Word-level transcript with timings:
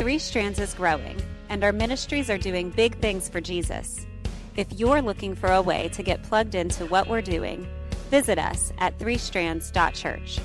Three 0.00 0.18
Strands 0.18 0.58
is 0.58 0.72
growing, 0.72 1.20
and 1.50 1.62
our 1.62 1.72
ministries 1.72 2.30
are 2.30 2.38
doing 2.38 2.70
big 2.70 2.98
things 3.00 3.28
for 3.28 3.38
Jesus. 3.38 4.06
If 4.56 4.72
you're 4.72 5.02
looking 5.02 5.34
for 5.34 5.52
a 5.52 5.60
way 5.60 5.90
to 5.90 6.02
get 6.02 6.22
plugged 6.22 6.54
into 6.54 6.86
what 6.86 7.06
we're 7.06 7.20
doing, 7.20 7.68
visit 8.10 8.38
us 8.38 8.72
at 8.78 8.98
threestrands.church. 8.98 10.40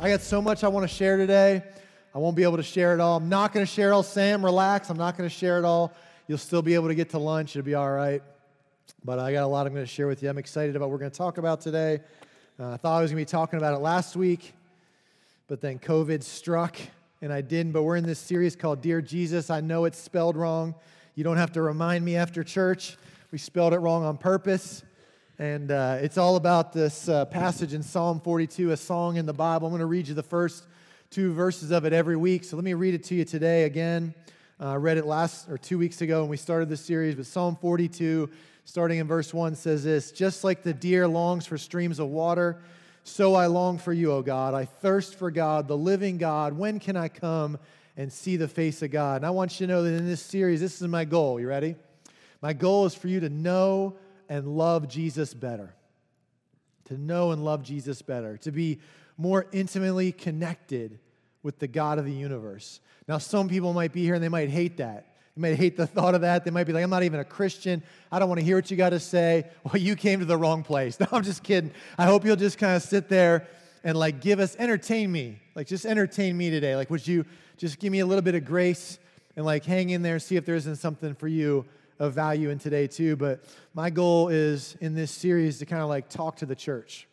I 0.00 0.10
got 0.10 0.22
so 0.22 0.42
much 0.42 0.64
I 0.64 0.68
want 0.68 0.90
to 0.90 0.92
share 0.92 1.18
today. 1.18 1.62
I 2.12 2.18
won't 2.18 2.34
be 2.34 2.42
able 2.42 2.56
to 2.56 2.64
share 2.64 2.94
it 2.94 3.00
all. 3.00 3.16
I'm 3.16 3.28
not 3.28 3.52
going 3.52 3.64
to 3.64 3.70
share 3.70 3.90
it 3.90 3.92
all. 3.92 4.02
Sam, 4.02 4.44
relax. 4.44 4.90
I'm 4.90 4.98
not 4.98 5.16
going 5.16 5.30
to 5.30 5.34
share 5.34 5.60
it 5.60 5.64
all. 5.64 5.92
You'll 6.26 6.38
still 6.38 6.62
be 6.62 6.74
able 6.74 6.88
to 6.88 6.96
get 6.96 7.10
to 7.10 7.18
lunch. 7.18 7.54
It'll 7.54 7.64
be 7.64 7.76
all 7.76 7.92
right. 7.92 8.24
But 9.04 9.20
I 9.20 9.32
got 9.32 9.44
a 9.44 9.46
lot 9.46 9.68
I'm 9.68 9.72
going 9.72 9.86
to 9.86 9.88
share 9.90 10.08
with 10.08 10.20
you. 10.20 10.28
I'm 10.28 10.38
excited 10.38 10.74
about 10.74 10.86
what 10.86 10.94
we're 10.94 10.98
going 10.98 11.12
to 11.12 11.16
talk 11.16 11.38
about 11.38 11.60
today. 11.60 12.00
Uh, 12.58 12.70
I 12.70 12.76
thought 12.76 12.98
I 12.98 13.02
was 13.02 13.12
going 13.12 13.24
to 13.24 13.30
be 13.30 13.30
talking 13.30 13.60
about 13.60 13.74
it 13.74 13.78
last 13.78 14.16
week, 14.16 14.52
but 15.46 15.60
then 15.60 15.78
COVID 15.78 16.24
struck 16.24 16.76
and 17.22 17.32
I 17.32 17.40
didn't. 17.40 17.72
But 17.72 17.82
we're 17.82 17.96
in 17.96 18.06
this 18.06 18.18
series 18.18 18.56
called 18.56 18.80
Dear 18.80 19.02
Jesus. 19.02 19.50
I 19.50 19.60
know 19.60 19.84
it's 19.84 19.98
spelled 19.98 20.36
wrong. 20.36 20.74
You 21.14 21.24
don't 21.24 21.36
have 21.36 21.52
to 21.52 21.62
remind 21.62 22.04
me 22.04 22.16
after 22.16 22.42
church. 22.42 22.96
We 23.30 23.38
spelled 23.38 23.74
it 23.74 23.78
wrong 23.78 24.04
on 24.04 24.16
purpose. 24.16 24.82
And 25.38 25.70
uh, 25.70 25.98
it's 26.00 26.18
all 26.18 26.36
about 26.36 26.72
this 26.72 27.08
uh, 27.08 27.24
passage 27.26 27.74
in 27.74 27.82
Psalm 27.82 28.20
42, 28.20 28.72
a 28.72 28.76
song 28.76 29.16
in 29.16 29.26
the 29.26 29.32
Bible. 29.32 29.66
I'm 29.66 29.72
going 29.72 29.80
to 29.80 29.86
read 29.86 30.08
you 30.08 30.14
the 30.14 30.22
first 30.22 30.64
two 31.10 31.32
verses 31.32 31.70
of 31.70 31.84
it 31.84 31.92
every 31.92 32.16
week. 32.16 32.44
So 32.44 32.56
let 32.56 32.64
me 32.64 32.74
read 32.74 32.94
it 32.94 33.04
to 33.04 33.14
you 33.14 33.24
today 33.24 33.64
again. 33.64 34.14
Uh, 34.60 34.72
I 34.72 34.76
read 34.76 34.98
it 34.98 35.06
last 35.06 35.48
or 35.48 35.58
two 35.58 35.78
weeks 35.78 36.02
ago 36.02 36.20
when 36.20 36.30
we 36.30 36.36
started 36.36 36.68
this 36.68 36.80
series, 36.80 37.14
but 37.14 37.26
Psalm 37.26 37.56
42 37.56 38.30
starting 38.64 38.98
in 38.98 39.06
verse 39.06 39.34
1, 39.34 39.56
says 39.56 39.84
this 39.84 40.12
Just 40.12 40.44
like 40.44 40.62
the 40.62 40.72
deer 40.72 41.08
longs 41.08 41.46
for 41.46 41.58
streams 41.58 41.98
of 41.98 42.08
water, 42.08 42.62
so 43.04 43.34
I 43.34 43.46
long 43.46 43.78
for 43.78 43.92
you, 43.92 44.12
O 44.12 44.22
God. 44.22 44.54
I 44.54 44.64
thirst 44.64 45.16
for 45.16 45.30
God, 45.30 45.68
the 45.68 45.76
living 45.76 46.18
God. 46.18 46.52
When 46.52 46.78
can 46.78 46.96
I 46.96 47.08
come 47.08 47.58
and 47.96 48.12
see 48.12 48.36
the 48.36 48.48
face 48.48 48.82
of 48.82 48.90
God? 48.90 49.16
And 49.16 49.26
I 49.26 49.30
want 49.30 49.58
you 49.58 49.66
to 49.66 49.72
know 49.72 49.82
that 49.82 49.94
in 49.94 50.06
this 50.06 50.22
series, 50.22 50.60
this 50.60 50.80
is 50.80 50.88
my 50.88 51.04
goal. 51.04 51.40
You 51.40 51.48
ready? 51.48 51.76
My 52.42 52.52
goal 52.52 52.86
is 52.86 52.94
for 52.94 53.08
you 53.08 53.20
to 53.20 53.28
know 53.28 53.96
and 54.28 54.46
love 54.46 54.88
Jesus 54.88 55.34
better. 55.34 55.74
To 56.86 56.96
know 56.96 57.32
and 57.32 57.44
love 57.44 57.62
Jesus 57.62 58.02
better. 58.02 58.36
To 58.38 58.52
be 58.52 58.80
more 59.16 59.46
intimately 59.52 60.12
connected 60.12 60.98
with 61.42 61.58
the 61.58 61.68
God 61.68 61.98
of 61.98 62.04
the 62.04 62.12
universe. 62.12 62.80
Now, 63.08 63.18
some 63.18 63.48
people 63.48 63.72
might 63.72 63.92
be 63.92 64.02
here 64.02 64.14
and 64.14 64.22
they 64.22 64.28
might 64.28 64.50
hate 64.50 64.76
that. 64.78 65.06
They 65.36 65.50
might 65.50 65.56
hate 65.56 65.76
the 65.76 65.86
thought 65.86 66.14
of 66.14 66.22
that. 66.22 66.44
They 66.44 66.50
might 66.50 66.64
be 66.64 66.72
like, 66.72 66.82
I'm 66.82 66.90
not 66.90 67.02
even 67.02 67.20
a 67.20 67.24
Christian. 67.24 67.82
I 68.10 68.18
don't 68.18 68.28
want 68.28 68.40
to 68.40 68.44
hear 68.44 68.56
what 68.56 68.70
you 68.70 68.76
got 68.76 68.90
to 68.90 69.00
say. 69.00 69.46
Well, 69.64 69.80
you 69.80 69.94
came 69.94 70.20
to 70.20 70.24
the 70.24 70.36
wrong 70.36 70.62
place. 70.62 70.98
No, 71.00 71.06
I'm 71.12 71.22
just 71.22 71.42
kidding. 71.42 71.72
I 71.96 72.06
hope 72.06 72.24
you'll 72.24 72.36
just 72.36 72.58
kind 72.58 72.76
of 72.76 72.82
sit 72.82 73.08
there 73.08 73.46
and 73.84 73.96
like 73.96 74.20
give 74.20 74.40
us, 74.40 74.56
entertain 74.58 75.10
me. 75.10 75.40
Like, 75.54 75.66
just 75.66 75.86
entertain 75.86 76.36
me 76.36 76.50
today. 76.50 76.76
Like, 76.76 76.90
would 76.90 77.06
you 77.06 77.24
just 77.56 77.78
give 77.78 77.92
me 77.92 78.00
a 78.00 78.06
little 78.06 78.22
bit 78.22 78.34
of 78.34 78.44
grace 78.44 78.98
and 79.36 79.44
like 79.46 79.64
hang 79.64 79.90
in 79.90 80.02
there 80.02 80.14
and 80.14 80.22
see 80.22 80.36
if 80.36 80.44
there 80.44 80.56
isn't 80.56 80.76
something 80.76 81.14
for 81.14 81.28
you 81.28 81.64
of 81.98 82.14
value 82.14 82.50
in 82.50 82.58
today, 82.58 82.86
too. 82.86 83.14
But 83.16 83.44
my 83.74 83.90
goal 83.90 84.28
is 84.28 84.76
in 84.80 84.94
this 84.94 85.10
series 85.10 85.58
to 85.58 85.66
kind 85.66 85.82
of 85.82 85.88
like 85.88 86.08
talk 86.08 86.36
to 86.36 86.46
the 86.46 86.56
church, 86.56 87.06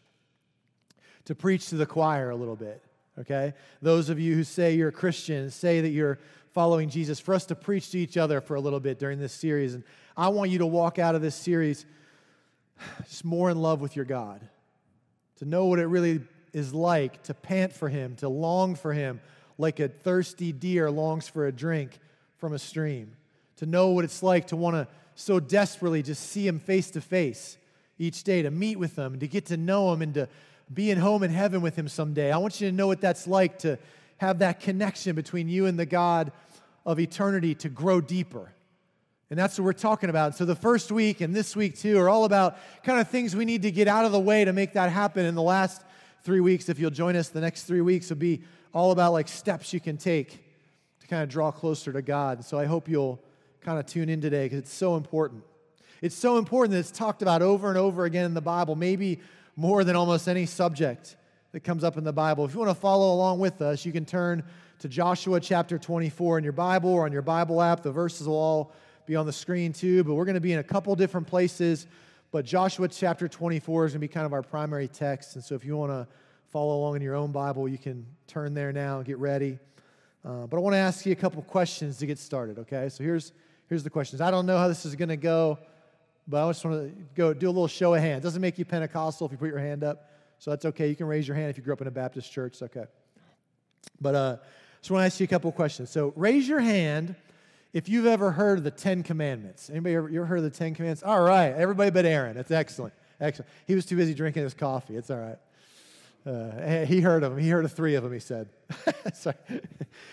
to 1.26 1.36
preach 1.36 1.70
to 1.70 1.76
the 1.76 1.86
choir 1.86 2.30
a 2.30 2.36
little 2.36 2.56
bit 2.56 2.82
okay? 3.20 3.54
Those 3.82 4.10
of 4.10 4.20
you 4.20 4.36
who 4.36 4.44
say 4.44 4.76
you're 4.76 4.90
a 4.90 4.94
Christian, 4.94 5.50
say 5.50 5.82
that 5.82 5.90
you're 5.90 6.20
following 6.58 6.90
Jesus, 6.90 7.20
for 7.20 7.36
us 7.36 7.46
to 7.46 7.54
preach 7.54 7.92
to 7.92 8.00
each 8.00 8.18
other 8.18 8.42
for 8.42 8.56
a 8.56 8.60
little 8.60 8.80
bit 8.80 8.98
during 8.98 9.20
this 9.20 9.32
series. 9.32 9.76
And 9.76 9.84
I 10.18 10.30
want 10.30 10.50
you 10.50 10.58
to 10.58 10.66
walk 10.66 10.98
out 10.98 11.14
of 11.14 11.22
this 11.22 11.36
series 11.36 11.86
just 13.08 13.24
more 13.24 13.52
in 13.52 13.62
love 13.62 13.80
with 13.80 13.96
your 13.96 14.06
God, 14.06 14.42
to 15.36 15.46
know 15.46 15.68
what 15.68 15.78
it 15.78 15.86
really 15.86 16.20
is 16.54 16.74
like 16.74 17.22
to 17.26 17.36
pant 17.36 17.74
for 17.74 17.90
Him, 17.90 18.16
to 18.16 18.28
long 18.28 18.74
for 18.74 18.92
Him 18.92 19.22
like 19.60 19.80
a 19.80 19.88
thirsty 19.88 20.52
deer 20.52 20.90
longs 20.90 21.28
for 21.28 21.46
a 21.46 21.52
drink 21.52 22.00
from 22.38 22.54
a 22.54 22.60
stream, 22.60 23.12
to 23.58 23.68
know 23.68 23.90
what 23.90 24.04
it's 24.04 24.24
like 24.24 24.48
to 24.48 24.56
want 24.56 24.78
to 24.78 24.88
so 25.14 25.40
desperately 25.40 26.02
just 26.02 26.28
see 26.28 26.48
Him 26.48 26.58
face 26.58 26.90
to 26.90 27.02
face 27.02 27.60
each 28.00 28.24
day, 28.24 28.42
to 28.42 28.50
meet 28.50 28.80
with 28.80 28.96
Him, 28.96 29.20
to 29.20 29.28
get 29.28 29.46
to 29.46 29.58
know 29.58 29.94
Him, 29.94 30.02
and 30.02 30.16
to 30.16 30.28
being 30.74 30.98
home 30.98 31.22
in 31.22 31.30
heaven 31.30 31.62
with 31.62 31.76
Him 31.76 31.88
someday. 31.88 32.32
I 32.32 32.38
want 32.40 32.60
you 32.60 32.68
to 32.68 32.76
know 32.76 32.88
what 32.88 33.00
that's 33.00 33.28
like 33.28 33.60
to 33.60 33.78
have 34.20 34.40
that 34.40 34.60
connection 34.60 35.16
between 35.16 35.48
you 35.48 35.68
and 35.68 35.78
the 35.78 35.86
God 35.86 36.32
of 36.88 37.00
eternity 37.00 37.54
to 37.54 37.70
grow 37.70 38.00
deeper. 38.02 38.54
And 39.30 39.38
that's 39.38 39.60
what 39.60 39.66
we're 39.66 39.74
talking 39.74 40.10
about. 40.10 40.36
So 40.36 40.46
the 40.46 40.56
first 40.56 40.90
week 40.90 41.20
and 41.20 41.36
this 41.36 41.54
week 41.54 41.78
too 41.78 42.00
are 42.00 42.08
all 42.08 42.24
about 42.24 42.58
kind 42.82 43.00
of 43.00 43.10
things 43.10 43.36
we 43.36 43.44
need 43.44 43.64
to 43.64 43.72
get 43.72 43.90
out 43.90 44.06
of 44.06 44.14
the 44.14 44.20
way 44.20 44.46
to 44.46 44.54
make 44.54 44.74
that 44.74 44.90
happen. 44.90 45.26
In 45.26 45.36
the 45.36 45.42
last 45.42 45.82
three 46.24 46.40
weeks, 46.40 46.70
if 46.70 46.80
you'll 46.80 46.90
join 46.90 47.18
us, 47.18 47.28
the 47.28 47.42
next 47.42 47.64
three 47.64 47.82
weeks 47.82 48.10
will 48.10 48.18
be 48.18 48.42
all 48.74 48.92
about 48.92 49.12
like 49.12 49.28
steps 49.28 49.74
you 49.74 49.82
can 49.82 49.98
take 49.98 50.40
to 51.02 51.08
kind 51.08 51.22
of 51.24 51.30
draw 51.30 51.52
closer 51.52 51.92
to 51.92 52.02
God. 52.02 52.46
So 52.46 52.58
I 52.58 52.66
hope 52.66 52.88
you'll 52.88 53.22
kind 53.60 53.78
of 53.78 53.86
tune 53.86 54.08
in 54.08 54.22
today 54.22 54.46
because 54.46 54.60
it's 54.60 54.74
so 54.74 54.96
important. 54.96 55.44
It's 56.02 56.16
so 56.16 56.38
important 56.38 56.72
that 56.72 56.80
it's 56.80 56.92
talked 56.92 57.22
about 57.22 57.42
over 57.42 57.68
and 57.68 57.78
over 57.78 58.06
again 58.06 58.24
in 58.24 58.34
the 58.34 58.42
Bible, 58.42 58.78
maybe 58.78 59.20
more 59.58 59.84
than 59.84 59.98
almost 59.98 60.30
any 60.30 60.46
subject 60.46 61.18
that 61.52 61.66
comes 61.66 61.84
up 61.84 61.98
in 61.98 62.06
the 62.06 62.14
Bible. 62.14 62.46
If 62.46 62.54
you 62.54 62.60
want 62.60 62.72
to 62.72 62.80
follow 62.80 63.14
along 63.14 63.40
with 63.40 63.62
us, 63.62 63.86
you 63.86 63.92
can 63.92 64.06
turn 64.06 64.44
to 64.80 64.88
Joshua 64.88 65.40
chapter 65.40 65.80
24 65.80 66.38
in 66.38 66.44
your 66.44 66.54
Bible 66.54 66.92
or 66.92 67.06
on 67.06 67.12
your 67.12 67.24
Bible 67.24 67.62
app. 67.62 67.82
The 67.82 67.92
verses 67.92 68.28
will 68.28 68.36
all 68.36 68.74
be 69.08 69.16
on 69.16 69.26
the 69.26 69.34
screen 69.34 69.74
too, 69.74 70.04
but 70.04 70.14
we're 70.14 70.26
going 70.26 70.36
to 70.36 70.42
be 70.42 70.54
in 70.54 70.60
a 70.60 70.64
couple 70.64 70.96
different 70.96 71.26
places. 71.26 71.88
But 72.32 72.46
Joshua 72.46 72.88
chapter 72.88 73.28
24 73.28 73.86
is 73.86 73.92
going 73.94 73.96
to 73.96 74.00
be 74.00 74.08
kind 74.08 74.26
of 74.26 74.34
our 74.34 74.44
primary 74.44 74.88
text. 74.88 75.36
And 75.36 75.44
so 75.44 75.56
if 75.56 75.66
you 75.66 75.76
want 75.78 75.92
to 75.92 76.08
follow 76.50 76.76
along 76.76 76.98
in 76.98 77.02
your 77.02 77.16
own 77.16 77.32
Bible, 77.32 77.68
you 77.68 77.80
can 77.80 78.06
turn 78.28 78.54
there 78.54 78.72
now 78.72 78.98
and 78.98 79.06
get 79.06 79.18
ready. 79.18 79.58
Uh, 80.24 80.46
but 80.46 80.58
I 80.58 80.60
want 80.60 80.74
to 80.74 80.80
ask 80.80 81.06
you 81.06 81.12
a 81.12 81.16
couple 81.16 81.42
questions 81.42 81.98
to 81.98 82.06
get 82.06 82.20
started, 82.20 82.60
okay? 82.60 82.90
So 82.90 83.04
here's, 83.04 83.32
here's 83.70 83.84
the 83.84 83.90
questions. 83.90 84.22
I 84.22 84.30
don't 84.30 84.46
know 84.46 84.58
how 84.58 84.68
this 84.68 84.86
is 84.86 84.96
going 84.96 85.10
to 85.10 85.18
go, 85.18 85.58
but 86.28 86.46
I 86.46 86.50
just 86.50 86.64
want 86.66 86.84
to 86.84 87.04
go 87.16 87.34
do 87.34 87.48
a 87.48 87.50
little 87.50 87.68
show 87.68 87.96
of 87.96 88.02
hands. 88.02 88.24
Doesn't 88.24 88.42
make 88.42 88.60
you 88.60 88.66
Pentecostal 88.66 89.26
if 89.26 89.32
you 89.32 89.40
put 89.40 89.50
your 89.50 89.60
hand 89.60 89.84
up, 89.84 90.12
so 90.38 90.52
that's 90.52 90.66
okay. 90.66 90.88
You 90.88 90.96
can 90.96 91.08
raise 91.08 91.28
your 91.28 91.36
hand 91.36 91.50
if 91.50 91.58
you 91.58 91.64
grew 91.64 91.74
up 91.74 91.82
in 91.82 91.88
a 91.88 91.92
Baptist 91.92 92.32
church, 92.32 92.62
okay. 92.62 92.86
But 94.02 94.16
uh, 94.16 94.38
just 94.88 94.92
want 94.94 95.02
to 95.02 95.06
ask 95.08 95.20
you 95.20 95.26
a 95.26 95.28
couple 95.28 95.52
questions. 95.52 95.90
So 95.90 96.14
raise 96.16 96.48
your 96.48 96.62
hand 96.62 97.14
if 97.74 97.90
you've 97.90 98.06
ever 98.06 98.32
heard 98.32 98.60
of 98.60 98.64
the 98.64 98.72
Ten 98.72 99.04
Commandments. 99.04 99.70
Anybody 99.70 99.96
ever, 99.96 100.08
ever 100.08 100.26
heard 100.26 100.38
of 100.38 100.46
the 100.46 100.50
Ten 100.50 100.74
Commandments? 100.74 101.04
All 101.04 101.20
right, 101.20 101.50
everybody 101.50 101.92
but 101.92 102.06
Aaron. 102.06 102.38
That's 102.38 102.52
excellent. 102.52 102.94
Excellent. 103.20 103.52
He 103.66 103.76
was 103.76 103.86
too 103.86 103.98
busy 103.98 104.14
drinking 104.14 104.44
his 104.44 104.54
coffee. 104.54 104.96
It's 104.96 105.12
all 105.12 105.18
right. 105.18 105.38
Uh, 106.26 106.86
he 106.86 107.02
heard 107.02 107.24
of 107.24 107.32
them. 107.32 107.38
He 107.38 107.50
heard 107.50 107.66
of 107.66 107.74
three 107.74 107.96
of 107.96 108.04
them, 108.04 108.14
he 108.14 108.20
said. 108.20 108.48
Sorry. 109.14 109.36
All 109.52 109.60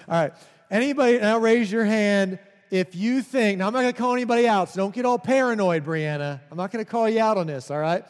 right. 0.09 0.33
Anybody, 0.73 1.19
now 1.19 1.39
raise 1.39 1.71
your 1.71 1.85
hand 1.85 2.41
if 2.73 2.97
you 2.97 3.23
think, 3.23 3.61
now 3.61 3.69
I'm 3.69 3.75
not 3.75 3.83
going 3.83 3.93
to 3.93 3.99
call 4.01 4.15
anybody 4.15 4.49
out, 4.49 4.71
so 4.71 4.79
don't 4.79 4.93
get 4.93 5.05
all 5.05 5.21
paranoid, 5.21 5.85
Brianna. 5.85 6.41
I'm 6.51 6.57
not 6.57 6.73
going 6.73 6.85
to 6.85 6.91
call 6.91 7.09
you 7.09 7.21
out 7.21 7.39
on 7.39 7.47
this, 7.47 7.71
all 7.71 7.79
right? 7.79 8.05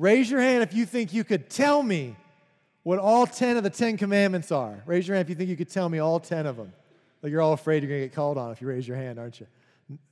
Raise 0.00 0.28
your 0.28 0.40
hand 0.40 0.64
if 0.64 0.74
you 0.74 0.84
think 0.84 1.12
you 1.12 1.22
could 1.22 1.48
tell 1.48 1.80
me 1.80 2.16
what 2.88 2.98
all 2.98 3.26
10 3.26 3.58
of 3.58 3.64
the 3.64 3.68
10 3.68 3.98
commandments 3.98 4.50
are. 4.50 4.82
Raise 4.86 5.06
your 5.06 5.14
hand 5.14 5.26
if 5.26 5.28
you 5.28 5.34
think 5.34 5.50
you 5.50 5.58
could 5.58 5.68
tell 5.68 5.90
me 5.90 5.98
all 5.98 6.18
10 6.18 6.46
of 6.46 6.56
them. 6.56 6.72
Like 7.20 7.30
you're 7.30 7.42
all 7.42 7.52
afraid 7.52 7.82
you're 7.82 7.90
going 7.90 8.00
to 8.00 8.06
get 8.06 8.14
called 8.14 8.38
on 8.38 8.50
if 8.50 8.62
you 8.62 8.66
raise 8.66 8.88
your 8.88 8.96
hand, 8.96 9.18
aren't 9.18 9.38
you? 9.40 9.46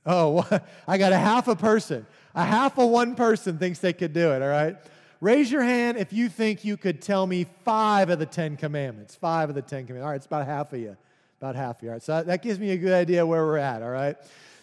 Oh, 0.05 0.47
I 0.87 0.99
got 0.99 1.11
a 1.11 1.17
half 1.17 1.47
a 1.47 1.55
person. 1.55 2.05
A 2.35 2.43
half 2.43 2.77
of 2.77 2.87
one 2.89 3.15
person 3.15 3.57
thinks 3.57 3.79
they 3.79 3.93
could 3.93 4.13
do 4.13 4.31
it, 4.31 4.43
all 4.43 4.47
right? 4.47 4.77
Raise 5.21 5.51
your 5.51 5.63
hand 5.63 5.97
if 5.97 6.13
you 6.13 6.29
think 6.29 6.63
you 6.63 6.77
could 6.77 7.01
tell 7.01 7.25
me 7.25 7.47
five 7.65 8.11
of 8.11 8.19
the 8.19 8.27
Ten 8.27 8.55
Commandments. 8.55 9.15
Five 9.15 9.49
of 9.49 9.55
the 9.55 9.63
Ten 9.63 9.87
Commandments. 9.87 10.03
All 10.03 10.11
right, 10.11 10.17
it's 10.17 10.27
about 10.27 10.45
half 10.45 10.71
of 10.71 10.79
you. 10.79 10.95
About 11.41 11.55
half 11.55 11.77
of 11.77 11.83
you. 11.83 11.89
All 11.89 11.95
right, 11.95 12.03
so 12.03 12.21
that 12.21 12.43
gives 12.43 12.59
me 12.59 12.69
a 12.69 12.77
good 12.77 12.93
idea 12.93 13.25
where 13.25 13.43
we're 13.43 13.57
at, 13.57 13.81
all 13.81 13.89
right? 13.89 14.17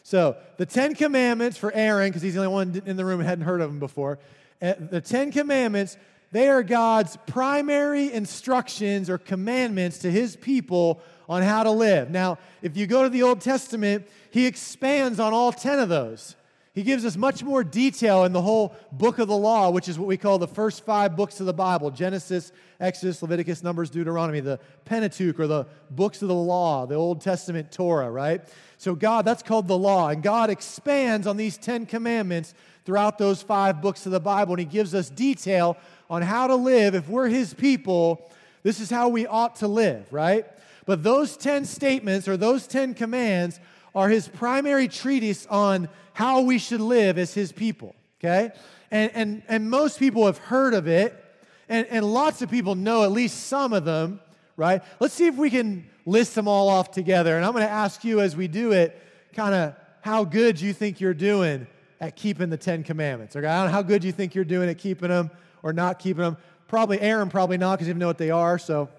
So 0.05 0.37
the 0.57 0.67
Ten 0.67 0.95
Commandments 0.95 1.59
for 1.59 1.73
Aaron, 1.75 2.11
because 2.11 2.23
he's 2.23 2.35
the 2.35 2.45
only 2.45 2.53
one 2.53 2.81
in 2.87 2.97
the 2.97 3.05
room 3.05 3.21
hadn't 3.21 3.45
heard 3.45 3.61
of 3.61 3.71
them 3.71 3.81
before. 3.81 4.21
Eh, 4.61 4.75
the 4.79 5.01
Ten 5.01 5.33
Commandments 5.33 5.97
they 6.35 6.49
are 6.49 6.65
God's 6.65 7.17
primary 7.29 8.13
instructions 8.13 9.09
or 9.09 9.19
commandments 9.19 9.99
to 9.99 10.11
his 10.11 10.35
people 10.35 11.01
on 11.29 11.45
how 11.45 11.63
to 11.63 11.71
live. 11.71 12.11
Now, 12.11 12.39
if 12.61 12.77
you 12.77 12.89
go 12.89 13.05
to 13.05 13.09
the 13.09 13.23
Old 13.23 13.41
Testament, 13.41 14.09
he 14.33 14.45
expands 14.47 15.21
on 15.21 15.33
all 15.33 15.53
10 15.53 15.79
of 15.79 15.89
those. 15.89 16.35
He 16.73 16.83
gives 16.83 17.05
us 17.05 17.17
much 17.17 17.45
more 17.45 17.63
detail 17.63 18.25
in 18.25 18.33
the 18.33 18.43
whole 18.43 18.75
book 18.91 19.21
of 19.21 19.29
the 19.29 19.37
law, 19.37 19.71
which 19.71 19.89
is 19.89 19.97
what 19.97 20.09
we 20.09 20.17
call 20.17 20.39
the 20.39 20.49
first 20.49 20.85
five 20.85 21.15
books 21.15 21.39
of 21.39 21.47
the 21.47 21.53
Bible 21.53 21.93
Genesis, 21.93 22.51
Exodus, 22.81 23.23
Leviticus, 23.23 23.63
Numbers, 23.63 23.91
Deuteronomy, 23.91 24.41
the 24.41 24.59
Pentateuch, 24.85 25.39
or 25.39 25.47
the 25.47 25.67
books 25.89 26.21
of 26.21 26.27
the 26.27 26.35
law, 26.35 26.85
the 26.85 26.97
Old 26.97 27.21
Testament 27.21 27.71
Torah, 27.71 28.11
right? 28.11 28.43
So, 28.77 28.97
God, 28.97 29.25
that's 29.25 29.45
called 29.45 29.69
the 29.69 29.79
law. 29.79 30.09
And 30.09 30.21
God 30.21 30.51
expands 30.51 31.29
on 31.29 31.37
these 31.37 31.57
Ten 31.57 31.87
Commandments 31.87 32.55
throughout 32.85 33.19
those 33.19 33.41
five 33.41 33.81
books 33.81 34.05
of 34.05 34.11
the 34.11 34.19
Bible. 34.19 34.55
And 34.55 34.59
He 34.59 34.67
gives 34.67 34.97
us 34.97 35.09
detail 35.09 35.77
on 36.15 36.23
how 36.23 36.47
to 36.47 36.55
live. 36.55 36.95
If 36.95 37.09
we're 37.09 37.29
His 37.29 37.53
people, 37.53 38.31
this 38.63 38.79
is 38.79 38.89
how 38.89 39.09
we 39.09 39.27
ought 39.27 39.57
to 39.57 39.69
live, 39.69 40.13
right? 40.13 40.47
But 40.87 41.03
those 41.03 41.37
10 41.37 41.65
statements 41.65 42.29
or 42.29 42.37
those 42.37 42.69
10 42.69 42.95
commands 42.95 43.59
are 43.97 44.09
His 44.09 44.29
primary 44.29 44.87
treatise 44.87 45.45
on 45.47 45.89
how 46.13 46.43
we 46.43 46.59
should 46.59 46.81
live 46.81 47.19
as 47.19 47.35
His 47.35 47.51
people, 47.51 47.97
okay? 48.21 48.53
And, 48.93 49.11
and, 49.15 49.43
and 49.49 49.69
most 49.69 49.99
people 49.99 50.27
have 50.27 50.39
heard 50.39 50.73
of 50.73 50.87
it, 50.87 51.21
and, 51.69 51.85
and 51.89 52.05
lots 52.05 52.43
of 52.43 52.51
people 52.51 52.77
know 52.77 53.03
at 53.03 53.11
least 53.11 53.49
some 53.49 53.73
of 53.73 53.85
them, 53.85 54.21
right? 54.57 54.83
Let's 55.01 55.15
see 55.15 55.27
if 55.27 55.35
we 55.35 55.51
can 55.51 55.85
list 56.07 56.37
them 56.37 56.47
all 56.47 56.69
off 56.69 56.93
together. 56.93 57.37
And 57.37 57.45
I'm 57.45 57.53
going 57.53 57.65
to 57.65 57.71
ask 57.71 58.05
you 58.05 58.21
as 58.21 58.37
we 58.37 58.47
do 58.47 58.71
it, 58.71 58.97
kind 59.33 59.53
of 59.53 59.75
how 60.03 60.23
good 60.23 60.61
you 60.61 60.73
think 60.73 61.01
you're 61.01 61.13
doing 61.13 61.67
at 62.01 62.15
keeping 62.15 62.51
the 62.51 62.57
Ten 62.57 62.85
Commandments. 62.85 63.35
Okay, 63.35 63.47
I 63.47 63.57
don't 63.57 63.67
know 63.67 63.73
how 63.73 63.83
good 63.83 64.05
you 64.05 64.13
think 64.13 64.37
you're 64.37 64.45
doing 64.45 64.69
at 64.69 64.79
keeping 64.79 65.09
them 65.09 65.31
or 65.65 65.73
not 65.73 65.99
keeping 65.99 66.23
them. 66.23 66.37
Probably 66.69 67.01
Aaron, 67.01 67.31
probably 67.31 67.57
not, 67.57 67.77
because 67.77 67.89
you 67.89 67.95
know 67.95 68.07
what 68.07 68.19
they 68.19 68.31
are. 68.31 68.59
So, 68.59 68.91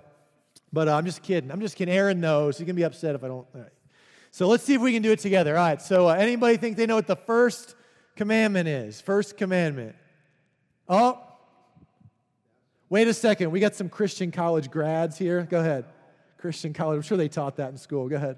but 0.74 0.90
uh, 0.90 0.96
I'm 0.96 1.06
just 1.06 1.22
kidding. 1.22 1.52
I'm 1.52 1.62
just 1.62 1.78
kidding. 1.78 1.94
Aaron 1.94 2.20
knows. 2.20 2.58
He's 2.58 2.66
gonna 2.66 2.74
be 2.74 2.84
upset 2.84 3.16
if 3.16 3.24
I 3.24 3.28
don't. 3.28 3.48
So 4.32 4.48
let's 4.48 4.64
see 4.64 4.74
if 4.74 4.82
we 4.82 4.92
can 4.92 5.02
do 5.02 5.14
it 5.14 5.20
together. 5.20 5.58
All 5.58 5.64
right. 5.64 5.82
So 5.82 6.10
uh, 6.10 6.14
anybody 6.14 6.58
think 6.58 6.76
they 6.76 6.86
know 6.86 6.96
what 6.96 7.08
the 7.08 7.16
first 7.16 7.76
commandment 8.18 8.68
is? 8.68 9.00
First 9.00 9.38
commandment. 9.38 9.96
Oh, 10.90 11.22
wait 12.90 13.08
a 13.08 13.14
second. 13.14 13.52
We 13.52 13.60
got 13.60 13.76
some 13.76 13.88
Christian 13.88 14.32
college 14.32 14.70
grads 14.70 15.18
here. 15.18 15.44
Go 15.44 15.60
ahead. 15.60 15.86
Christian 16.38 16.74
college. 16.74 16.98
I'm 16.98 17.02
sure 17.04 17.18
they 17.18 17.30
taught 17.30 17.58
that 17.58 17.70
in 17.70 17.78
school. 17.78 18.10
Go 18.10 18.18
ahead. 18.18 18.38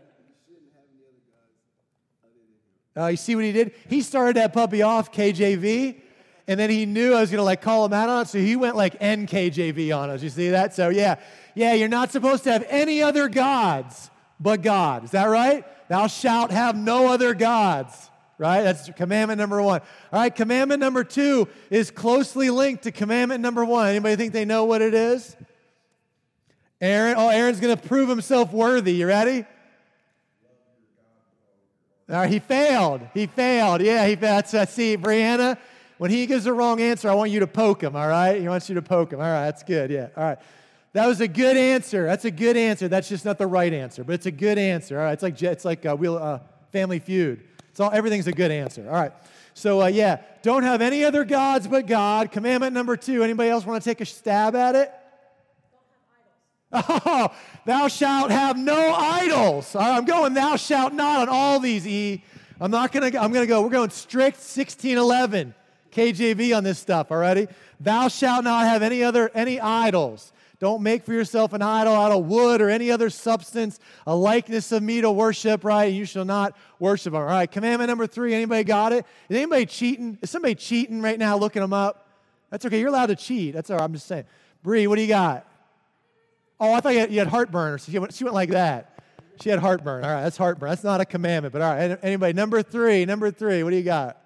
Uh, 2.96 3.08
you 3.08 3.18
see 3.18 3.36
what 3.36 3.44
he 3.44 3.52
did? 3.52 3.74
He 3.90 4.02
started 4.02 4.38
that 4.38 4.54
puppy 4.54 4.82
off 4.82 5.12
KJV, 5.12 6.02
and 6.48 6.60
then 6.60 6.70
he 6.70 6.86
knew 6.86 7.14
I 7.14 7.22
was 7.22 7.30
going 7.30 7.40
to 7.40 7.44
like 7.44 7.62
call 7.62 7.86
him 7.86 7.94
out 7.94 8.10
on 8.10 8.22
it, 8.24 8.28
so 8.30 8.38
he 8.38 8.56
went 8.56 8.76
like 8.76 9.00
NKJV 9.00 9.98
on 9.98 10.10
us. 10.10 10.24
You 10.24 10.30
see 10.30 10.50
that? 10.50 10.74
So 10.74 10.90
yeah, 10.90 11.16
yeah, 11.56 11.74
you're 11.74 11.88
not 11.88 12.12
supposed 12.12 12.44
to 12.46 12.52
have 12.52 12.66
any 12.70 13.02
other 13.02 13.28
gods 13.28 14.10
but 14.40 14.62
God. 14.62 15.04
Is 15.04 15.12
that 15.12 15.26
right? 15.26 15.66
Thou 15.90 16.08
shalt 16.08 16.52
have 16.52 16.76
no 16.76 17.08
other 17.08 17.34
gods. 17.34 18.10
Right? 18.40 18.62
That's 18.62 18.88
commandment 18.92 19.40
number 19.40 19.60
one. 19.64 19.82
All 20.14 20.20
right, 20.20 20.34
commandment 20.34 20.80
number 20.80 21.04
two 21.04 21.48
is 21.72 21.90
closely 21.90 22.52
linked 22.52 22.84
to 22.84 22.92
commandment 22.92 23.42
number 23.42 23.66
one. 23.66 23.88
Anybody 23.88 24.16
think 24.16 24.32
they 24.32 24.46
know 24.46 24.66
what 24.66 24.84
it 24.84 24.94
is? 24.94 25.36
Aaron, 26.80 27.16
oh, 27.18 27.30
Aaron's 27.30 27.60
going 27.60 27.76
to 27.76 27.88
prove 27.88 28.08
himself 28.08 28.54
worthy. 28.54 28.94
You 28.94 29.08
ready? 29.08 29.44
All 32.10 32.16
right, 32.16 32.30
he 32.30 32.38
failed. 32.38 33.02
He 33.16 33.26
failed. 33.26 33.82
Yeah, 33.82 34.06
he 34.06 34.16
failed. 34.16 34.38
That's, 34.38 34.54
uh, 34.54 34.66
see, 34.68 34.98
Brianna, 34.98 35.58
when 35.98 36.12
he 36.12 36.26
gives 36.26 36.44
the 36.44 36.54
wrong 36.54 36.80
answer, 36.80 37.10
I 37.10 37.14
want 37.14 37.32
you 37.32 37.40
to 37.40 37.48
poke 37.48 37.82
him, 37.82 37.96
all 37.96 38.08
right? 38.08 38.40
He 38.40 38.48
wants 38.48 38.70
you 38.70 38.76
to 38.76 38.82
poke 38.82 39.14
him. 39.14 39.20
All 39.20 39.26
right, 39.26 39.46
that's 39.46 39.64
good. 39.64 39.90
Yeah, 39.90 40.10
all 40.16 40.24
right. 40.24 40.38
That 40.94 41.08
was 41.08 41.22
a 41.22 41.28
good 41.28 41.58
answer. 41.58 42.06
That's 42.06 42.26
a 42.26 42.32
good 42.32 42.58
answer. 42.58 42.88
That's 42.88 43.10
just 43.10 43.26
not 43.26 43.38
the 43.38 43.48
right 43.48 43.74
answer, 43.74 44.04
but 44.04 44.14
it's 44.14 44.26
a 44.26 44.32
good 44.32 44.58
answer. 44.58 44.98
All 44.98 45.06
right, 45.06 45.14
it's 45.14 45.24
like 45.24 45.42
it's 45.42 45.66
like 45.66 45.86
uh, 45.86 45.96
Wheel, 45.96 46.18
uh, 46.18 46.40
Family 46.72 47.00
Feud. 47.00 47.44
It's 47.70 47.80
all 47.80 47.92
everything's 47.92 48.28
a 48.28 48.32
good 48.32 48.52
answer. 48.52 48.86
All 48.88 48.96
right. 48.96 49.12
So 49.54 49.82
uh, 49.82 49.88
yeah, 49.88 50.22
don't 50.44 50.64
have 50.64 50.82
any 50.82 51.04
other 51.04 51.24
gods 51.24 51.68
but 51.68 51.88
God. 51.88 52.32
Commandment 52.32 52.74
number 52.74 52.96
two. 52.96 53.24
Anybody 53.24 53.50
else 53.50 53.66
want 53.66 53.84
to 53.84 53.90
take 53.90 54.02
a 54.02 54.06
stab 54.06 54.56
at 54.56 54.76
it? 54.76 54.92
Oh, 56.74 57.34
thou 57.66 57.88
shalt 57.88 58.30
have 58.30 58.58
no 58.58 58.94
idols. 58.94 59.74
All 59.74 59.82
right, 59.82 59.98
I'm 59.98 60.06
going 60.06 60.34
thou 60.34 60.58
shalt 60.58 60.94
not 60.94 61.22
on 61.22 61.30
all 61.30 61.60
these, 61.60 61.88
E. 61.88 62.24
I'm 62.60 62.72
not 62.72 62.92
going 62.92 63.12
to, 63.12 63.22
I'm 63.22 63.32
going 63.32 63.44
to 63.44 63.48
go, 63.48 63.62
we're 63.62 63.70
going 63.70 63.90
strict 63.90 64.38
1611 64.38 65.54
KJV 65.92 66.56
on 66.56 66.64
this 66.64 66.80
stuff, 66.80 67.12
already? 67.12 67.48
Thou 67.80 68.08
shalt 68.08 68.44
not 68.44 68.66
have 68.66 68.82
any 68.82 69.04
other, 69.04 69.32
any 69.34 69.60
idols. 69.60 70.32
Don't 70.60 70.82
make 70.82 71.04
for 71.04 71.14
yourself 71.14 71.54
an 71.54 71.62
idol 71.62 71.94
out 71.94 72.12
of 72.12 72.26
wood 72.26 72.62
or 72.62 72.70
any 72.70 72.90
other 72.90 73.12
substance, 73.12 73.80
a 74.08 74.16
likeness 74.16 74.72
of 74.72 74.82
me 74.82 75.02
to 75.02 75.12
worship, 75.12 75.64
right? 75.64 75.94
You 75.94 76.06
shall 76.06 76.26
not 76.26 76.58
worship 76.80 77.14
them. 77.14 77.22
All 77.22 77.28
right, 77.28 77.50
commandment 77.50 77.90
number 77.90 78.08
three, 78.08 78.34
anybody 78.34 78.64
got 78.64 78.92
it? 78.92 79.06
Is 79.30 79.38
anybody 79.38 79.68
cheating? 79.68 80.18
Is 80.22 80.32
somebody 80.32 80.56
cheating 80.56 81.02
right 81.02 81.20
now 81.20 81.38
looking 81.38 81.62
them 81.62 81.74
up? 81.74 82.08
That's 82.50 82.66
okay, 82.66 82.80
you're 82.80 82.90
allowed 82.90 83.08
to 83.08 83.16
cheat. 83.16 83.54
That's 83.54 83.70
all 83.70 83.78
right, 83.78 83.84
I'm 83.84 83.94
just 83.94 84.08
saying. 84.08 84.26
Bree, 84.64 84.88
what 84.88 84.96
do 84.96 85.02
you 85.04 85.08
got? 85.08 85.46
Oh, 86.60 86.74
I 86.74 86.80
thought 86.80 86.94
you 86.94 87.00
had, 87.02 87.12
you 87.12 87.20
had 87.20 87.28
heartburn. 87.28 87.78
She 87.78 88.00
went, 88.00 88.14
she 88.14 88.24
went 88.24 88.34
like 88.34 88.50
that. 88.50 89.00
She 89.42 89.50
had 89.50 89.60
heartburn. 89.60 90.04
All 90.04 90.10
right, 90.10 90.24
that's 90.24 90.38
heartburn. 90.38 90.70
That's 90.70 90.84
not 90.84 91.02
a 91.02 91.06
commandment, 91.06 91.54
but 91.54 91.62
all 91.62 91.76
right. 91.76 92.00
Anybody, 92.02 92.34
number 92.34 92.64
three, 92.64 93.06
number 93.06 93.30
three, 93.30 93.62
what 93.62 93.70
do 93.70 93.76
you 93.76 93.84
got? 93.84 94.18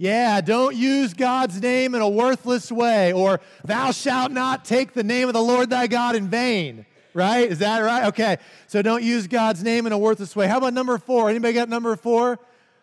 Yeah, 0.00 0.40
don't 0.40 0.74
use 0.74 1.12
God's 1.12 1.60
name 1.60 1.94
in 1.94 2.00
a 2.00 2.08
worthless 2.08 2.72
way, 2.72 3.12
or 3.12 3.38
thou 3.66 3.90
shalt 3.90 4.32
not 4.32 4.64
take 4.64 4.94
the 4.94 5.04
name 5.04 5.28
of 5.28 5.34
the 5.34 5.42
Lord 5.42 5.68
thy 5.68 5.88
God 5.88 6.16
in 6.16 6.26
vain. 6.26 6.86
Right? 7.12 7.50
Is 7.50 7.58
that 7.58 7.80
right? 7.80 8.06
Okay. 8.06 8.38
So 8.66 8.80
don't 8.80 9.02
use 9.02 9.26
God's 9.26 9.62
name 9.62 9.84
in 9.84 9.92
a 9.92 9.98
worthless 9.98 10.34
way. 10.34 10.46
How 10.46 10.56
about 10.56 10.72
number 10.72 10.96
four? 10.96 11.28
Anybody 11.28 11.52
got 11.52 11.68
number 11.68 11.94
four? 11.96 12.38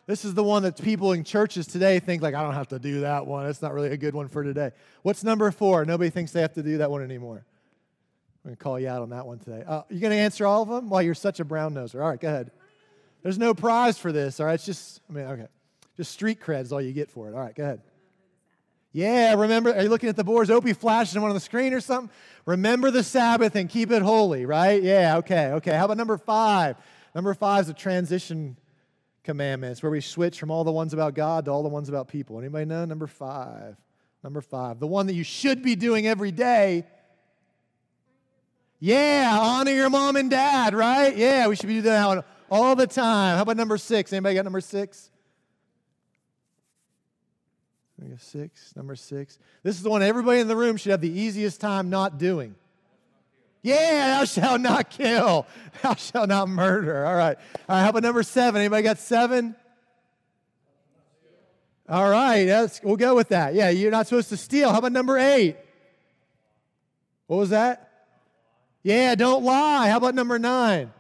This 0.06 0.26
is 0.26 0.36
the 0.36 0.44
one 0.44 0.62
that 0.62 0.80
people 0.80 1.14
in 1.14 1.24
churches 1.24 1.66
today 1.66 1.98
think, 1.98 2.22
like, 2.22 2.36
I 2.36 2.44
don't 2.44 2.54
have 2.54 2.68
to 2.68 2.78
do 2.78 3.00
that 3.00 3.26
one. 3.26 3.48
It's 3.48 3.64
not 3.64 3.74
really 3.74 3.90
a 3.90 3.98
good 3.98 4.14
one 4.14 4.28
for 4.28 4.44
today. 4.44 4.70
What's 5.02 5.24
number 5.24 5.50
four? 5.50 5.86
Nobody 5.86 6.12
thinks 6.12 6.34
they 6.34 6.42
have 6.42 6.54
to 6.54 6.62
do 6.62 6.78
that 6.78 6.92
one 6.92 7.02
anymore. 7.02 7.44
I'm 8.46 8.52
going 8.52 8.56
to 8.56 8.64
call 8.64 8.80
you 8.80 8.90
out 8.90 9.02
on 9.02 9.10
that 9.10 9.26
one 9.26 9.40
today. 9.40 9.64
Uh, 9.68 9.82
you 9.90 10.00
going 10.00 10.12
to 10.12 10.20
answer 10.20 10.46
all 10.46 10.62
of 10.62 10.70
them? 10.70 10.88
Well, 10.92 11.02
you're 11.02 11.16
such 11.16 11.40
a 11.40 11.46
brown 11.46 11.74
noser. 11.74 12.00
All 12.00 12.10
right, 12.10 12.20
go 12.20 12.28
ahead. 12.28 12.52
There's 13.24 13.40
no 13.40 13.56
prize 13.56 13.98
for 13.98 14.12
this, 14.12 14.40
all 14.40 14.46
right? 14.46 14.54
It's 14.54 14.68
just, 14.68 15.02
I 15.10 15.14
mean, 15.14 15.26
okay. 15.26 15.48
Just 15.98 16.12
street 16.12 16.40
cred's 16.40 16.72
all 16.72 16.82
you 16.82 16.94
get 16.94 17.10
for 17.10 17.28
it. 17.28 17.34
All 17.34 17.40
right, 17.40 17.56
go 17.56 17.64
ahead. 17.64 17.82
Yeah, 18.94 19.36
remember, 19.36 19.76
are 19.76 19.84
you 19.84 19.90
looking 19.90 20.10
at 20.10 20.16
the 20.16 20.24
boards? 20.24 20.50
Opie 20.50 20.74
flashing 20.74 21.22
one 21.22 21.30
on 21.30 21.36
the 21.36 21.42
screen 21.42 21.74
or 21.74 21.82
something? 21.82 22.10
Remember 22.46 22.90
the 22.90 23.04
Sabbath 23.04 23.56
and 23.56 23.70
keep 23.70 23.92
it 23.92 24.02
holy, 24.02 24.46
right? 24.46 24.82
Yeah, 24.82 25.18
okay, 25.18 25.48
okay. 25.54 25.72
How 25.72 25.86
about 25.86 25.98
number 25.98 26.18
five? 26.18 26.78
Number 27.14 27.34
five 27.34 27.66
is 27.66 27.70
a 27.70 27.74
transition 27.74 28.58
commandments 29.24 29.84
where 29.84 29.92
we 29.92 30.02
switch 30.02 30.40
from 30.40 30.50
all 30.50 30.64
the 30.64 30.72
ones 30.72 30.94
about 30.94 31.14
God 31.14 31.46
to 31.46 31.52
all 31.52 31.62
the 31.62 31.70
ones 31.70 31.90
about 31.90 32.08
people. 32.08 32.40
Anybody 32.40 32.66
know? 32.66 32.86
Number 32.86 33.08
five. 33.08 33.76
Number 34.24 34.42
five. 34.42 34.80
The 34.80 34.88
one 34.88 35.08
that 35.08 35.14
you 35.14 35.24
should 35.24 35.62
be 35.62 35.76
doing 35.76 36.08
every 36.08 36.32
day. 36.32 36.86
Yeah, 38.80 39.38
honor 39.40 39.72
your 39.72 39.90
mom 39.90 40.16
and 40.16 40.30
dad, 40.30 40.74
right? 40.74 41.16
Yeah, 41.16 41.48
we 41.48 41.56
should 41.56 41.68
be 41.68 41.74
doing 41.74 41.86
that 41.86 42.08
one 42.08 42.24
all 42.50 42.76
the 42.76 42.88
time. 42.88 43.36
How 43.36 43.42
about 43.42 43.58
number 43.58 43.78
six? 43.78 44.14
Anybody 44.14 44.36
got 44.36 44.46
number 44.46 44.62
six? 44.62 45.12
Six, 48.20 48.76
number 48.76 48.96
six. 48.96 49.40
This 49.64 49.76
is 49.76 49.84
the 49.84 49.90
one 49.90 50.04
everybody 50.04 50.40
in 50.40 50.48
the 50.48 50.56
room 50.56 50.78
should 50.78 50.92
have 50.92 51.02
the 51.02 51.12
easiest 51.12 51.60
time 51.60 51.90
not 51.90 52.18
doing. 52.18 52.56
Yeah, 53.64 54.20
thou 54.20 54.26
shalt 54.26 54.62
not 54.62 54.90
kill. 54.92 55.46
Thou 55.82 55.96
shalt 55.96 56.30
not 56.30 56.48
murder. 56.48 57.06
All 57.06 57.16
right. 57.16 57.38
All 57.68 57.76
right, 57.76 57.82
how 57.82 57.90
about 57.90 58.04
number 58.04 58.24
seven? 58.24 58.62
Anybody 58.62 58.84
got 58.84 59.00
seven? 59.00 59.56
All 61.90 62.10
right, 62.10 62.46
that's, 62.46 62.82
we'll 62.84 62.98
go 62.98 63.16
with 63.16 63.30
that. 63.30 63.56
Yeah, 63.56 63.70
you're 63.70 63.92
not 63.92 64.08
supposed 64.08 64.30
to 64.30 64.38
steal. 64.38 64.72
How 64.72 64.78
about 64.78 64.92
number 64.92 65.18
eight? 65.18 65.58
What 67.28 67.38
was 67.38 67.50
that? 67.50 67.92
Yeah, 68.84 69.16
don't 69.16 69.44
lie. 69.44 69.90
How 69.90 69.98
about 69.98 70.16
number 70.16 70.38
nine? 70.38 70.94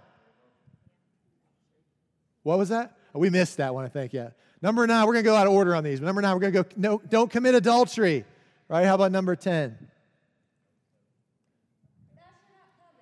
What 2.44 2.58
was 2.58 2.70
that? 2.70 2.98
Oh, 3.14 3.20
we 3.20 3.30
missed 3.30 3.58
that 3.58 3.74
one, 3.74 3.86
I 3.86 3.90
think, 3.90 4.14
yeah. 4.14 4.30
Number 4.62 4.88
nine, 4.88 5.06
we're 5.06 5.14
going 5.14 5.26
to 5.26 5.30
go 5.30 5.36
out 5.36 5.48
of 5.48 5.54
order 5.54 5.76
on 5.76 5.84
these. 5.84 6.00
But 6.00 6.08
number 6.08 6.22
nine, 6.22 6.34
we're 6.34 6.40
going 6.40 6.54
to 6.54 6.64
go, 6.64 6.70
no, 6.76 7.02
don't 7.10 7.32
commit 7.32 7.56
adultery. 7.56 8.26
Right? 8.70 8.86
How 8.86 8.96
about 8.96 9.12
number 9.12 9.36
10? 9.36 9.78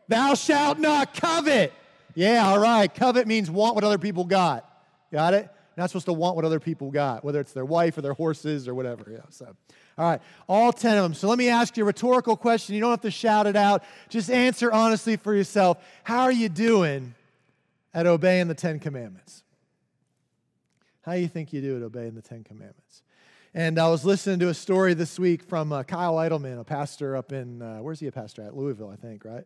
Thou 0.07 0.35
shalt 0.35 0.79
not 0.79 1.13
covet. 1.15 1.73
Yeah, 2.13 2.47
all 2.47 2.59
right. 2.59 2.93
Covet 2.93 3.27
means 3.27 3.49
want 3.49 3.75
what 3.75 3.83
other 3.83 3.97
people 3.97 4.25
got. 4.25 4.69
Got 5.11 5.33
it? 5.33 5.49
You're 5.75 5.83
not 5.83 5.89
supposed 5.89 6.05
to 6.05 6.13
want 6.13 6.35
what 6.35 6.45
other 6.45 6.59
people 6.59 6.91
got, 6.91 7.25
whether 7.25 7.39
it's 7.39 7.51
their 7.53 7.65
wife 7.65 7.97
or 7.97 8.01
their 8.01 8.13
horses 8.13 8.67
or 8.67 8.75
whatever. 8.75 9.05
Yeah, 9.11 9.19
so. 9.29 9.55
All 9.97 10.09
right, 10.09 10.21
all 10.47 10.73
10 10.73 10.97
of 10.97 11.03
them. 11.03 11.13
So 11.13 11.29
let 11.29 11.37
me 11.37 11.47
ask 11.47 11.77
you 11.77 11.83
a 11.83 11.87
rhetorical 11.87 12.35
question. 12.35 12.75
You 12.75 12.81
don't 12.81 12.91
have 12.91 13.01
to 13.01 13.11
shout 13.11 13.47
it 13.47 13.55
out. 13.55 13.81
Just 14.09 14.29
answer 14.29 14.71
honestly 14.71 15.15
for 15.15 15.33
yourself. 15.33 15.77
How 16.03 16.23
are 16.23 16.31
you 16.31 16.49
doing 16.49 17.15
at 17.93 18.05
obeying 18.05 18.49
the 18.49 18.55
10 18.55 18.79
commandments? 18.79 19.44
How 21.05 21.13
do 21.13 21.19
you 21.19 21.27
think 21.27 21.53
you 21.53 21.61
do 21.61 21.77
at 21.77 21.83
obeying 21.83 22.15
the 22.15 22.21
Ten 22.23 22.43
Commandments? 22.43 23.03
And 23.53 23.77
I 23.77 23.89
was 23.89 24.03
listening 24.03 24.39
to 24.39 24.49
a 24.49 24.55
story 24.55 24.95
this 24.95 25.19
week 25.19 25.43
from 25.43 25.71
uh, 25.71 25.83
Kyle 25.83 26.15
Idleman, 26.15 26.59
a 26.59 26.63
pastor 26.63 27.15
up 27.15 27.31
in, 27.31 27.61
uh, 27.61 27.77
where's 27.77 27.99
he 27.99 28.07
a 28.07 28.11
pastor 28.11 28.41
at? 28.41 28.57
Louisville, 28.57 28.89
I 28.89 28.95
think, 28.95 29.23
right? 29.23 29.45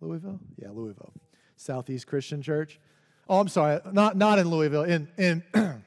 Louisville? 0.00 0.40
Yeah, 0.56 0.70
Louisville. 0.70 1.12
Southeast 1.56 2.06
Christian 2.06 2.40
Church. 2.40 2.80
Oh, 3.28 3.38
I'm 3.38 3.48
sorry, 3.48 3.78
not, 3.92 4.16
not 4.16 4.38
in 4.38 4.48
Louisville, 4.48 4.84
in, 4.84 5.06
in 5.18 5.42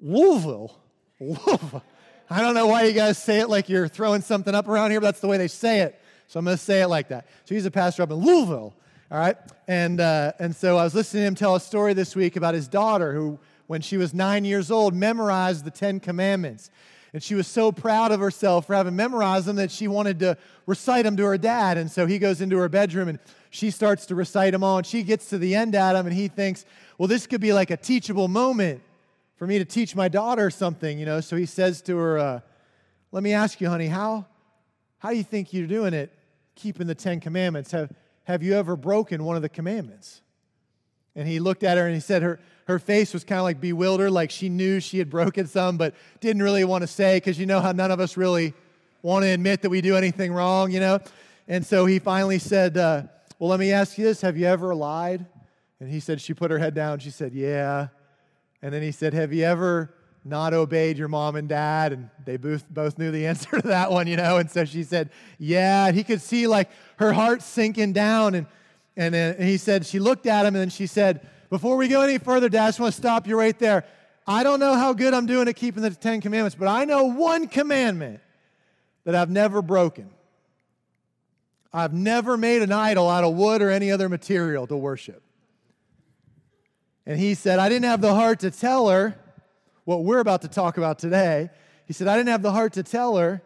Louisville. 0.00 0.78
Louisville. 1.18 1.82
I 2.30 2.42
don't 2.42 2.54
know 2.54 2.68
why 2.68 2.84
you 2.84 2.92
guys 2.92 3.18
say 3.20 3.40
it 3.40 3.50
like 3.50 3.68
you're 3.68 3.88
throwing 3.88 4.22
something 4.22 4.54
up 4.54 4.68
around 4.68 4.92
here, 4.92 5.00
but 5.00 5.06
that's 5.06 5.20
the 5.20 5.28
way 5.28 5.36
they 5.36 5.48
say 5.48 5.80
it. 5.80 6.00
So 6.28 6.38
I'm 6.38 6.44
going 6.44 6.56
to 6.56 6.62
say 6.62 6.80
it 6.80 6.86
like 6.86 7.08
that. 7.08 7.26
So 7.44 7.56
he's 7.56 7.66
a 7.66 7.72
pastor 7.72 8.04
up 8.04 8.12
in 8.12 8.18
Louisville, 8.18 8.72
all 9.10 9.18
right? 9.18 9.36
And, 9.66 10.00
uh, 10.00 10.30
and 10.38 10.54
so 10.54 10.78
I 10.78 10.84
was 10.84 10.94
listening 10.94 11.22
to 11.22 11.26
him 11.26 11.34
tell 11.34 11.56
a 11.56 11.60
story 11.60 11.92
this 11.92 12.14
week 12.14 12.36
about 12.36 12.54
his 12.54 12.68
daughter 12.68 13.12
who 13.12 13.40
when 13.66 13.80
she 13.80 13.96
was 13.96 14.14
nine 14.14 14.44
years 14.44 14.70
old, 14.70 14.94
memorized 14.94 15.64
the 15.64 15.70
Ten 15.70 16.00
Commandments. 16.00 16.70
And 17.12 17.22
she 17.22 17.34
was 17.34 17.46
so 17.46 17.72
proud 17.72 18.12
of 18.12 18.20
herself 18.20 18.66
for 18.66 18.74
having 18.74 18.94
memorized 18.94 19.46
them 19.46 19.56
that 19.56 19.70
she 19.70 19.88
wanted 19.88 20.18
to 20.20 20.36
recite 20.66 21.04
them 21.04 21.16
to 21.16 21.24
her 21.24 21.38
dad. 21.38 21.78
And 21.78 21.90
so 21.90 22.06
he 22.06 22.18
goes 22.18 22.40
into 22.40 22.58
her 22.58 22.68
bedroom 22.68 23.08
and 23.08 23.18
she 23.50 23.70
starts 23.70 24.06
to 24.06 24.14
recite 24.14 24.52
them 24.52 24.62
all. 24.62 24.78
And 24.78 24.86
she 24.86 25.02
gets 25.02 25.30
to 25.30 25.38
the 25.38 25.54
end 25.54 25.74
at 25.74 25.96
him 25.96 26.06
and 26.06 26.14
he 26.14 26.28
thinks, 26.28 26.66
well, 26.98 27.08
this 27.08 27.26
could 27.26 27.40
be 27.40 27.52
like 27.52 27.70
a 27.70 27.76
teachable 27.76 28.28
moment 28.28 28.82
for 29.36 29.46
me 29.46 29.58
to 29.58 29.64
teach 29.64 29.96
my 29.96 30.08
daughter 30.08 30.50
something, 30.50 30.98
you 30.98 31.06
know. 31.06 31.20
So 31.20 31.36
he 31.36 31.46
says 31.46 31.80
to 31.82 31.96
her, 31.96 32.18
uh, 32.18 32.40
let 33.12 33.22
me 33.22 33.32
ask 33.32 33.60
you, 33.60 33.68
honey, 33.68 33.86
how, 33.86 34.26
how 34.98 35.10
do 35.10 35.16
you 35.16 35.24
think 35.24 35.52
you're 35.52 35.66
doing 35.66 35.94
it 35.94 36.12
keeping 36.56 36.86
the 36.86 36.94
Ten 36.94 37.20
Commandments. 37.20 37.70
Have, 37.70 37.92
have 38.24 38.42
you 38.42 38.54
ever 38.54 38.74
broken 38.74 39.22
one 39.22 39.36
of 39.36 39.42
the 39.42 39.48
commandments? 39.48 40.22
And 41.14 41.28
he 41.28 41.38
looked 41.38 41.62
at 41.62 41.78
her 41.78 41.86
and 41.86 41.94
he 41.94 42.00
said 42.00 42.22
her, 42.22 42.40
her 42.66 42.78
face 42.78 43.14
was 43.14 43.24
kind 43.24 43.38
of 43.38 43.44
like 43.44 43.60
bewildered, 43.60 44.10
like 44.10 44.30
she 44.30 44.48
knew 44.48 44.80
she 44.80 44.98
had 44.98 45.08
broken 45.08 45.46
some, 45.46 45.76
but 45.76 45.94
didn't 46.20 46.42
really 46.42 46.64
want 46.64 46.82
to 46.82 46.88
say 46.88 47.16
because 47.16 47.38
you 47.38 47.46
know 47.46 47.60
how 47.60 47.72
none 47.72 47.90
of 47.90 48.00
us 48.00 48.16
really 48.16 48.54
want 49.02 49.22
to 49.22 49.28
admit 49.28 49.62
that 49.62 49.70
we 49.70 49.80
do 49.80 49.96
anything 49.96 50.32
wrong, 50.32 50.72
you 50.72 50.80
know? 50.80 50.98
And 51.46 51.64
so 51.64 51.86
he 51.86 52.00
finally 52.00 52.40
said, 52.40 52.76
uh, 52.76 53.04
Well, 53.38 53.50
let 53.50 53.60
me 53.60 53.72
ask 53.72 53.96
you 53.98 54.04
this 54.04 54.20
Have 54.22 54.36
you 54.36 54.46
ever 54.46 54.74
lied? 54.74 55.24
And 55.78 55.88
he 55.88 56.00
said, 56.00 56.20
She 56.20 56.34
put 56.34 56.50
her 56.50 56.58
head 56.58 56.74
down. 56.74 56.98
She 56.98 57.10
said, 57.10 57.32
Yeah. 57.32 57.88
And 58.62 58.74
then 58.74 58.82
he 58.82 58.90
said, 58.90 59.14
Have 59.14 59.32
you 59.32 59.44
ever 59.44 59.94
not 60.24 60.52
obeyed 60.52 60.98
your 60.98 61.06
mom 61.06 61.36
and 61.36 61.48
dad? 61.48 61.92
And 61.92 62.10
they 62.24 62.36
both, 62.36 62.68
both 62.68 62.98
knew 62.98 63.12
the 63.12 63.26
answer 63.28 63.60
to 63.60 63.68
that 63.68 63.92
one, 63.92 64.08
you 64.08 64.16
know? 64.16 64.38
And 64.38 64.50
so 64.50 64.64
she 64.64 64.82
said, 64.82 65.10
Yeah. 65.38 65.86
And 65.86 65.96
he 65.96 66.02
could 66.02 66.20
see 66.20 66.48
like 66.48 66.68
her 66.96 67.12
heart 67.12 67.42
sinking 67.42 67.92
down. 67.92 68.34
And, 68.34 68.46
and, 68.96 69.14
uh, 69.14 69.38
and 69.38 69.48
he 69.48 69.56
said, 69.56 69.86
She 69.86 70.00
looked 70.00 70.26
at 70.26 70.40
him 70.40 70.56
and 70.56 70.62
then 70.62 70.70
she 70.70 70.88
said, 70.88 71.20
Before 71.50 71.76
we 71.76 71.88
go 71.88 72.02
any 72.02 72.18
further, 72.18 72.48
Dad, 72.48 72.64
I 72.64 72.68
just 72.68 72.80
want 72.80 72.92
to 72.94 73.00
stop 73.00 73.26
you 73.26 73.38
right 73.38 73.58
there. 73.58 73.84
I 74.26 74.42
don't 74.42 74.58
know 74.58 74.74
how 74.74 74.92
good 74.92 75.14
I'm 75.14 75.26
doing 75.26 75.48
at 75.48 75.56
keeping 75.56 75.82
the 75.82 75.90
Ten 75.90 76.20
Commandments, 76.20 76.56
but 76.56 76.68
I 76.68 76.84
know 76.84 77.04
one 77.04 77.46
commandment 77.46 78.20
that 79.04 79.14
I've 79.14 79.30
never 79.30 79.62
broken. 79.62 80.10
I've 81.72 81.92
never 81.92 82.36
made 82.36 82.62
an 82.62 82.72
idol 82.72 83.08
out 83.08 83.22
of 83.22 83.34
wood 83.34 83.62
or 83.62 83.70
any 83.70 83.92
other 83.92 84.08
material 84.08 84.66
to 84.66 84.76
worship. 84.76 85.22
And 87.04 87.20
he 87.20 87.34
said, 87.34 87.60
I 87.60 87.68
didn't 87.68 87.84
have 87.84 88.00
the 88.00 88.14
heart 88.14 88.40
to 88.40 88.50
tell 88.50 88.88
her 88.88 89.14
what 89.84 90.02
we're 90.02 90.18
about 90.18 90.42
to 90.42 90.48
talk 90.48 90.78
about 90.78 90.98
today. 90.98 91.50
He 91.86 91.92
said, 91.92 92.08
I 92.08 92.16
didn't 92.16 92.30
have 92.30 92.42
the 92.42 92.50
heart 92.50 92.72
to 92.72 92.82
tell 92.82 93.16
her 93.16 93.42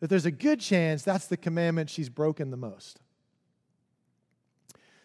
that 0.00 0.08
there's 0.08 0.26
a 0.26 0.32
good 0.32 0.58
chance 0.58 1.04
that's 1.04 1.26
the 1.26 1.36
commandment 1.36 1.88
she's 1.90 2.08
broken 2.08 2.50
the 2.50 2.56
most. 2.56 3.01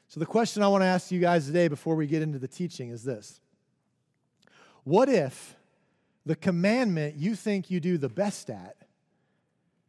So, 0.09 0.19
the 0.21 0.25
question 0.25 0.63
I 0.63 0.69
want 0.69 0.83
to 0.83 0.87
ask 0.87 1.11
you 1.11 1.19
guys 1.19 1.47
today 1.47 1.67
before 1.67 1.95
we 1.95 2.07
get 2.07 2.21
into 2.21 2.39
the 2.39 2.47
teaching 2.47 2.91
is 2.91 3.03
this 3.03 3.41
What 4.83 5.09
if 5.09 5.55
the 6.25 6.35
commandment 6.35 7.15
you 7.15 7.35
think 7.35 7.69
you 7.69 7.79
do 7.79 7.97
the 7.97 8.09
best 8.09 8.49
at 8.49 8.77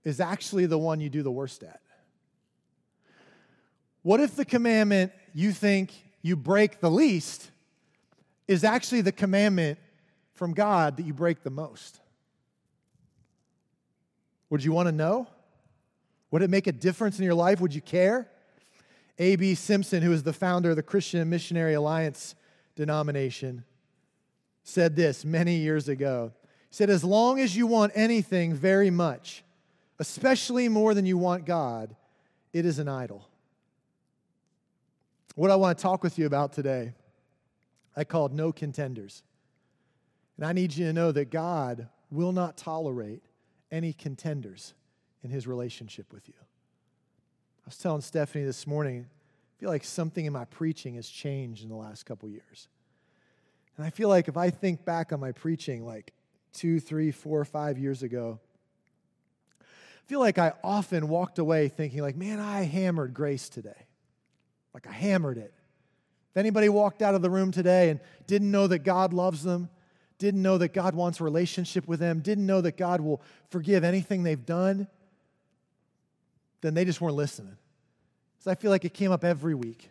is 0.05 0.21
actually 0.21 0.67
the 0.67 0.79
one 0.79 1.01
you 1.01 1.09
do 1.09 1.23
the 1.23 1.31
worst 1.31 1.63
at? 1.63 1.81
What 4.03 4.21
if 4.21 4.35
the 4.35 4.45
commandment 4.45 5.13
you 5.35 5.53
think 5.53 5.93
you 6.23 6.35
break 6.35 6.81
the 6.81 6.91
least 6.91 7.51
is 8.49 8.65
actually 8.65 9.03
the 9.03 9.13
commandment 9.13 9.79
from 10.35 10.53
God 10.53 10.97
that 10.97 11.07
you 11.07 11.13
break 11.13 11.43
the 11.43 11.51
most? 11.51 12.01
Would 14.51 14.65
you 14.65 14.73
want 14.73 14.87
to 14.87 14.93
know? 14.93 15.29
Would 16.31 16.43
it 16.43 16.51
make 16.51 16.67
a 16.67 16.73
difference 16.73 17.19
in 17.19 17.25
your 17.25 17.35
life? 17.35 17.61
Would 17.61 17.75
you 17.75 17.81
care? 17.81 18.29
A.B. 19.19 19.55
Simpson, 19.55 20.03
who 20.03 20.13
is 20.13 20.23
the 20.23 20.33
founder 20.33 20.71
of 20.71 20.77
the 20.77 20.83
Christian 20.83 21.29
Missionary 21.29 21.75
Alliance 21.75 22.35
denomination, 22.77 23.65
said 24.63 24.95
this 24.95 25.25
many 25.25 25.57
years 25.57 25.89
ago. 25.89 26.33
He 26.71 26.77
said, 26.77 26.91
As 26.91 27.03
long 27.03 27.41
as 27.41 27.57
you 27.57 27.67
want 27.67 27.93
anything 27.95 28.55
very 28.55 28.91
much, 28.91 29.43
especially 29.99 30.69
more 30.69 30.95
than 30.95 31.07
you 31.07 31.19
want 31.19 31.47
God, 31.47 31.97
it 32.53 32.65
is 32.65 32.79
an 32.79 32.89
idol. 32.89 33.29
What 35.35 35.51
I 35.51 35.57
want 35.57 35.79
to 35.79 35.83
talk 35.83 36.03
with 36.03 36.19
you 36.19 36.27
about 36.27 36.53
today, 36.53 36.95
I 37.97 38.05
called 38.05 38.33
No 38.33 38.53
Contenders. 38.53 39.23
And 40.37 40.47
I 40.47 40.53
need 40.53 40.77
you 40.77 40.87
to 40.87 40.93
know 40.93 41.11
that 41.13 41.31
God 41.31 41.89
will 42.11 42.33
not 42.33 42.57
tolerate 42.57 43.23
any 43.71 43.93
contenders 43.93 44.75
in 45.23 45.31
his 45.31 45.47
relationship 45.47 46.13
with 46.13 46.29
you. 46.29 46.35
I 47.69 47.71
was 47.71 47.77
telling 47.77 48.01
Stephanie 48.01 48.47
this 48.47 48.67
morning, 48.67 49.05
I 49.05 49.61
feel 49.61 49.69
like 49.69 49.85
something 49.85 50.25
in 50.25 50.33
my 50.33 50.47
preaching 50.47 50.95
has 50.95 51.07
changed 51.07 51.63
in 51.63 51.69
the 51.69 51.77
last 51.77 52.07
couple 52.07 52.27
years. 52.31 52.67
And 53.77 53.85
I 53.85 53.91
feel 53.91 54.09
like 54.09 54.27
if 54.27 54.39
I 54.39 54.49
think 54.49 54.87
back 54.87 55.13
on 55.13 55.21
my 55.21 55.33
preaching 55.33 55.85
like 55.85 56.15
two, 56.55 56.81
three, 56.81 57.11
four, 57.11 57.45
five 57.45 57.77
years 57.77 58.03
ago, 58.03 58.41
I 59.61 59.65
feel 60.07 60.19
like 60.19 60.39
I 60.39 60.55
often 60.65 61.11
walked 61.11 61.39
away 61.39 61.69
thinking, 61.69 62.01
like, 62.01 62.17
man, 62.17 62.41
I 62.41 62.63
hammered 62.63 63.13
grace 63.13 63.51
today. 63.51 63.87
Like 64.73 64.87
I 64.87 64.93
hammered 64.93 65.37
it. 65.37 65.53
If 66.31 66.39
anybody 66.39 66.71
walked 66.71 67.03
out 67.03 67.15
of 67.15 67.21
the 67.21 67.29
room 67.29 67.51
today 67.51 67.91
and 67.91 68.01
didn't 68.27 68.51
know 68.51 68.67
that 68.67 68.79
God 68.79 69.13
loves 69.13 69.43
them, 69.43 69.69
didn't 70.17 70.41
know 70.41 70.57
that 70.57 70.73
God 70.73 70.95
wants 70.95 71.21
a 71.21 71.25
relationship 71.25 71.87
with 71.87 72.01
them, 72.01 72.21
didn't 72.21 72.47
know 72.47 72.63
that 72.63 72.79
God 72.79 73.03
will 73.03 73.21
forgive 73.51 73.85
anything 73.85 74.23
they've 74.23 74.47
done, 74.47 74.89
then 76.61 76.75
they 76.75 76.85
just 76.85 77.01
weren't 77.01 77.17
listening. 77.17 77.57
So 78.41 78.51
I 78.51 78.55
feel 78.55 78.71
like 78.71 78.85
it 78.85 78.95
came 78.95 79.13
up 79.13 79.25
every 79.25 79.55
week. 79.55 79.91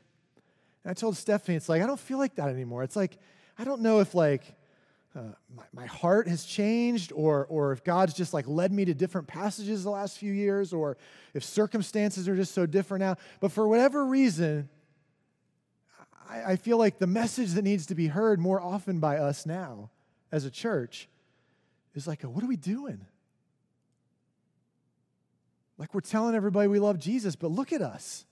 And 0.84 0.92
I 0.92 0.94
told 0.94 1.18
Stephanie, 1.18 1.58
it's 1.58 1.70
like, 1.70 1.82
I 1.82 1.86
don't 1.86 2.00
feel 2.00 2.18
like 2.18 2.36
that 2.36 2.50
anymore. 2.50 2.84
It's 2.84 2.96
like, 2.96 3.18
I 3.58 3.64
don't 3.64 3.82
know 3.82 4.00
if 4.00 4.16
like 4.16 4.44
uh, 5.16 5.22
my, 5.56 5.64
my 5.74 5.86
heart 5.86 6.28
has 6.28 6.46
changed 6.46 7.12
or, 7.14 7.46
or 7.50 7.72
if 7.72 7.84
God's 7.84 8.14
just 8.14 8.34
like 8.34 8.48
led 8.48 8.72
me 8.72 8.86
to 8.86 8.94
different 8.94 9.28
passages 9.28 9.84
the 9.84 9.90
last 9.90 10.18
few 10.18 10.32
years 10.32 10.74
or 10.74 10.98
if 11.34 11.44
circumstances 11.44 12.28
are 12.28 12.36
just 12.36 12.54
so 12.54 12.66
different 12.66 13.02
now. 13.02 13.16
But 13.40 13.52
for 13.52 13.68
whatever 13.68 14.06
reason, 14.06 14.70
I, 16.30 16.54
I 16.54 16.56
feel 16.56 16.78
like 16.78 17.00
the 17.00 17.08
message 17.08 17.52
that 17.54 17.64
needs 17.64 17.88
to 17.88 17.96
be 17.96 18.08
heard 18.08 18.40
more 18.40 18.62
often 18.62 19.00
by 19.00 19.18
us 19.18 19.46
now 19.46 19.90
as 20.32 20.46
a 20.46 20.52
church 20.52 21.10
is 21.96 22.08
like, 22.08 22.22
what 22.22 22.44
are 22.44 22.48
we 22.48 22.58
doing? 22.58 23.06
Like 25.78 25.94
we're 25.94 26.02
telling 26.02 26.36
everybody 26.36 26.68
we 26.68 26.80
love 26.80 27.00
Jesus, 27.00 27.36
but 27.36 27.52
look 27.52 27.72
at 27.72 27.82
us. 27.82 28.26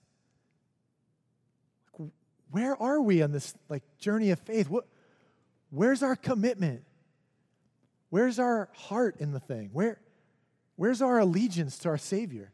Like, 1.99 2.09
where 2.51 2.81
are 2.81 3.01
we 3.01 3.21
on 3.21 3.31
this 3.31 3.53
like 3.69 3.83
journey 3.99 4.31
of 4.31 4.39
faith? 4.39 4.69
What, 4.69 4.85
where's 5.69 6.01
our 6.01 6.15
commitment? 6.15 6.83
Where's 8.09 8.39
our 8.39 8.69
heart 8.73 9.17
in 9.19 9.31
the 9.31 9.39
thing? 9.39 9.69
Where, 9.73 9.99
where's 10.75 11.01
our 11.01 11.19
allegiance 11.19 11.77
to 11.79 11.89
our 11.89 11.97
Savior? 11.97 12.51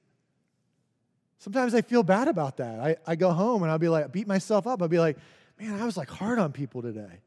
Sometimes 1.38 1.74
I 1.74 1.81
feel 1.81 2.03
bad 2.03 2.27
about 2.27 2.57
that. 2.57 2.79
I, 2.79 2.98
I 3.07 3.15
go 3.15 3.31
home 3.31 3.63
and 3.63 3.71
I'll 3.71 3.79
be 3.79 3.89
like, 3.89 4.12
beat 4.12 4.27
myself 4.27 4.67
up. 4.67 4.81
I'll 4.81 4.88
be 4.88 5.00
like, 5.00 5.17
man, 5.60 5.79
I 5.81 5.86
was 5.86 5.98
like 5.98 6.10
hard 6.10 6.38
on 6.38 6.51
people 6.51 6.81
today. 6.81 7.21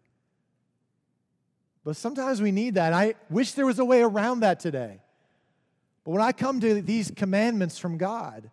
But 1.85 1.97
sometimes 1.97 2.41
we 2.41 2.51
need 2.51 2.75
that. 2.75 2.93
I 2.93 3.15
wish 3.29 3.53
there 3.53 3.67
was 3.67 3.79
a 3.79 3.85
way 3.85 4.03
around 4.03 4.41
that 4.41 4.61
today. 4.61 5.01
But 6.05 6.11
when 6.11 6.23
I 6.23 6.33
come 6.33 6.61
to 6.61 6.83
these 6.83 7.11
commandments 7.11 7.79
from 7.79 7.97
God, 7.97 8.51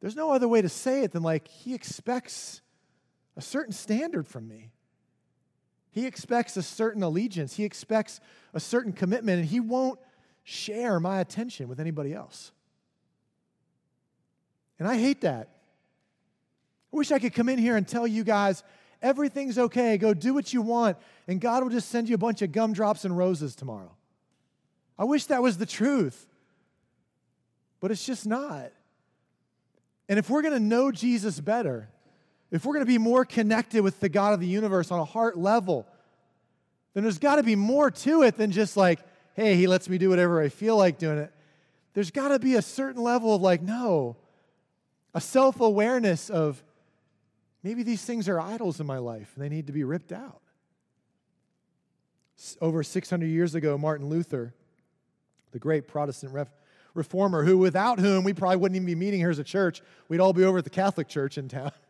there's 0.00 0.16
no 0.16 0.32
other 0.32 0.46
way 0.46 0.60
to 0.60 0.68
say 0.68 1.02
it 1.02 1.12
than 1.12 1.22
like 1.22 1.48
He 1.48 1.74
expects 1.74 2.60
a 3.36 3.40
certain 3.40 3.72
standard 3.72 4.26
from 4.26 4.46
me. 4.46 4.70
He 5.90 6.06
expects 6.06 6.56
a 6.56 6.62
certain 6.62 7.02
allegiance. 7.02 7.56
He 7.56 7.64
expects 7.64 8.20
a 8.52 8.60
certain 8.60 8.92
commitment, 8.92 9.40
and 9.40 9.48
He 9.48 9.60
won't 9.60 9.98
share 10.42 11.00
my 11.00 11.20
attention 11.20 11.68
with 11.68 11.80
anybody 11.80 12.12
else. 12.12 12.52
And 14.78 14.86
I 14.86 14.98
hate 14.98 15.22
that. 15.22 15.48
I 16.92 16.96
wish 16.96 17.10
I 17.10 17.18
could 17.18 17.32
come 17.32 17.48
in 17.48 17.58
here 17.58 17.76
and 17.76 17.88
tell 17.88 18.06
you 18.06 18.24
guys 18.24 18.62
everything's 19.00 19.58
okay, 19.58 19.96
go 19.96 20.12
do 20.12 20.34
what 20.34 20.52
you 20.52 20.60
want, 20.60 20.98
and 21.26 21.40
God 21.40 21.62
will 21.62 21.70
just 21.70 21.88
send 21.88 22.08
you 22.08 22.14
a 22.14 22.18
bunch 22.18 22.42
of 22.42 22.52
gumdrops 22.52 23.04
and 23.04 23.16
roses 23.16 23.54
tomorrow. 23.54 23.96
I 24.98 25.04
wish 25.04 25.26
that 25.26 25.42
was 25.42 25.58
the 25.58 25.66
truth, 25.66 26.26
but 27.80 27.90
it's 27.90 28.04
just 28.04 28.26
not. 28.26 28.70
And 30.08 30.18
if 30.18 30.30
we're 30.30 30.42
going 30.42 30.54
to 30.54 30.60
know 30.60 30.92
Jesus 30.92 31.40
better, 31.40 31.88
if 32.50 32.64
we're 32.64 32.74
going 32.74 32.86
to 32.86 32.92
be 32.92 32.98
more 32.98 33.24
connected 33.24 33.82
with 33.82 34.00
the 34.00 34.08
God 34.08 34.34
of 34.34 34.40
the 34.40 34.46
universe 34.46 34.90
on 34.90 35.00
a 35.00 35.04
heart 35.04 35.36
level, 35.36 35.86
then 36.92 37.02
there's 37.02 37.18
got 37.18 37.36
to 37.36 37.42
be 37.42 37.56
more 37.56 37.90
to 37.90 38.22
it 38.22 38.36
than 38.36 38.52
just 38.52 38.76
like, 38.76 39.00
hey, 39.34 39.56
he 39.56 39.66
lets 39.66 39.88
me 39.88 39.98
do 39.98 40.08
whatever 40.08 40.40
I 40.40 40.48
feel 40.48 40.76
like 40.76 40.98
doing 40.98 41.18
it. 41.18 41.32
There's 41.94 42.10
got 42.10 42.28
to 42.28 42.38
be 42.38 42.54
a 42.54 42.62
certain 42.62 43.02
level 43.02 43.34
of 43.34 43.42
like, 43.42 43.62
no, 43.62 44.16
a 45.14 45.20
self 45.20 45.60
awareness 45.60 46.30
of 46.30 46.62
maybe 47.62 47.82
these 47.82 48.04
things 48.04 48.28
are 48.28 48.40
idols 48.40 48.80
in 48.80 48.86
my 48.86 48.98
life 48.98 49.32
and 49.34 49.44
they 49.44 49.48
need 49.48 49.66
to 49.68 49.72
be 49.72 49.84
ripped 49.84 50.12
out. 50.12 50.40
Over 52.60 52.82
600 52.82 53.26
years 53.26 53.54
ago, 53.54 53.78
Martin 53.78 54.08
Luther 54.08 54.54
the 55.54 55.60
great 55.60 55.86
Protestant 55.86 56.32
ref- 56.32 56.52
reformer, 56.94 57.44
who 57.44 57.56
without 57.56 58.00
whom 58.00 58.24
we 58.24 58.34
probably 58.34 58.56
wouldn't 58.56 58.74
even 58.74 58.86
be 58.86 58.96
meeting 58.96 59.20
here 59.20 59.30
as 59.30 59.38
a 59.38 59.44
church. 59.44 59.82
We'd 60.08 60.20
all 60.20 60.32
be 60.32 60.44
over 60.44 60.58
at 60.58 60.64
the 60.64 60.70
Catholic 60.70 61.08
Church 61.08 61.38
in 61.38 61.48
town. 61.48 61.72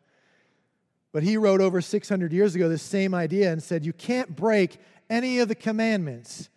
But 1.13 1.23
he 1.23 1.37
wrote 1.37 1.61
over 1.61 1.81
600 1.81 2.33
years 2.33 2.57
ago 2.57 2.69
this 2.69 2.83
same 2.83 3.15
idea 3.15 3.53
and 3.53 3.63
said, 3.63 3.87
You 3.87 3.93
can't 3.93 4.35
break 4.35 4.79
any 5.09 5.39
of 5.39 5.47
the 5.47 5.55
commandments 5.55 6.49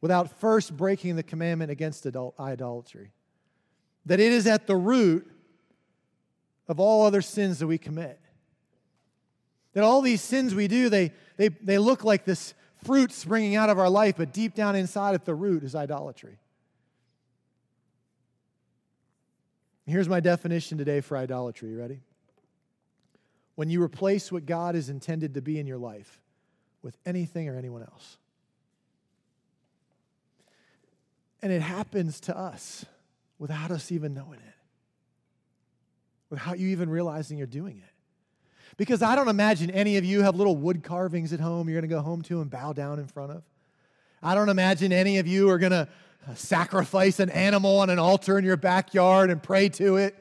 without 0.00 0.40
first 0.40 0.74
breaking 0.74 1.16
the 1.16 1.22
commandment 1.22 1.70
against 1.70 2.06
idolatry. 2.40 3.12
That 4.06 4.18
it 4.18 4.32
is 4.32 4.46
at 4.46 4.66
the 4.66 4.76
root 4.76 5.30
of 6.68 6.80
all 6.80 7.04
other 7.04 7.20
sins 7.20 7.58
that 7.58 7.66
we 7.66 7.76
commit. 7.76 8.18
That 9.74 9.84
all 9.84 10.00
these 10.00 10.22
sins 10.22 10.54
we 10.54 10.68
do, 10.68 10.88
they, 10.88 11.12
they, 11.36 11.48
they 11.48 11.76
look 11.76 12.02
like 12.02 12.24
this 12.24 12.54
fruit 12.86 13.12
springing 13.12 13.56
out 13.56 13.68
of 13.68 13.78
our 13.78 13.90
life, 13.90 14.14
but 14.16 14.32
deep 14.32 14.54
down 14.54 14.74
inside 14.74 15.16
at 15.16 15.26
the 15.26 15.34
root 15.34 15.64
is 15.64 15.74
idolatry. 15.74 16.38
Here's 19.88 20.08
my 20.08 20.20
definition 20.20 20.76
today 20.76 21.00
for 21.00 21.16
idolatry. 21.16 21.70
You 21.70 21.78
ready? 21.78 22.00
When 23.54 23.70
you 23.70 23.82
replace 23.82 24.30
what 24.30 24.44
God 24.44 24.76
is 24.76 24.90
intended 24.90 25.34
to 25.34 25.40
be 25.40 25.58
in 25.58 25.66
your 25.66 25.78
life 25.78 26.20
with 26.82 26.94
anything 27.06 27.48
or 27.48 27.56
anyone 27.56 27.82
else. 27.82 28.18
And 31.40 31.50
it 31.50 31.62
happens 31.62 32.20
to 32.20 32.36
us 32.36 32.84
without 33.38 33.70
us 33.70 33.90
even 33.90 34.12
knowing 34.12 34.40
it, 34.40 34.54
without 36.28 36.58
you 36.58 36.68
even 36.68 36.90
realizing 36.90 37.38
you're 37.38 37.46
doing 37.46 37.78
it. 37.78 37.92
Because 38.76 39.00
I 39.02 39.16
don't 39.16 39.28
imagine 39.28 39.70
any 39.70 39.96
of 39.96 40.04
you 40.04 40.22
have 40.22 40.36
little 40.36 40.56
wood 40.56 40.82
carvings 40.82 41.32
at 41.32 41.40
home 41.40 41.66
you're 41.68 41.80
going 41.80 41.88
to 41.88 41.94
go 41.94 42.02
home 42.02 42.20
to 42.22 42.42
and 42.42 42.50
bow 42.50 42.74
down 42.74 42.98
in 42.98 43.06
front 43.06 43.32
of. 43.32 43.42
I 44.22 44.34
don't 44.34 44.50
imagine 44.50 44.92
any 44.92 45.18
of 45.18 45.26
you 45.26 45.48
are 45.48 45.58
going 45.58 45.72
to 45.72 45.88
sacrifice 46.34 47.20
an 47.20 47.30
animal 47.30 47.78
on 47.78 47.90
an 47.90 47.98
altar 47.98 48.38
in 48.38 48.44
your 48.44 48.56
backyard 48.56 49.30
and 49.30 49.42
pray 49.42 49.68
to 49.70 49.96
it. 49.96 50.14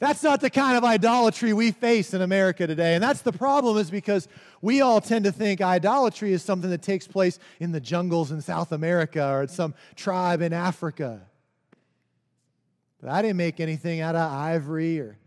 That's 0.00 0.22
not 0.22 0.40
the 0.40 0.50
kind 0.50 0.76
of 0.76 0.84
idolatry 0.84 1.52
we 1.52 1.72
face 1.72 2.14
in 2.14 2.22
America 2.22 2.66
today. 2.66 2.94
And 2.94 3.02
that's 3.02 3.22
the 3.22 3.32
problem, 3.32 3.78
is 3.78 3.90
because 3.90 4.28
we 4.62 4.80
all 4.80 5.00
tend 5.00 5.24
to 5.24 5.32
think 5.32 5.60
idolatry 5.60 6.32
is 6.32 6.42
something 6.42 6.70
that 6.70 6.82
takes 6.82 7.08
place 7.08 7.38
in 7.58 7.72
the 7.72 7.80
jungles 7.80 8.30
in 8.30 8.40
South 8.40 8.70
America 8.70 9.28
or 9.28 9.42
at 9.42 9.50
some 9.50 9.74
tribe 9.96 10.40
in 10.40 10.52
Africa. 10.52 11.22
But 13.00 13.10
I 13.10 13.22
didn't 13.22 13.38
make 13.38 13.58
anything 13.58 14.00
out 14.00 14.14
of 14.14 14.30
ivory 14.30 15.00
or 15.00 15.18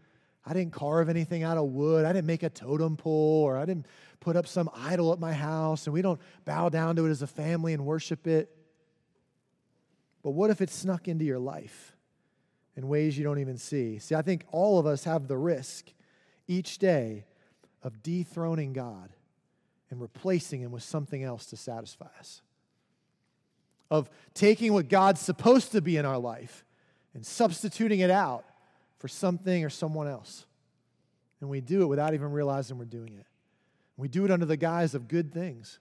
I 0.46 0.54
didn't 0.54 0.72
carve 0.72 1.10
anything 1.10 1.44
out 1.44 1.58
of 1.58 1.66
wood. 1.66 2.06
I 2.06 2.14
didn't 2.14 2.28
make 2.28 2.44
a 2.44 2.50
totem 2.50 2.96
pole 2.96 3.44
or 3.44 3.58
I 3.58 3.66
didn't 3.66 3.88
put 4.22 4.38
up 4.38 4.48
some 4.48 4.70
idol 4.74 5.12
at 5.12 5.20
my 5.20 5.34
house 5.34 5.86
and 5.86 5.94
we 5.94 6.02
don't 6.02 6.20
bow 6.46 6.70
down 6.70 6.96
to 6.96 7.06
it 7.06 7.10
as 7.10 7.22
a 7.22 7.28
family 7.28 7.74
and 7.74 7.86
worship 7.86 8.26
it. 8.26 8.56
But 10.24 10.32
what 10.32 10.50
if 10.50 10.62
it 10.62 10.70
snuck 10.70 11.08
into 11.08 11.26
your 11.26 11.40
life 11.40 11.96
in 12.76 12.88
ways 12.88 13.18
you 13.18 13.24
don't 13.24 13.40
even 13.40 13.58
see? 13.58 14.00
See, 14.00 14.16
I 14.16 14.22
think 14.22 14.46
all 14.52 14.80
of 14.80 14.86
us 14.86 15.04
have 15.06 15.28
the 15.28 15.38
risk 15.38 15.92
each 16.48 16.78
day 16.78 17.26
of 17.84 18.04
dethroning 18.04 18.74
God 18.74 19.10
and 19.90 20.00
replacing 20.00 20.62
Him 20.62 20.72
with 20.72 20.84
something 20.84 21.24
else 21.24 21.48
to 21.48 21.58
satisfy 21.58 22.10
us. 22.20 22.42
Of 23.90 24.10
taking 24.34 24.74
what 24.74 24.88
God's 24.88 25.20
supposed 25.20 25.74
to 25.74 25.82
be 25.82 25.98
in 25.98 26.06
our 26.06 26.18
life 26.18 26.64
and 27.14 27.26
substituting 27.26 28.00
it 28.00 28.10
out 28.10 28.46
for 29.00 29.08
something 29.08 29.66
or 29.66 29.70
someone 29.70 30.08
else. 30.08 30.46
And 31.42 31.50
we 31.50 31.60
do 31.60 31.82
it 31.82 31.88
without 31.88 32.14
even 32.14 32.32
realizing 32.32 32.78
we're 32.78 32.86
doing 32.86 33.16
it. 33.20 33.26
We 33.98 34.08
do 34.08 34.24
it 34.24 34.32
under 34.32 34.46
the 34.46 34.58
guise 34.58 34.96
of 34.96 35.08
good 35.08 35.34
things. 35.34 35.80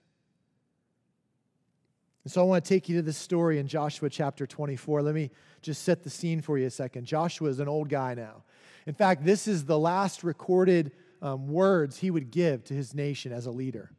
And 2.23 2.31
so 2.31 2.41
I 2.41 2.43
want 2.43 2.63
to 2.63 2.69
take 2.69 2.87
you 2.87 2.95
to 2.97 3.01
this 3.01 3.17
story 3.17 3.57
in 3.57 3.67
Joshua 3.67 4.09
chapter 4.09 4.45
24. 4.45 5.01
Let 5.01 5.15
me 5.15 5.31
just 5.61 5.83
set 5.83 6.03
the 6.03 6.09
scene 6.09 6.41
for 6.41 6.57
you 6.57 6.67
a 6.67 6.71
second. 6.71 7.05
Joshua 7.05 7.49
is 7.49 7.59
an 7.59 7.67
old 7.67 7.89
guy 7.89 8.13
now. 8.13 8.43
In 8.85 8.93
fact, 8.93 9.25
this 9.25 9.47
is 9.47 9.65
the 9.65 9.77
last 9.77 10.23
recorded 10.23 10.91
um, 11.21 11.47
words 11.47 11.97
he 11.97 12.11
would 12.11 12.31
give 12.31 12.63
to 12.65 12.73
his 12.73 12.93
nation 12.93 13.31
as 13.31 13.45
a 13.45 13.51
leader. 13.51 13.91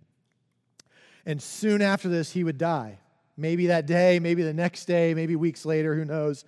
And 1.26 1.42
soon 1.42 1.82
after 1.82 2.08
this, 2.08 2.32
he 2.32 2.44
would 2.44 2.58
die. 2.58 2.98
Maybe 3.36 3.68
that 3.68 3.86
day, 3.86 4.18
maybe 4.18 4.42
the 4.42 4.52
next 4.52 4.84
day, 4.84 5.14
maybe 5.14 5.36
weeks 5.36 5.64
later, 5.64 5.94
who 5.94 6.04
knows. 6.04 6.44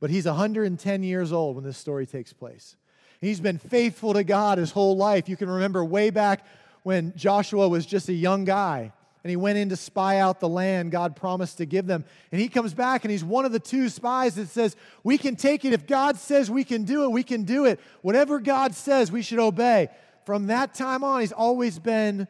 But 0.00 0.10
he's 0.10 0.26
110 0.26 1.02
years 1.02 1.32
old 1.32 1.56
when 1.56 1.64
this 1.64 1.78
story 1.78 2.06
takes 2.06 2.32
place. 2.32 2.76
He's 3.20 3.40
been 3.40 3.58
faithful 3.58 4.14
to 4.14 4.22
God 4.22 4.58
his 4.58 4.70
whole 4.70 4.96
life. 4.96 5.28
You 5.28 5.36
can 5.36 5.48
remember 5.48 5.84
way 5.84 6.10
back 6.10 6.46
when 6.84 7.12
Joshua 7.16 7.68
was 7.68 7.86
just 7.86 8.08
a 8.08 8.12
young 8.12 8.44
guy 8.44 8.92
and 9.24 9.30
he 9.30 9.36
went 9.36 9.58
in 9.58 9.68
to 9.70 9.76
spy 9.76 10.18
out 10.18 10.40
the 10.40 10.48
land 10.48 10.92
God 10.92 11.16
promised 11.16 11.58
to 11.58 11.66
give 11.66 11.86
them. 11.86 12.04
And 12.30 12.40
he 12.40 12.48
comes 12.48 12.72
back 12.72 13.04
and 13.04 13.10
he's 13.10 13.24
one 13.24 13.44
of 13.44 13.52
the 13.52 13.58
two 13.58 13.88
spies 13.88 14.36
that 14.36 14.48
says, 14.48 14.76
We 15.02 15.18
can 15.18 15.36
take 15.36 15.64
it. 15.64 15.72
If 15.72 15.86
God 15.86 16.16
says 16.16 16.50
we 16.50 16.64
can 16.64 16.84
do 16.84 17.04
it, 17.04 17.10
we 17.10 17.22
can 17.22 17.42
do 17.42 17.64
it. 17.64 17.80
Whatever 18.02 18.38
God 18.38 18.74
says, 18.74 19.10
we 19.10 19.22
should 19.22 19.40
obey. 19.40 19.88
From 20.24 20.46
that 20.48 20.74
time 20.74 21.02
on, 21.02 21.20
he's 21.20 21.32
always 21.32 21.78
been 21.78 22.28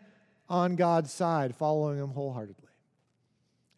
on 0.49 0.77
God's 0.77 1.13
side, 1.13 1.55
following 1.55 1.99
him 1.99 2.09
wholeheartedly. 2.09 2.69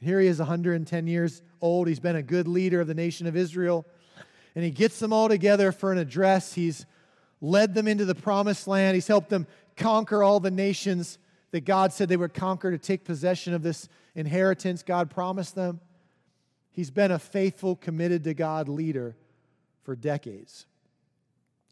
Here 0.01 0.21
he 0.21 0.29
is, 0.29 0.39
110 0.39 1.07
years 1.07 1.43
old. 1.61 1.89
He's 1.89 2.01
been 2.01 2.17
a 2.17 2.23
good 2.23 2.47
leader 2.47 2.81
of 2.81 2.87
the 2.87 2.95
nation 2.95 3.27
of 3.27 3.37
Israel. 3.37 3.87
And 4.55 4.65
he 4.65 4.71
gets 4.71 4.99
them 4.99 5.13
all 5.13 5.29
together 5.29 5.73
for 5.73 5.93
an 5.93 5.99
address. 5.99 6.55
He's 6.55 6.87
led 7.41 7.75
them 7.75 7.89
into 7.89 8.05
the 8.05 8.15
promised 8.15 8.67
land, 8.67 8.95
he's 8.95 9.07
helped 9.07 9.31
them 9.31 9.47
conquer 9.77 10.23
all 10.23 10.41
the 10.41 10.51
nations 10.51 11.19
that 11.53 11.65
God 11.65 11.93
said 11.93 12.09
they 12.09 12.17
would 12.17 12.35
conquer 12.35 12.71
to 12.71 12.79
take 12.79 13.05
possession 13.05 13.55
of 13.55 13.63
this 13.63 13.89
inheritance 14.15 14.83
God 14.83 15.11
promised 15.11 15.55
them. 15.55 15.81
He's 16.73 16.91
been 16.91 17.11
a 17.11 17.19
faithful, 17.19 17.77
committed 17.77 18.25
to 18.25 18.35
God 18.35 18.69
leader 18.69 19.17
for 19.83 19.97
decades 19.97 20.67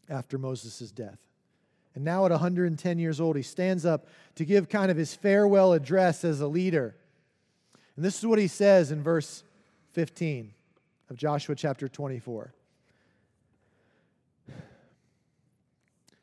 after 0.09 0.37
Moses' 0.37 0.91
death. 0.91 1.19
And 1.95 2.03
now, 2.03 2.25
at 2.25 2.31
110 2.31 2.99
years 2.99 3.19
old, 3.19 3.35
he 3.35 3.41
stands 3.41 3.85
up 3.85 4.07
to 4.35 4.45
give 4.45 4.69
kind 4.69 4.91
of 4.91 4.97
his 4.97 5.13
farewell 5.13 5.73
address 5.73 6.23
as 6.23 6.39
a 6.41 6.47
leader. 6.47 6.95
And 7.95 8.05
this 8.05 8.19
is 8.19 8.25
what 8.25 8.39
he 8.39 8.47
says 8.47 8.91
in 8.91 9.01
verse 9.01 9.43
15 9.93 10.53
of 11.09 11.17
Joshua 11.17 11.55
chapter 11.55 11.87
24 11.87 12.53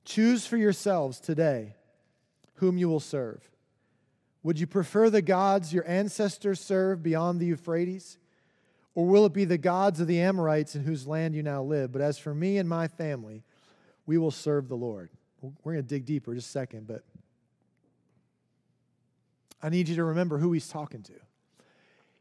Choose 0.05 0.47
for 0.47 0.57
yourselves 0.57 1.19
today 1.19 1.75
whom 2.57 2.79
you 2.79 2.88
will 2.88 3.01
serve. 3.01 3.51
Would 4.42 4.61
you 4.61 4.66
prefer 4.66 5.11
the 5.11 5.23
gods 5.23 5.73
your 5.73 5.88
ancestors 5.88 6.61
served 6.61 7.03
beyond 7.03 7.40
the 7.40 7.47
Euphrates? 7.47 8.19
Or 8.95 9.07
will 9.07 9.27
it 9.27 9.33
be 9.33 9.45
the 9.45 9.59
gods 9.59 10.01
of 10.01 10.07
the 10.07 10.21
Amorites 10.21 10.75
in 10.75 10.85
whose 10.85 11.07
land 11.07 11.35
you 11.35 11.42
now 11.42 11.62
live? 11.62 11.92
But 11.92 12.01
as 12.01 12.19
for 12.19 12.35
me 12.35 12.59
and 12.59 12.69
my 12.69 12.88
family, 12.88 13.42
we 14.07 14.19
will 14.19 14.31
serve 14.31 14.69
the 14.69 14.77
Lord. 14.77 15.11
We're 15.42 15.75
going 15.75 15.85
to 15.85 15.88
dig 15.88 16.07
deeper 16.07 16.35
just 16.35 16.49
a 16.49 16.51
second, 16.51 16.87
but 16.87 17.03
I 19.62 19.69
need 19.69 19.88
you 19.88 19.97
to 19.97 20.05
remember 20.05 20.38
who 20.38 20.53
he's 20.53 20.69
talking 20.69 21.03
to. 21.03 21.12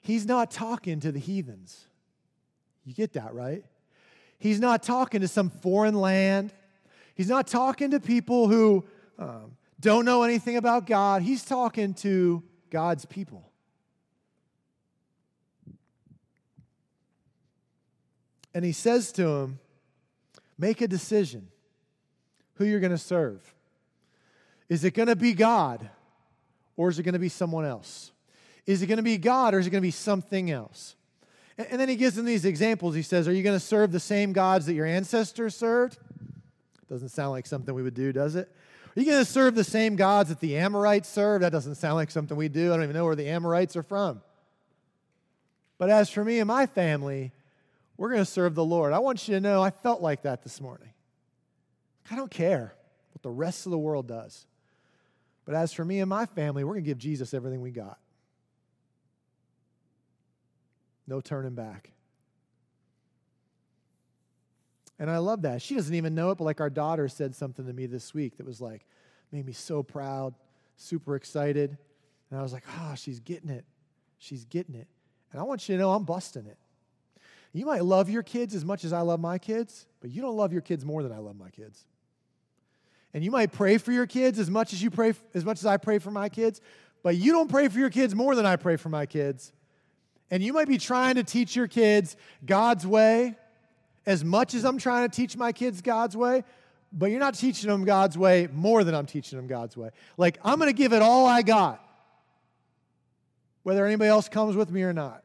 He's 0.01 0.25
not 0.25 0.51
talking 0.51 0.99
to 0.99 1.11
the 1.11 1.19
heathens. 1.19 1.85
You 2.83 2.93
get 2.93 3.13
that, 3.13 3.33
right? 3.33 3.63
He's 4.37 4.59
not 4.59 4.83
talking 4.83 5.21
to 5.21 5.27
some 5.27 5.49
foreign 5.49 5.95
land. 5.95 6.53
He's 7.15 7.29
not 7.29 7.47
talking 7.47 7.91
to 7.91 7.99
people 7.99 8.47
who 8.47 8.85
um, 9.17 9.57
don't 9.79 10.05
know 10.05 10.23
anything 10.23 10.57
about 10.57 10.87
God. 10.87 11.21
He's 11.21 11.43
talking 11.43 11.93
to 11.95 12.43
God's 12.69 13.05
people. 13.05 13.51
And 18.53 18.63
he 18.63 18.71
says 18.71 19.11
to 19.13 19.27
him, 19.27 19.59
Make 20.57 20.79
a 20.79 20.87
decision 20.87 21.49
who 22.53 22.65
you're 22.65 22.79
going 22.79 22.91
to 22.91 22.97
serve. 22.97 23.53
Is 24.69 24.83
it 24.85 24.91
going 24.91 25.09
to 25.09 25.15
be 25.15 25.33
God 25.33 25.89
or 26.77 26.89
is 26.89 26.97
it 26.97 27.03
going 27.03 27.13
to 27.13 27.19
be 27.19 27.29
someone 27.29 27.65
else? 27.65 28.11
Is 28.65 28.81
it 28.81 28.87
going 28.87 28.97
to 28.97 29.03
be 29.03 29.17
God 29.17 29.53
or 29.53 29.59
is 29.59 29.67
it 29.67 29.69
going 29.69 29.81
to 29.81 29.85
be 29.87 29.91
something 29.91 30.49
else? 30.49 30.95
And 31.57 31.79
then 31.79 31.87
he 31.87 31.95
gives 31.95 32.15
them 32.15 32.25
these 32.25 32.45
examples. 32.45 32.95
He 32.95 33.01
says, 33.01 33.27
Are 33.27 33.33
you 33.33 33.43
going 33.43 33.55
to 33.55 33.65
serve 33.65 33.91
the 33.91 33.99
same 33.99 34.33
gods 34.33 34.65
that 34.65 34.73
your 34.73 34.85
ancestors 34.85 35.55
served? 35.55 35.97
Doesn't 36.89 37.09
sound 37.09 37.31
like 37.31 37.47
something 37.47 37.73
we 37.73 37.83
would 37.83 37.93
do, 37.93 38.11
does 38.11 38.35
it? 38.35 38.53
Are 38.95 39.01
you 39.01 39.05
going 39.05 39.25
to 39.25 39.29
serve 39.29 39.55
the 39.55 39.63
same 39.63 39.97
gods 39.97 40.29
that 40.29 40.39
the 40.39 40.57
Amorites 40.57 41.09
serve? 41.09 41.41
That 41.41 41.51
doesn't 41.51 41.75
sound 41.75 41.95
like 41.95 42.09
something 42.09 42.37
we 42.37 42.47
do. 42.47 42.71
I 42.71 42.75
don't 42.75 42.83
even 42.83 42.95
know 42.95 43.03
where 43.03 43.15
the 43.15 43.27
Amorites 43.27 43.75
are 43.75 43.83
from. 43.83 44.21
But 45.77 45.89
as 45.89 46.09
for 46.09 46.23
me 46.23 46.39
and 46.39 46.47
my 46.47 46.65
family, 46.65 47.33
we're 47.97 48.09
going 48.09 48.21
to 48.21 48.29
serve 48.29 48.55
the 48.55 48.63
Lord. 48.63 48.93
I 48.93 48.99
want 48.99 49.27
you 49.27 49.35
to 49.35 49.41
know 49.41 49.61
I 49.61 49.71
felt 49.71 50.01
like 50.01 50.21
that 50.21 50.43
this 50.43 50.61
morning. 50.61 50.89
I 52.09 52.15
don't 52.15 52.31
care 52.31 52.73
what 53.11 53.21
the 53.21 53.29
rest 53.29 53.65
of 53.65 53.71
the 53.71 53.77
world 53.77 54.07
does. 54.07 54.45
But 55.43 55.55
as 55.55 55.73
for 55.73 55.83
me 55.83 55.99
and 55.99 56.09
my 56.09 56.25
family, 56.25 56.63
we're 56.63 56.73
going 56.73 56.85
to 56.85 56.89
give 56.89 56.97
Jesus 56.97 57.33
everything 57.33 57.61
we 57.61 57.71
got. 57.71 57.99
No 61.05 61.19
turning 61.19 61.53
back. 61.53 61.91
And 64.97 65.09
I 65.09 65.17
love 65.17 65.41
that. 65.41 65.61
She 65.61 65.75
doesn't 65.75 65.93
even 65.93 66.15
know 66.15 66.31
it, 66.31 66.37
but 66.37 66.45
like 66.45 66.61
our 66.61 66.69
daughter 66.69 67.07
said 67.07 67.35
something 67.35 67.65
to 67.65 67.73
me 67.73 67.85
this 67.85 68.13
week 68.13 68.37
that 68.37 68.45
was 68.45 68.61
like, 68.61 68.85
made 69.31 69.45
me 69.45 69.53
so 69.53 69.83
proud, 69.83 70.33
super 70.77 71.15
excited. 71.15 71.77
And 72.29 72.39
I 72.39 72.43
was 72.43 72.53
like, 72.53 72.63
ah, 72.69 72.91
oh, 72.91 72.95
she's 72.95 73.19
getting 73.19 73.49
it. 73.49 73.65
She's 74.17 74.45
getting 74.45 74.75
it. 74.75 74.87
And 75.31 75.39
I 75.41 75.43
want 75.43 75.67
you 75.67 75.75
to 75.75 75.79
know 75.79 75.91
I'm 75.91 76.05
busting 76.05 76.45
it. 76.45 76.57
You 77.51 77.65
might 77.65 77.85
love 77.85 78.09
your 78.09 78.23
kids 78.23 78.53
as 78.53 78.65
much 78.65 78.83
as 78.83 78.91
I 78.91 78.99
love 79.01 79.21
my 79.21 79.37
kids, 79.37 79.87
but 80.01 80.09
you 80.09 80.21
don't 80.21 80.35
love 80.35 80.51
your 80.51 80.61
kids 80.61 80.83
more 80.83 81.03
than 81.03 81.13
I 81.13 81.19
love 81.19 81.37
my 81.37 81.49
kids. 81.49 81.85
And 83.13 83.23
you 83.23 83.31
might 83.31 83.53
pray 83.53 83.77
for 83.77 83.93
your 83.93 84.05
kids 84.05 84.39
as 84.39 84.51
much 84.51 84.73
as 84.73 84.83
you 84.83 84.91
pray 84.91 85.13
as 85.33 85.45
much 85.45 85.59
as 85.59 85.65
I 85.65 85.77
pray 85.77 85.99
for 85.99 86.11
my 86.11 86.27
kids, 86.27 86.59
but 87.01 87.15
you 87.15 87.31
don't 87.31 87.49
pray 87.49 87.69
for 87.69 87.79
your 87.79 87.89
kids 87.89 88.13
more 88.13 88.35
than 88.35 88.45
I 88.45 88.57
pray 88.57 88.75
for 88.75 88.89
my 88.89 89.05
kids. 89.05 89.53
And 90.29 90.43
you 90.43 90.51
might 90.51 90.67
be 90.67 90.77
trying 90.77 91.15
to 91.15 91.23
teach 91.23 91.55
your 91.55 91.67
kids 91.67 92.17
God's 92.45 92.85
way, 92.85 93.37
as 94.05 94.23
much 94.23 94.53
as 94.53 94.65
I'm 94.65 94.77
trying 94.77 95.09
to 95.09 95.15
teach 95.15 95.35
my 95.35 95.51
kids 95.51 95.81
God's 95.81 96.15
way, 96.15 96.43
but 96.91 97.07
you're 97.07 97.19
not 97.19 97.35
teaching 97.35 97.69
them 97.69 97.83
God's 97.83 98.17
way 98.17 98.47
more 98.53 98.83
than 98.83 98.95
I'm 98.95 99.05
teaching 99.05 99.37
them 99.37 99.47
God's 99.47 99.75
way. 99.75 99.89
Like, 100.17 100.39
I'm 100.43 100.59
going 100.59 100.69
to 100.69 100.77
give 100.77 100.93
it 100.93 101.01
all 101.01 101.25
I 101.25 101.41
got, 101.41 101.83
whether 103.63 103.85
anybody 103.85 104.09
else 104.09 104.29
comes 104.29 104.55
with 104.55 104.71
me 104.71 104.83
or 104.83 104.93
not, 104.93 105.23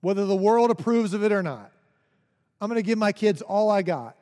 whether 0.00 0.24
the 0.24 0.36
world 0.36 0.70
approves 0.70 1.14
of 1.14 1.22
it 1.22 1.32
or 1.32 1.42
not. 1.42 1.70
I'm 2.60 2.68
going 2.68 2.82
to 2.82 2.86
give 2.86 2.98
my 2.98 3.12
kids 3.12 3.42
all 3.42 3.70
I 3.70 3.82
got. 3.82 4.16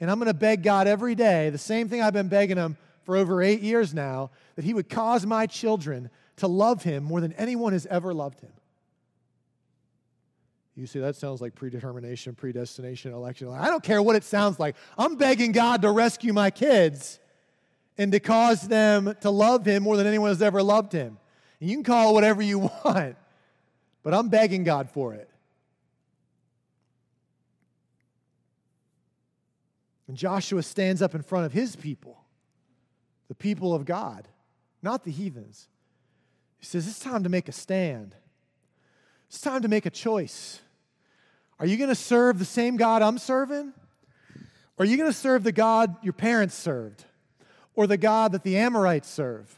And 0.00 0.10
I'm 0.10 0.18
going 0.18 0.28
to 0.28 0.34
beg 0.34 0.62
God 0.62 0.86
every 0.86 1.14
day, 1.14 1.50
the 1.50 1.58
same 1.58 1.88
thing 1.88 2.00
I've 2.00 2.12
been 2.12 2.28
begging 2.28 2.56
Him 2.56 2.76
for 3.04 3.16
over 3.16 3.42
eight 3.42 3.60
years 3.60 3.92
now, 3.92 4.30
that 4.56 4.64
He 4.64 4.72
would 4.72 4.88
cause 4.88 5.26
my 5.26 5.46
children 5.46 6.10
to 6.36 6.46
love 6.46 6.82
Him 6.82 7.04
more 7.04 7.20
than 7.20 7.32
anyone 7.34 7.72
has 7.72 7.86
ever 7.86 8.14
loved 8.14 8.40
Him. 8.40 8.52
You 10.76 10.86
see, 10.86 11.00
that 11.00 11.16
sounds 11.16 11.40
like 11.40 11.54
predetermination, 11.54 12.34
predestination, 12.34 13.12
election. 13.12 13.48
I 13.48 13.66
don't 13.66 13.82
care 13.82 14.00
what 14.00 14.16
it 14.16 14.24
sounds 14.24 14.58
like. 14.58 14.76
I'm 14.96 15.16
begging 15.16 15.52
God 15.52 15.82
to 15.82 15.90
rescue 15.90 16.32
my 16.32 16.50
kids 16.50 17.18
and 17.98 18.12
to 18.12 18.20
cause 18.20 18.66
them 18.66 19.14
to 19.20 19.30
love 19.30 19.66
Him 19.66 19.82
more 19.82 19.96
than 19.96 20.06
anyone 20.06 20.30
has 20.30 20.40
ever 20.40 20.62
loved 20.62 20.92
Him. 20.92 21.18
And 21.60 21.68
you 21.68 21.76
can 21.76 21.84
call 21.84 22.10
it 22.10 22.14
whatever 22.14 22.40
you 22.40 22.58
want, 22.84 23.16
but 24.02 24.14
I'm 24.14 24.28
begging 24.28 24.64
God 24.64 24.90
for 24.90 25.14
it. 25.14 25.28
And 30.10 30.16
Joshua 30.16 30.64
stands 30.64 31.02
up 31.02 31.14
in 31.14 31.22
front 31.22 31.46
of 31.46 31.52
his 31.52 31.76
people, 31.76 32.24
the 33.28 33.34
people 33.36 33.72
of 33.72 33.84
God, 33.84 34.26
not 34.82 35.04
the 35.04 35.12
heathens. 35.12 35.68
He 36.58 36.66
says, 36.66 36.88
It's 36.88 36.98
time 36.98 37.22
to 37.22 37.28
make 37.28 37.48
a 37.48 37.52
stand. 37.52 38.16
It's 39.30 39.40
time 39.40 39.62
to 39.62 39.68
make 39.68 39.86
a 39.86 39.90
choice. 39.90 40.60
Are 41.60 41.66
you 41.66 41.76
going 41.76 41.88
to 41.88 41.94
serve 41.94 42.40
the 42.40 42.44
same 42.44 42.76
God 42.76 43.00
I'm 43.00 43.16
serving? 43.16 43.72
Or 44.76 44.82
are 44.82 44.84
you 44.84 44.96
going 44.96 45.08
to 45.08 45.16
serve 45.16 45.44
the 45.44 45.52
God 45.52 45.94
your 46.02 46.12
parents 46.12 46.56
served? 46.56 47.04
Or 47.76 47.86
the 47.86 47.96
God 47.96 48.32
that 48.32 48.42
the 48.42 48.56
Amorites 48.56 49.08
serve? 49.08 49.56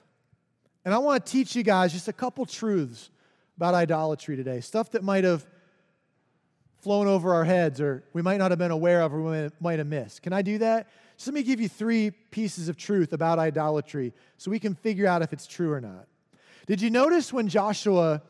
And 0.85 0.93
I 0.93 0.99
want 0.99 1.25
to 1.25 1.33
teach 1.33 1.57
you 1.57 1.63
guys 1.63 1.95
just 1.95 2.07
a 2.07 2.13
couple 2.13 2.45
truths 2.45 3.09
about 3.57 3.73
idolatry 3.73 4.37
today, 4.37 4.61
stuff 4.61 4.91
that 4.91 5.03
might 5.03 5.25
have 5.25 5.47
flown 6.83 7.07
over 7.07 7.33
our 7.33 7.45
heads 7.45 7.81
or 7.81 8.05
we 8.13 8.21
might 8.21 8.37
not 8.37 8.51
have 8.51 8.59
been 8.59 8.73
aware 8.73 9.01
of 9.01 9.15
or 9.15 9.23
we 9.23 9.49
might 9.59 9.79
have 9.79 9.87
missed. 9.87 10.21
Can 10.21 10.35
I 10.35 10.43
do 10.43 10.59
that? 10.59 10.91
Just 11.17 11.29
let 11.29 11.35
me 11.35 11.43
give 11.43 11.63
you 11.63 11.69
three 11.71 12.11
pieces 12.11 12.69
of 12.69 12.77
truth 12.77 13.15
about 13.15 13.39
idolatry 13.39 14.13
so 14.37 14.51
we 14.51 14.59
can 14.59 14.75
figure 14.75 15.07
out 15.07 15.23
if 15.23 15.33
it's 15.33 15.47
true 15.47 15.73
or 15.73 15.81
not. 15.81 16.09
Did 16.67 16.83
you 16.83 16.91
notice 16.91 17.33
when 17.33 17.49
Joshua 17.49 18.21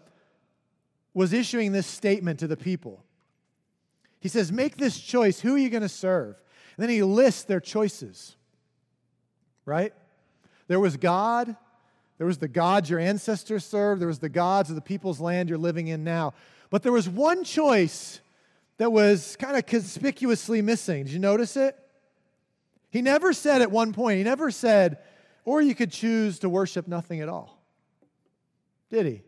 was 1.15 1.33
issuing 1.33 1.73
this 1.73 1.87
statement 1.87 2.41
to 2.41 2.47
the 2.47 2.57
people? 2.57 3.05
He 4.21 4.29
says, 4.29 4.53
Make 4.53 4.77
this 4.77 4.99
choice. 4.99 5.41
Who 5.41 5.55
are 5.55 5.59
you 5.59 5.71
going 5.71 5.83
to 5.83 5.89
serve? 5.89 6.37
And 6.77 6.83
then 6.83 6.91
he 6.91 7.03
lists 7.03 7.45
their 7.45 7.61
choices, 7.61 8.37
right? 9.67 9.93
There 10.69 10.81
was 10.81 10.97
God, 10.97 11.55
there 12.19 12.27
was 12.27 12.39
the 12.39 12.49
gods 12.49 12.89
your 12.89 13.01
ancestors 13.01 13.65
served, 13.65 14.01
there 14.01 14.09
was 14.09 14.21
the 14.21 14.29
gods 14.29 14.71
of 14.71 14.77
the 14.77 14.83
people's 14.83 15.21
land 15.21 15.49
you're 15.49 15.59
living 15.59 15.89
in 15.89 16.05
now. 16.05 16.35
But 16.71 16.83
there 16.83 16.93
was 16.93 17.09
one 17.09 17.45
choice 17.45 18.21
that 18.79 18.91
was 18.91 19.37
kind 19.37 19.57
of 19.57 19.67
conspicuously 19.67 20.63
missing. 20.63 21.05
Did 21.05 21.13
you 21.13 21.19
notice 21.19 21.57
it? 21.57 21.77
He 22.91 23.03
never 23.03 23.33
said 23.33 23.61
at 23.61 23.71
one 23.71 23.93
point, 23.93 24.19
he 24.19 24.25
never 24.25 24.51
said, 24.51 24.99
or 25.45 25.61
you 25.61 25.75
could 25.75 25.91
choose 25.91 26.39
to 26.41 26.49
worship 26.49 26.87
nothing 26.87 27.21
at 27.21 27.29
all. 27.29 27.63
Did 28.91 29.07
he? 29.07 29.23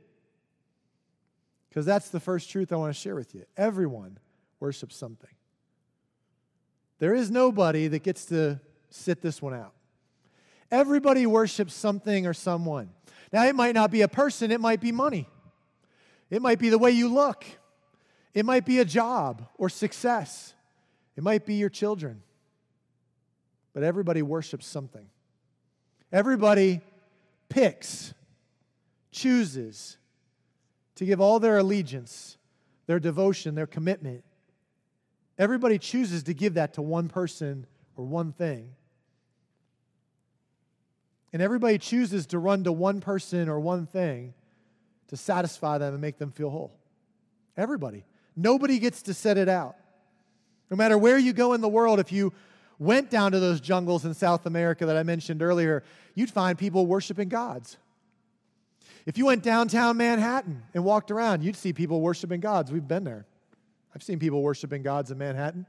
Because 1.75 1.87
that's 1.87 2.11
the 2.11 2.21
first 2.21 2.51
truth 2.51 2.73
I 2.73 2.77
want 2.77 2.95
to 2.95 3.01
share 3.01 3.17
with 3.17 3.35
you. 3.35 3.43
Everyone 3.57 4.17
worships 4.61 4.95
something. 4.95 5.31
There 7.01 7.17
is 7.17 7.33
nobody 7.33 7.89
that 7.89 8.05
gets 8.05 8.27
to 8.27 8.61
sit 8.91 9.21
this 9.21 9.43
one 9.43 9.55
out. 9.55 9.73
Everybody 10.71 11.27
worships 11.27 11.75
something 11.75 12.29
or 12.29 12.33
someone. 12.33 12.91
Now, 13.33 13.45
it 13.47 13.57
might 13.57 13.75
not 13.75 13.91
be 13.91 14.03
a 14.03 14.09
person, 14.09 14.53
it 14.53 14.61
might 14.61 14.81
be 14.81 14.93
money, 14.93 15.29
it 16.31 16.41
might 16.41 16.61
be 16.61 16.69
the 16.69 16.79
way 16.79 16.93
you 16.93 17.13
look. 17.13 17.45
It 18.35 18.45
might 18.45 18.65
be 18.65 18.79
a 18.79 18.85
job 18.85 19.45
or 19.59 19.69
success. 19.69 20.55
It 21.17 21.23
might 21.23 21.45
be 21.45 21.55
your 21.55 21.69
children. 21.69 22.23
But 23.73 23.83
everybody 23.83 24.23
worships 24.23 24.67
something. 24.67 25.09
Everybody 26.13 26.81
picks, 27.49 28.13
chooses 29.13 29.99
to 30.97 31.05
give 31.05 31.21
all 31.21 31.41
their 31.41 31.59
allegiance, 31.59 32.39
their 32.87 33.01
devotion, 33.01 33.55
their 33.55 33.67
commitment. 33.67 34.25
Everybody 35.39 35.79
chooses 35.79 36.23
to 36.25 36.35
give 36.35 36.55
that 36.55 36.75
to 36.75 36.83
one 36.83 37.09
person 37.09 37.67
or 37.97 38.05
one 38.05 38.33
thing. 38.33 38.71
And 41.33 41.43
everybody 41.43 41.79
chooses 41.79 42.27
to 42.27 42.39
run 42.39 42.65
to 42.65 42.73
one 42.73 43.01
person 43.01 43.49
or 43.49 43.59
one 43.59 43.87
thing 43.87 44.35
to 45.09 45.17
satisfy 45.17 45.79
them 45.79 45.93
and 45.95 46.01
make 46.01 46.19
them 46.19 46.31
feel 46.31 46.51
whole. 46.51 46.79
Everybody. 47.57 48.05
Nobody 48.37 48.79
gets 48.79 49.03
to 49.03 49.15
set 49.15 49.37
it 49.37 49.49
out. 49.49 49.77
No 50.71 50.77
matter 50.77 50.97
where 50.97 51.19
you 51.19 51.33
go 51.33 51.53
in 51.53 51.61
the 51.61 51.69
world, 51.69 51.99
if 51.99 52.13
you 52.13 52.33
went 52.79 53.11
down 53.11 53.33
to 53.33 53.41
those 53.41 53.61
jungles 53.61 54.05
in 54.05 54.15
South 54.15 54.47
America 54.47 54.87
that 54.87 54.97
I 54.97 55.03
mentioned 55.03 55.43
earlier, 55.43 55.83
you'd 56.15 56.31
find 56.31 56.57
people 56.59 56.87
worshiping 56.87 57.29
gods. 57.29 57.77
If 59.07 59.19
you 59.19 59.27
went 59.27 59.43
downtown 59.43 59.97
Manhattan 59.97 60.63
and 60.73 60.85
walked 60.85 61.11
around, 61.11 61.43
you'd 61.43 61.57
see 61.57 61.73
people 61.73 62.01
worshiping 62.01 62.41
gods. 62.41 62.73
We've 62.73 62.87
been 62.87 63.05
there. 63.05 63.27
I've 63.95 64.03
seen 64.03 64.19
people 64.19 64.43
worshiping 64.43 64.83
gods 64.83 65.11
in 65.11 65.19
Manhattan. 65.19 65.67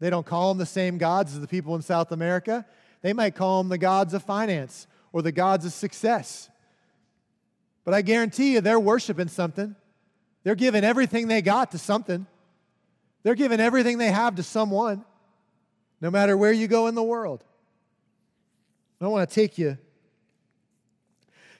They 0.00 0.10
don't 0.10 0.26
call 0.26 0.50
them 0.50 0.58
the 0.58 0.66
same 0.66 0.98
gods 0.98 1.34
as 1.34 1.40
the 1.40 1.46
people 1.46 1.76
in 1.76 1.82
South 1.82 2.12
America. 2.12 2.66
They 3.02 3.12
might 3.12 3.34
call 3.34 3.62
them 3.62 3.68
the 3.68 3.78
gods 3.78 4.14
of 4.14 4.22
finance 4.22 4.86
or 5.12 5.22
the 5.22 5.32
gods 5.32 5.64
of 5.64 5.72
success. 5.72 6.50
But 7.84 7.94
I 7.94 8.02
guarantee 8.02 8.54
you, 8.54 8.60
they're 8.60 8.80
worshiping 8.80 9.28
something. 9.28 9.76
They're 10.42 10.54
giving 10.54 10.84
everything 10.84 11.28
they 11.28 11.40
got 11.40 11.70
to 11.70 11.78
something. 11.78 12.26
They're 13.22 13.34
giving 13.34 13.60
everything 13.60 13.98
they 13.98 14.10
have 14.10 14.34
to 14.34 14.42
someone, 14.42 15.04
no 16.00 16.10
matter 16.10 16.36
where 16.36 16.52
you 16.52 16.66
go 16.66 16.88
in 16.88 16.94
the 16.94 17.02
world. 17.02 17.44
I 19.00 19.06
want 19.06 19.28
to 19.28 19.34
take 19.34 19.58
you 19.58 19.76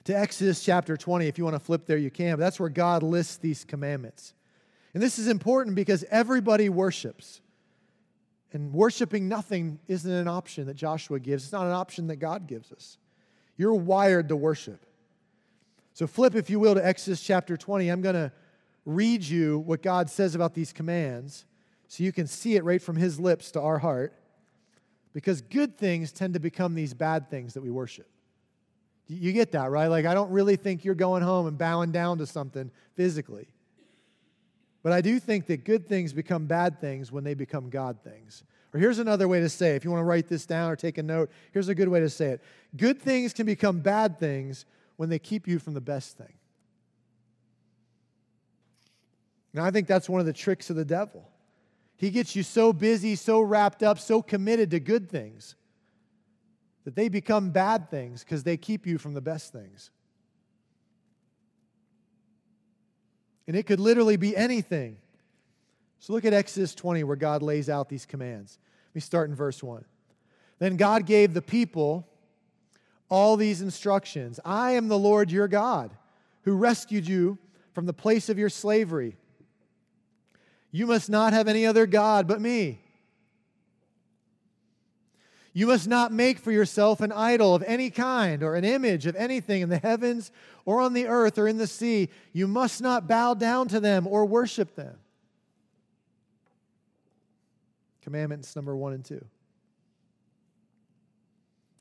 to 0.05 0.17
Exodus 0.17 0.63
chapter 0.63 0.95
20. 0.95 1.27
If 1.27 1.37
you 1.37 1.43
want 1.43 1.55
to 1.55 1.59
flip 1.59 1.85
there, 1.85 1.97
you 1.97 2.11
can. 2.11 2.31
But 2.31 2.39
that's 2.39 2.59
where 2.59 2.69
God 2.69 3.03
lists 3.03 3.37
these 3.37 3.63
commandments. 3.63 4.33
And 4.93 5.03
this 5.03 5.19
is 5.19 5.27
important 5.27 5.75
because 5.75 6.05
everybody 6.09 6.69
worships. 6.69 7.41
And 8.53 8.71
worshiping 8.71 9.27
nothing 9.27 9.79
isn't 9.87 10.09
an 10.09 10.27
option 10.27 10.67
that 10.67 10.75
Joshua 10.75 11.19
gives, 11.19 11.43
it's 11.43 11.51
not 11.51 11.65
an 11.65 11.73
option 11.73 12.07
that 12.07 12.17
God 12.17 12.47
gives 12.47 12.71
us. 12.71 12.97
You're 13.57 13.73
wired 13.73 14.29
to 14.29 14.35
worship. 14.35 14.85
So, 15.93 16.07
flip, 16.07 16.35
if 16.35 16.49
you 16.49 16.59
will, 16.59 16.75
to 16.75 16.85
Exodus 16.85 17.21
chapter 17.21 17.57
20. 17.57 17.89
I'm 17.89 18.01
going 18.01 18.15
to 18.15 18.31
read 18.85 19.23
you 19.23 19.59
what 19.59 19.81
God 19.81 20.09
says 20.09 20.35
about 20.35 20.53
these 20.53 20.71
commands 20.71 21.45
so 21.87 22.03
you 22.03 22.11
can 22.11 22.27
see 22.27 22.55
it 22.55 22.63
right 22.63 22.81
from 22.81 22.95
His 22.95 23.19
lips 23.19 23.51
to 23.51 23.61
our 23.61 23.79
heart. 23.79 24.13
Because 25.13 25.41
good 25.41 25.77
things 25.77 26.11
tend 26.11 26.33
to 26.33 26.39
become 26.39 26.75
these 26.75 26.93
bad 26.93 27.29
things 27.29 27.53
that 27.53 27.63
we 27.63 27.71
worship. 27.71 28.07
You 29.07 29.33
get 29.33 29.51
that, 29.51 29.69
right? 29.69 29.87
Like, 29.87 30.05
I 30.05 30.13
don't 30.13 30.31
really 30.31 30.55
think 30.55 30.83
you're 30.83 30.95
going 30.95 31.21
home 31.21 31.47
and 31.47 31.57
bowing 31.57 31.91
down 31.91 32.17
to 32.17 32.25
something 32.25 32.71
physically. 32.95 33.47
But 34.81 34.93
I 34.93 35.01
do 35.01 35.19
think 35.19 35.47
that 35.47 35.63
good 35.63 35.87
things 35.87 36.13
become 36.13 36.45
bad 36.45 36.79
things 36.79 37.11
when 37.11 37.23
they 37.23 37.33
become 37.33 37.69
God 37.69 37.97
things. 38.03 38.43
Or 38.73 38.79
here's 38.79 38.99
another 38.99 39.27
way 39.27 39.39
to 39.39 39.49
say 39.49 39.71
it. 39.71 39.75
If 39.77 39.85
you 39.85 39.91
want 39.91 40.01
to 40.01 40.05
write 40.05 40.27
this 40.27 40.45
down 40.45 40.71
or 40.71 40.75
take 40.75 40.97
a 40.97 41.03
note, 41.03 41.31
here's 41.53 41.69
a 41.69 41.75
good 41.75 41.87
way 41.87 41.99
to 42.01 42.09
say 42.09 42.27
it. 42.27 42.43
Good 42.75 43.01
things 43.01 43.33
can 43.33 43.45
become 43.45 43.79
bad 43.79 44.19
things 44.19 44.65
when 44.97 45.09
they 45.09 45.19
keep 45.19 45.47
you 45.47 45.59
from 45.59 45.73
the 45.73 45.81
best 45.81 46.17
thing. 46.17 46.33
And 49.53 49.63
I 49.63 49.71
think 49.71 49.87
that's 49.87 50.09
one 50.09 50.19
of 50.19 50.25
the 50.25 50.33
tricks 50.33 50.69
of 50.69 50.75
the 50.75 50.85
devil. 50.85 51.29
He 51.95 52.09
gets 52.09 52.35
you 52.35 52.43
so 52.43 52.73
busy, 52.73 53.15
so 53.15 53.39
wrapped 53.39 53.81
up, 53.81 53.97
so 53.97 54.21
committed 54.21 54.71
to 54.71 54.79
good 54.79 55.09
things 55.09 55.55
that 56.85 56.95
they 56.95 57.09
become 57.09 57.49
bad 57.49 57.89
things 57.89 58.23
because 58.23 58.43
they 58.43 58.55
keep 58.55 58.85
you 58.87 58.97
from 58.97 59.13
the 59.13 59.21
best 59.21 59.51
things. 59.51 59.91
And 63.47 63.55
it 63.55 63.63
could 63.63 63.79
literally 63.79 64.17
be 64.17 64.35
anything. 64.35 64.97
So 65.99 66.13
look 66.13 66.25
at 66.25 66.33
Exodus 66.33 66.73
20 66.73 67.03
where 67.03 67.15
God 67.15 67.41
lays 67.41 67.69
out 67.69 67.89
these 67.89 68.05
commands. 68.05 68.59
Let 68.89 68.95
me 68.95 69.01
start 69.01 69.29
in 69.29 69.35
verse 69.35 69.61
1. 69.61 69.83
Then 70.59 70.77
God 70.77 71.05
gave 71.05 71.33
the 71.33 71.41
people 71.41 72.07
all 73.09 73.35
these 73.37 73.61
instructions 73.61 74.39
I 74.45 74.71
am 74.71 74.87
the 74.87 74.97
Lord 74.97 75.31
your 75.31 75.47
God 75.47 75.91
who 76.43 76.55
rescued 76.55 77.07
you 77.07 77.37
from 77.73 77.85
the 77.85 77.93
place 77.93 78.29
of 78.29 78.37
your 78.37 78.49
slavery. 78.49 79.17
You 80.71 80.87
must 80.87 81.09
not 81.09 81.33
have 81.33 81.47
any 81.47 81.65
other 81.65 81.85
God 81.87 82.27
but 82.27 82.41
me. 82.41 82.84
You 85.57 85.67
must 85.67 85.87
not 85.87 86.11
make 86.11 86.39
for 86.39 86.51
yourself 86.51 86.99
an 86.99 87.13
idol 87.13 87.55
of 87.55 87.63
any 87.63 87.89
kind 87.89 88.43
or 88.43 88.55
an 88.55 88.65
image 88.65 89.05
of 89.05 89.15
anything 89.15 89.61
in 89.61 89.69
the 89.69 89.77
heavens 89.77 90.29
or 90.65 90.81
on 90.81 90.91
the 90.91 91.07
earth 91.07 91.37
or 91.37 91.47
in 91.47 91.57
the 91.57 91.65
sea. 91.65 92.09
You 92.33 92.45
must 92.45 92.81
not 92.81 93.07
bow 93.07 93.35
down 93.35 93.69
to 93.69 93.79
them 93.79 94.05
or 94.05 94.25
worship 94.25 94.75
them. 94.75 94.97
Commandments 98.01 98.53
number 98.53 98.75
one 98.75 98.91
and 98.91 99.05
two. 99.05 99.23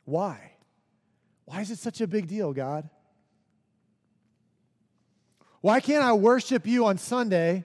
Why? 0.04 0.52
Why 1.44 1.60
is 1.60 1.72
it 1.72 1.80
such 1.80 2.00
a 2.00 2.06
big 2.06 2.28
deal, 2.28 2.52
God? 2.52 2.88
Why 5.62 5.80
can't 5.80 6.04
I 6.04 6.12
worship 6.12 6.64
you 6.64 6.86
on 6.86 6.96
Sunday 6.96 7.64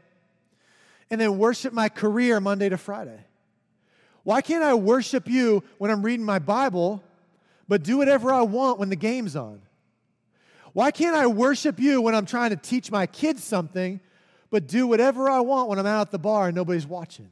and 1.11 1.21
then 1.21 1.37
worship 1.37 1.71
my 1.71 1.87
career 1.87 2.39
Monday 2.39 2.69
to 2.69 2.79
Friday? 2.79 3.25
Why 4.29 4.41
can't 4.41 4.63
I 4.63 4.75
worship 4.75 5.27
you 5.27 5.63
when 5.79 5.89
I'm 5.89 6.03
reading 6.03 6.23
my 6.23 6.37
Bible, 6.37 7.01
but 7.67 7.81
do 7.81 7.97
whatever 7.97 8.31
I 8.31 8.43
want 8.43 8.77
when 8.77 8.89
the 8.89 8.95
game's 8.95 9.35
on? 9.35 9.59
Why 10.73 10.91
can't 10.91 11.15
I 11.15 11.25
worship 11.25 11.79
you 11.79 11.99
when 11.99 12.13
I'm 12.13 12.27
trying 12.27 12.51
to 12.51 12.55
teach 12.55 12.91
my 12.91 13.07
kids 13.07 13.43
something, 13.43 13.99
but 14.51 14.67
do 14.67 14.85
whatever 14.85 15.31
I 15.31 15.39
want 15.39 15.67
when 15.67 15.79
I'm 15.79 15.87
out 15.87 16.01
at 16.01 16.11
the 16.11 16.19
bar 16.19 16.45
and 16.45 16.55
nobody's 16.55 16.85
watching? 16.85 17.31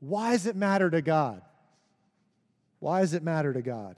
Why 0.00 0.30
does 0.30 0.46
it 0.46 0.56
matter 0.56 0.88
to 0.88 1.02
God? 1.02 1.42
Why 2.78 3.02
does 3.02 3.12
it 3.12 3.22
matter 3.22 3.52
to 3.52 3.60
God? 3.60 3.96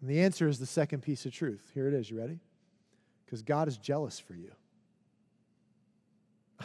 And 0.00 0.10
the 0.10 0.22
answer 0.22 0.48
is 0.48 0.58
the 0.58 0.66
second 0.66 1.04
piece 1.04 1.24
of 1.26 1.32
truth. 1.32 1.62
Here 1.74 1.86
it 1.86 1.94
is. 1.94 2.10
You 2.10 2.18
ready? 2.18 2.40
Because 3.24 3.42
God 3.42 3.68
is 3.68 3.76
jealous 3.76 4.18
for 4.18 4.34
you. 4.34 4.50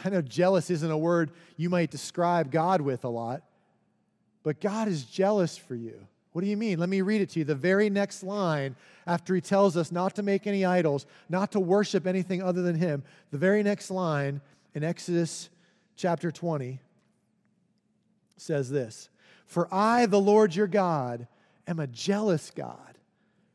I 0.04 0.08
know 0.10 0.22
jealous 0.22 0.70
isn't 0.70 0.90
a 0.90 0.98
word 0.98 1.30
you 1.56 1.70
might 1.70 1.92
describe 1.92 2.50
God 2.50 2.80
with 2.80 3.04
a 3.04 3.08
lot, 3.08 3.44
but 4.48 4.62
God 4.62 4.88
is 4.88 5.04
jealous 5.04 5.58
for 5.58 5.74
you. 5.74 6.06
What 6.32 6.40
do 6.40 6.48
you 6.48 6.56
mean? 6.56 6.78
Let 6.78 6.88
me 6.88 7.02
read 7.02 7.20
it 7.20 7.28
to 7.32 7.40
you. 7.40 7.44
The 7.44 7.54
very 7.54 7.90
next 7.90 8.22
line, 8.22 8.76
after 9.06 9.34
he 9.34 9.42
tells 9.42 9.76
us 9.76 9.92
not 9.92 10.14
to 10.14 10.22
make 10.22 10.46
any 10.46 10.64
idols, 10.64 11.04
not 11.28 11.52
to 11.52 11.60
worship 11.60 12.06
anything 12.06 12.42
other 12.42 12.62
than 12.62 12.74
him, 12.74 13.02
the 13.30 13.36
very 13.36 13.62
next 13.62 13.90
line 13.90 14.40
in 14.74 14.82
Exodus 14.82 15.50
chapter 15.96 16.30
20 16.30 16.80
says 18.38 18.70
this 18.70 19.10
For 19.44 19.68
I, 19.70 20.06
the 20.06 20.18
Lord 20.18 20.54
your 20.54 20.66
God, 20.66 21.28
am 21.66 21.78
a 21.78 21.86
jealous 21.86 22.50
God 22.50 22.96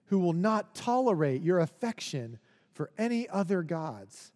who 0.10 0.19
will 0.19 0.34
not 0.34 0.75
tolerate 0.75 1.41
your 1.41 1.58
affection 1.58 2.38
for 2.71 2.91
any 2.99 3.27
other 3.29 3.63
gods. 3.63 4.32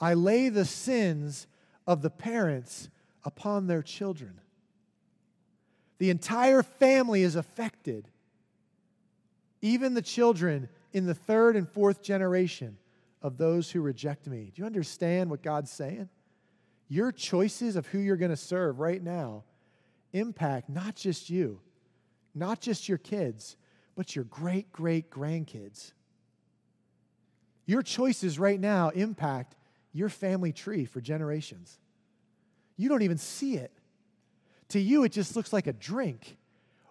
I 0.00 0.14
lay 0.14 0.48
the 0.48 0.64
sins 0.64 1.46
of 1.86 2.00
the 2.00 2.08
parents 2.08 2.88
upon 3.26 3.66
their 3.66 3.82
children. 3.82 4.38
The 6.02 6.10
entire 6.10 6.64
family 6.64 7.22
is 7.22 7.36
affected. 7.36 8.08
Even 9.60 9.94
the 9.94 10.02
children 10.02 10.68
in 10.92 11.06
the 11.06 11.14
third 11.14 11.54
and 11.54 11.68
fourth 11.68 12.02
generation 12.02 12.76
of 13.22 13.38
those 13.38 13.70
who 13.70 13.80
reject 13.80 14.26
me. 14.26 14.50
Do 14.52 14.62
you 14.62 14.66
understand 14.66 15.30
what 15.30 15.44
God's 15.44 15.70
saying? 15.70 16.08
Your 16.88 17.12
choices 17.12 17.76
of 17.76 17.86
who 17.86 18.00
you're 18.00 18.16
going 18.16 18.32
to 18.32 18.36
serve 18.36 18.80
right 18.80 19.00
now 19.00 19.44
impact 20.12 20.68
not 20.68 20.96
just 20.96 21.30
you, 21.30 21.60
not 22.34 22.60
just 22.60 22.88
your 22.88 22.98
kids, 22.98 23.56
but 23.94 24.16
your 24.16 24.24
great 24.24 24.72
great 24.72 25.08
grandkids. 25.08 25.92
Your 27.64 27.82
choices 27.82 28.40
right 28.40 28.58
now 28.58 28.88
impact 28.88 29.54
your 29.92 30.08
family 30.08 30.52
tree 30.52 30.84
for 30.84 31.00
generations. 31.00 31.78
You 32.76 32.88
don't 32.88 33.02
even 33.02 33.18
see 33.18 33.54
it. 33.54 33.70
To 34.72 34.80
you, 34.80 35.04
it 35.04 35.12
just 35.12 35.36
looks 35.36 35.52
like 35.52 35.66
a 35.66 35.74
drink 35.74 36.38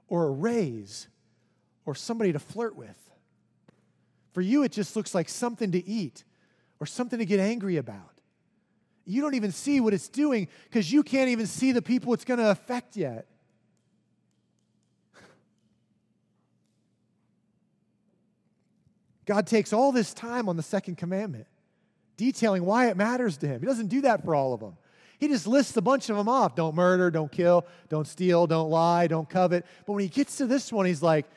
or 0.07 0.27
a 0.27 0.29
raise 0.29 1.07
or 1.83 1.95
somebody 1.95 2.31
to 2.31 2.37
flirt 2.37 2.75
with. 2.75 2.95
For 4.33 4.41
you, 4.41 4.61
it 4.61 4.71
just 4.71 4.95
looks 4.95 5.15
like 5.15 5.27
something 5.27 5.71
to 5.71 5.83
eat 5.83 6.23
or 6.79 6.85
something 6.85 7.17
to 7.17 7.25
get 7.25 7.39
angry 7.39 7.77
about. 7.77 8.19
You 9.03 9.23
don't 9.23 9.33
even 9.33 9.51
see 9.51 9.79
what 9.79 9.95
it's 9.95 10.09
doing 10.09 10.47
because 10.65 10.91
you 10.91 11.01
can't 11.01 11.29
even 11.29 11.47
see 11.47 11.71
the 11.71 11.81
people 11.81 12.13
it's 12.13 12.23
going 12.23 12.39
to 12.39 12.51
affect 12.51 12.95
yet. 12.95 13.25
God 19.25 19.47
takes 19.47 19.73
all 19.73 19.91
this 19.91 20.13
time 20.13 20.47
on 20.47 20.55
the 20.55 20.61
second 20.61 20.99
commandment, 20.99 21.47
detailing 22.15 22.63
why 22.63 22.89
it 22.89 22.95
matters 22.95 23.37
to 23.37 23.47
him. 23.47 23.59
He 23.59 23.65
doesn't 23.65 23.87
do 23.87 24.01
that 24.01 24.23
for 24.23 24.35
all 24.35 24.53
of 24.53 24.59
them. 24.59 24.77
He 25.21 25.27
just 25.27 25.45
lists 25.45 25.77
a 25.77 25.83
bunch 25.83 26.09
of 26.09 26.17
them 26.17 26.27
off 26.27 26.55
don't 26.55 26.73
murder, 26.73 27.11
don't 27.11 27.31
kill, 27.31 27.67
don't 27.89 28.07
steal, 28.07 28.47
don't 28.47 28.71
lie, 28.71 29.05
don't 29.05 29.29
covet. 29.29 29.67
But 29.85 29.93
when 29.93 30.01
he 30.01 30.09
gets 30.09 30.37
to 30.37 30.47
this 30.47 30.73
one, 30.73 30.87
he's 30.87 31.03
like, 31.03 31.27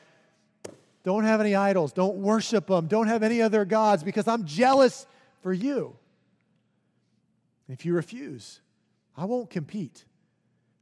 don't 1.03 1.23
have 1.23 1.39
any 1.39 1.53
idols, 1.53 1.93
don't 1.93 2.15
worship 2.15 2.65
them, 2.65 2.87
don't 2.87 3.05
have 3.05 3.21
any 3.21 3.43
other 3.43 3.63
gods 3.63 4.03
because 4.03 4.27
I'm 4.27 4.43
jealous 4.45 5.05
for 5.43 5.53
you. 5.53 5.95
If 7.69 7.85
you 7.85 7.93
refuse, 7.93 8.59
I 9.15 9.25
won't 9.25 9.51
compete, 9.51 10.03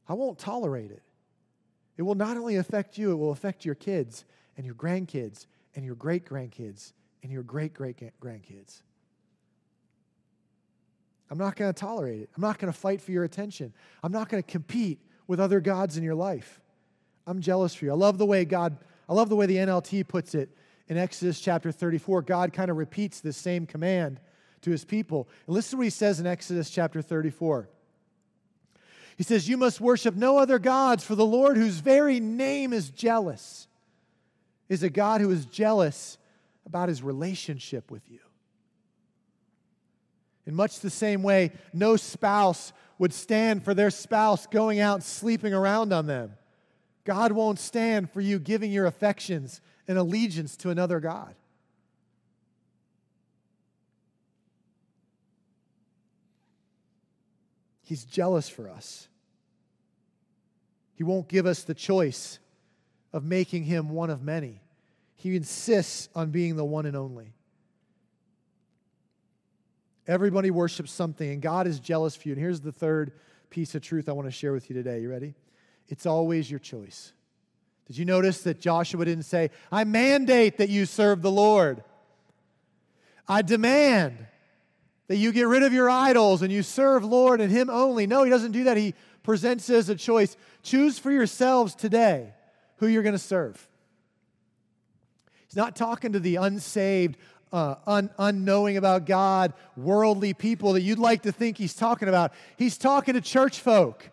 I 0.08 0.14
won't 0.14 0.40
tolerate 0.40 0.90
it. 0.90 1.04
It 1.98 2.04
will 2.04 2.16
not 2.16 2.38
only 2.38 2.56
affect 2.56 2.98
you, 2.98 3.12
it 3.12 3.16
will 3.16 3.32
affect 3.32 3.66
your 3.66 3.76
kids 3.76 4.24
and 4.56 4.66
your 4.66 4.76
grandkids 4.76 5.46
and 5.76 5.84
your 5.84 5.96
great 5.96 6.26
grandkids 6.26 6.94
and 7.22 7.34
your 7.34 7.44
great 7.44 7.74
great 7.74 7.98
grandkids. 8.22 8.82
I'm 11.34 11.40
not 11.40 11.56
going 11.56 11.74
to 11.74 11.80
tolerate 11.80 12.22
it. 12.22 12.30
I'm 12.36 12.44
not 12.44 12.60
going 12.60 12.72
to 12.72 12.78
fight 12.78 13.02
for 13.02 13.10
your 13.10 13.24
attention. 13.24 13.74
I'm 14.04 14.12
not 14.12 14.30
going 14.30 14.44
to 14.44 14.48
compete 14.48 15.00
with 15.26 15.40
other 15.40 15.62
gods 15.62 15.98
in 15.98 16.04
your 16.04 16.14
life. 16.14 16.62
I'm 17.26 17.42
jealous 17.42 17.74
for 17.74 17.86
you. 17.86 17.92
I 17.92 17.96
love 17.96 18.20
the 18.20 18.26
way 18.28 18.46
God, 18.46 18.78
I 19.10 19.14
love 19.16 19.30
the 19.30 19.36
way 19.36 19.48
the 19.48 19.56
NLT 19.56 20.08
puts 20.08 20.36
it 20.36 20.56
in 20.88 20.96
Exodus 20.96 21.42
chapter 21.42 21.72
34. 21.72 22.22
God 22.22 22.54
kind 22.54 22.70
of 22.70 22.78
repeats 22.78 23.20
this 23.20 23.36
same 23.36 23.66
command 23.66 24.20
to 24.62 24.70
his 24.70 24.86
people. 24.86 25.28
And 25.48 25.56
listen 25.56 25.72
to 25.72 25.78
what 25.78 25.86
he 25.86 25.90
says 25.90 26.20
in 26.20 26.28
Exodus 26.28 26.70
chapter 26.70 27.02
34. 27.02 27.68
He 29.18 29.24
says, 29.24 29.50
You 29.50 29.58
must 29.58 29.82
worship 29.82 30.14
no 30.14 30.38
other 30.38 30.60
gods, 30.60 31.04
for 31.04 31.16
the 31.16 31.26
Lord, 31.26 31.58
whose 31.58 31.78
very 31.78 32.20
name 32.20 32.74
is 32.74 32.92
jealous, 32.92 33.68
is 34.70 34.84
a 34.84 34.90
God 34.92 35.20
who 35.20 35.32
is 35.32 35.48
jealous 35.48 36.20
about 36.68 36.90
his 36.90 37.02
relationship 37.02 37.90
with 37.90 38.04
you. 38.12 38.20
In 40.46 40.56
much 40.56 40.80
the 40.80 40.90
same 40.90 41.24
way, 41.24 41.52
no 41.74 41.96
spouse 41.96 42.74
would 43.00 43.14
stand 43.14 43.64
for 43.64 43.74
their 43.74 43.90
spouse 43.90 44.46
going 44.48 44.80
out 44.80 44.96
and 44.96 45.04
sleeping 45.04 45.54
around 45.54 45.94
on 45.94 46.06
them. 46.06 46.34
God 47.06 47.32
won't 47.32 47.60
stand 47.60 48.10
for 48.12 48.22
you 48.22 48.40
giving 48.40 48.72
your 48.72 48.86
affections 48.86 49.62
and 49.88 49.98
allegiance 49.98 50.56
to 50.58 50.70
another 50.70 51.00
God. 51.00 51.36
He's 57.84 58.06
jealous 58.06 58.48
for 58.48 58.70
us. 58.70 59.08
He 60.96 61.04
won't 61.04 61.28
give 61.28 61.46
us 61.46 61.64
the 61.64 61.74
choice 61.74 62.40
of 63.12 63.24
making 63.24 63.64
him 63.64 63.90
one 63.90 64.10
of 64.10 64.24
many. 64.24 64.62
He 65.16 65.36
insists 65.36 66.10
on 66.16 66.32
being 66.32 66.56
the 66.56 66.66
one 66.66 66.86
and 66.86 66.96
only. 66.96 67.34
Everybody 70.08 70.52
worships 70.52 70.92
something, 70.92 71.30
and 71.30 71.42
God 71.42 71.66
is 71.68 71.80
jealous 71.80 72.16
for 72.16 72.28
you. 72.28 72.34
And 72.34 72.42
here's 72.42 72.62
the 72.62 72.72
third 72.72 73.14
piece 73.50 73.76
of 73.76 73.82
truth 73.82 74.10
I 74.10 74.12
want 74.12 74.28
to 74.28 74.32
share 74.32 74.52
with 74.52 74.70
you 74.70 74.76
today. 74.76 75.00
You 75.00 75.10
ready? 75.10 75.34
It's 75.88 76.06
always 76.06 76.50
your 76.50 76.60
choice. 76.60 77.14
Did 77.88 77.98
you 77.98 78.06
notice 78.06 78.44
that 78.44 78.60
Joshua 78.60 79.06
didn't 79.06 79.24
say, 79.24 79.50
I 79.72 79.84
mandate 79.84 80.58
that 80.58 80.70
you 80.70 80.86
serve 80.86 81.22
the 81.22 81.32
Lord? 81.32 81.84
I 83.28 83.42
demand 83.42 84.26
that 85.08 85.18
you 85.18 85.32
get 85.32 85.48
rid 85.48 85.64
of 85.64 85.74
your 85.74 85.90
idols 85.90 86.42
and 86.42 86.52
you 86.52 86.64
serve 86.64 87.04
Lord 87.04 87.42
and 87.42 87.52
Him 87.52 87.70
only. 87.70 88.08
No, 88.08 88.24
He 88.24 88.30
doesn't 88.30 88.52
do 88.52 88.66
that. 88.66 88.78
He 88.78 88.96
presents 89.22 89.70
as 89.70 89.90
a 89.90 89.96
choice. 89.96 90.36
Choose 90.64 91.00
for 91.00 91.12
yourselves 91.12 91.76
today 91.76 92.34
who 92.78 92.88
you're 92.88 93.04
going 93.04 93.14
to 93.14 93.20
serve. 93.20 93.68
He's 95.48 95.56
not 95.56 95.76
talking 95.76 96.14
to 96.14 96.20
the 96.20 96.38
unsaved, 96.38 97.18
uh, 97.54 97.76
un- 97.86 98.10
unknowing 98.18 98.78
about 98.78 99.06
God, 99.06 99.54
worldly 99.78 100.34
people 100.34 100.74
that 100.74 100.82
you'd 100.82 101.00
like 101.00 101.22
to 101.22 101.32
think 101.32 101.58
he's 101.58 101.76
talking 101.76 102.10
about. 102.10 102.34
He's 102.58 102.78
talking 102.78 103.14
to 103.14 103.22
church 103.22 103.60
folk, 103.60 104.10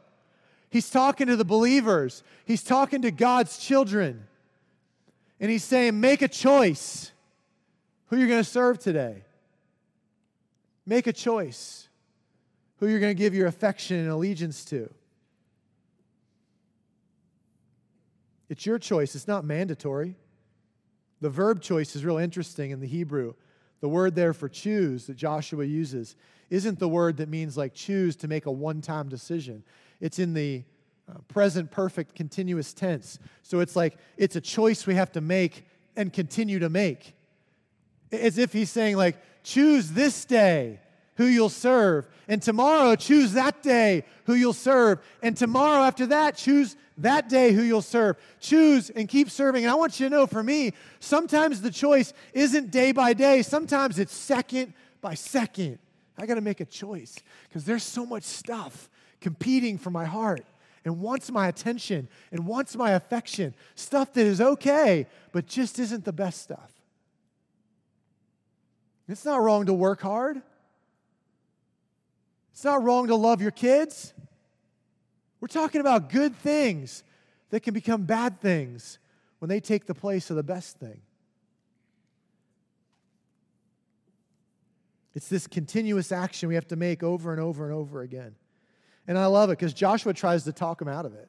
he's 0.68 0.90
talking 0.90 1.26
to 1.26 1.36
the 1.36 1.44
believers, 1.44 2.22
he's 2.44 2.62
talking 2.62 3.02
to 3.02 3.10
God's 3.10 3.58
children. 3.58 4.26
And 5.42 5.50
he's 5.50 5.64
saying, 5.64 5.98
make 5.98 6.20
a 6.20 6.28
choice 6.28 7.12
who 8.08 8.18
you're 8.18 8.28
going 8.28 8.44
to 8.44 8.48
serve 8.48 8.78
today. 8.78 9.24
Make 10.84 11.06
a 11.06 11.14
choice 11.14 11.88
who 12.76 12.88
you're 12.88 13.00
going 13.00 13.16
to 13.16 13.18
give 13.18 13.34
your 13.34 13.46
affection 13.46 13.98
and 13.98 14.10
allegiance 14.10 14.66
to. 14.66 14.90
It's 18.50 18.66
your 18.66 18.78
choice, 18.78 19.14
it's 19.14 19.28
not 19.28 19.46
mandatory. 19.46 20.16
The 21.20 21.30
verb 21.30 21.60
choice 21.60 21.94
is 21.94 22.04
real 22.04 22.18
interesting 22.18 22.70
in 22.70 22.80
the 22.80 22.86
Hebrew. 22.86 23.34
The 23.80 23.88
word 23.88 24.14
there 24.14 24.32
for 24.32 24.48
choose 24.48 25.06
that 25.06 25.16
Joshua 25.16 25.64
uses 25.64 26.16
isn't 26.50 26.78
the 26.78 26.88
word 26.88 27.16
that 27.18 27.28
means 27.28 27.56
like 27.56 27.74
choose 27.74 28.16
to 28.16 28.28
make 28.28 28.46
a 28.46 28.50
one 28.50 28.80
time 28.80 29.08
decision. 29.08 29.62
It's 30.00 30.18
in 30.18 30.34
the 30.34 30.64
uh, 31.08 31.18
present 31.28 31.70
perfect 31.70 32.14
continuous 32.14 32.72
tense. 32.72 33.18
So 33.42 33.60
it's 33.60 33.76
like 33.76 33.96
it's 34.16 34.36
a 34.36 34.40
choice 34.40 34.86
we 34.86 34.94
have 34.94 35.12
to 35.12 35.20
make 35.20 35.66
and 35.96 36.12
continue 36.12 36.58
to 36.58 36.68
make. 36.68 37.14
As 38.12 38.38
if 38.38 38.52
he's 38.52 38.70
saying, 38.70 38.96
like, 38.96 39.16
choose 39.44 39.92
this 39.92 40.24
day 40.24 40.80
who 41.20 41.26
you'll 41.26 41.50
serve. 41.50 42.06
And 42.28 42.40
tomorrow, 42.40 42.96
choose 42.96 43.34
that 43.34 43.62
day 43.62 44.04
who 44.24 44.32
you'll 44.32 44.54
serve. 44.54 45.00
And 45.22 45.36
tomorrow 45.36 45.82
after 45.82 46.06
that, 46.06 46.34
choose 46.34 46.76
that 46.96 47.28
day 47.28 47.52
who 47.52 47.60
you'll 47.60 47.82
serve. 47.82 48.16
Choose 48.40 48.88
and 48.88 49.06
keep 49.06 49.28
serving. 49.30 49.64
And 49.64 49.70
I 49.70 49.74
want 49.74 50.00
you 50.00 50.08
to 50.08 50.10
know 50.16 50.26
for 50.26 50.42
me, 50.42 50.72
sometimes 50.98 51.60
the 51.60 51.70
choice 51.70 52.14
isn't 52.32 52.70
day 52.70 52.92
by 52.92 53.12
day, 53.12 53.42
sometimes 53.42 53.98
it's 53.98 54.14
second 54.14 54.72
by 55.02 55.12
second. 55.12 55.78
I 56.16 56.24
got 56.24 56.36
to 56.36 56.40
make 56.40 56.60
a 56.60 56.64
choice 56.64 57.18
because 57.50 57.66
there's 57.66 57.82
so 57.82 58.06
much 58.06 58.22
stuff 58.22 58.88
competing 59.20 59.76
for 59.76 59.90
my 59.90 60.06
heart 60.06 60.46
and 60.86 61.02
wants 61.02 61.30
my 61.30 61.48
attention 61.48 62.08
and 62.32 62.46
wants 62.46 62.76
my 62.76 62.92
affection, 62.92 63.52
stuff 63.74 64.14
that 64.14 64.24
is 64.24 64.40
okay, 64.40 65.06
but 65.32 65.46
just 65.46 65.78
isn't 65.78 66.06
the 66.06 66.14
best 66.14 66.40
stuff. 66.40 66.72
It's 69.06 69.26
not 69.26 69.42
wrong 69.42 69.66
to 69.66 69.74
work 69.74 70.00
hard. 70.00 70.40
It's 72.52 72.64
not 72.64 72.82
wrong 72.82 73.06
to 73.08 73.14
love 73.14 73.40
your 73.40 73.50
kids. 73.50 74.12
We're 75.40 75.48
talking 75.48 75.80
about 75.80 76.10
good 76.10 76.36
things 76.36 77.02
that 77.50 77.60
can 77.60 77.74
become 77.74 78.04
bad 78.04 78.40
things 78.40 78.98
when 79.38 79.48
they 79.48 79.60
take 79.60 79.86
the 79.86 79.94
place 79.94 80.30
of 80.30 80.36
the 80.36 80.42
best 80.42 80.78
thing. 80.78 81.00
It's 85.14 85.28
this 85.28 85.46
continuous 85.46 86.12
action 86.12 86.48
we 86.48 86.54
have 86.54 86.68
to 86.68 86.76
make 86.76 87.02
over 87.02 87.32
and 87.32 87.40
over 87.40 87.64
and 87.64 87.74
over 87.74 88.02
again. 88.02 88.36
And 89.08 89.18
I 89.18 89.26
love 89.26 89.50
it 89.50 89.58
because 89.58 89.72
Joshua 89.72 90.12
tries 90.14 90.44
to 90.44 90.52
talk 90.52 90.80
him 90.80 90.88
out 90.88 91.04
of 91.04 91.14
it. 91.14 91.28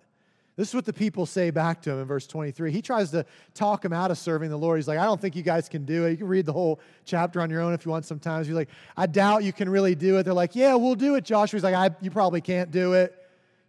This 0.58 0.70
is 0.70 0.76
what 0.76 0.86
the 0.86 0.94
people 0.94 1.26
say 1.26 1.50
back 1.50 1.82
to 1.84 1.92
him 1.92 2.00
in 2.00 2.06
verse 2.06 2.28
23. 2.28 2.72
He 2.72 2.82
tries 2.82 3.12
to 3.12 3.26
talk 3.54 3.86
him 3.86 3.94
out 3.94 4.12
of 4.12 4.18
serving 4.18 4.50
the 4.50 4.58
Lord. 4.58 4.78
He's 4.78 4.88
like, 4.88 5.00
I 5.00 5.06
don't 5.06 5.20
think 5.20 5.36
you 5.36 5.44
guys 5.44 5.70
can 5.70 5.86
do 5.86 6.06
it. 6.06 6.12
You 6.12 6.18
can 6.18 6.28
read 6.28 6.46
the 6.46 6.54
whole 6.54 6.82
chapter 7.06 7.40
on 7.40 7.50
your 7.50 7.62
own 7.62 7.74
if 7.74 7.86
you 7.86 7.92
want 7.92 8.06
sometimes. 8.06 8.48
He's 8.48 8.56
like, 8.56 8.70
I 8.98 9.06
doubt 9.06 9.44
you 9.44 9.54
can 9.54 9.70
really 9.70 9.96
do 9.96 10.18
it. 10.18 10.24
They're 10.24 10.34
like, 10.34 10.56
Yeah, 10.56 10.76
we'll 10.76 10.96
do 10.96 11.16
it, 11.16 11.24
Joshua. 11.24 11.58
He's 11.58 11.64
like, 11.64 11.94
You 12.02 12.12
probably 12.12 12.42
can't 12.42 12.70
do 12.70 12.94
it. 12.94 13.16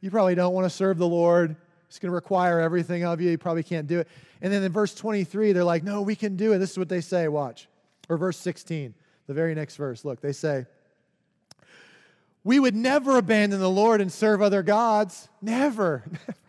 You 0.01 0.11
probably 0.11 0.35
don't 0.35 0.53
want 0.55 0.65
to 0.65 0.71
serve 0.71 0.99
the 0.99 1.07
Lord. 1.07 1.55
It's 1.89 1.99
going 1.99 2.11
to 2.11 2.15
require 2.15 2.59
everything 2.59 3.05
of 3.05 3.21
you. 3.21 3.31
You 3.31 3.39
probably 3.39 3.63
can't 3.63 3.87
do 3.87 4.01
it. 4.01 4.09
And 4.41 4.53
then 4.53 4.63
in 4.63 4.73
verse 4.73 4.95
23, 4.95 5.53
they're 5.53 5.63
like, 5.63 5.85
No, 5.85 6.03
we 6.03 6.17
can 6.17 6.37
do 6.37 6.53
it. 6.53 6.59
This 6.59 6.73
is 6.73 6.79
what 6.79 6.89
they 6.89 7.01
say. 7.01 7.29
Watch. 7.29 7.69
Or 8.09 8.17
verse 8.17 8.37
16, 8.39 8.93
the 9.29 9.35
very 9.35 9.55
next 9.55 9.77
verse. 9.77 10.05
Look, 10.05 10.21
they 10.21 10.33
say, 10.33 10.67
we 12.45 12.59
would 12.59 12.75
never 12.75 13.17
abandon 13.19 13.61
the 13.61 13.71
Lord 13.71 14.01
and 14.01 14.13
serve 14.13 14.43
other 14.43 14.63
gods. 14.63 15.29
Never, 15.41 16.03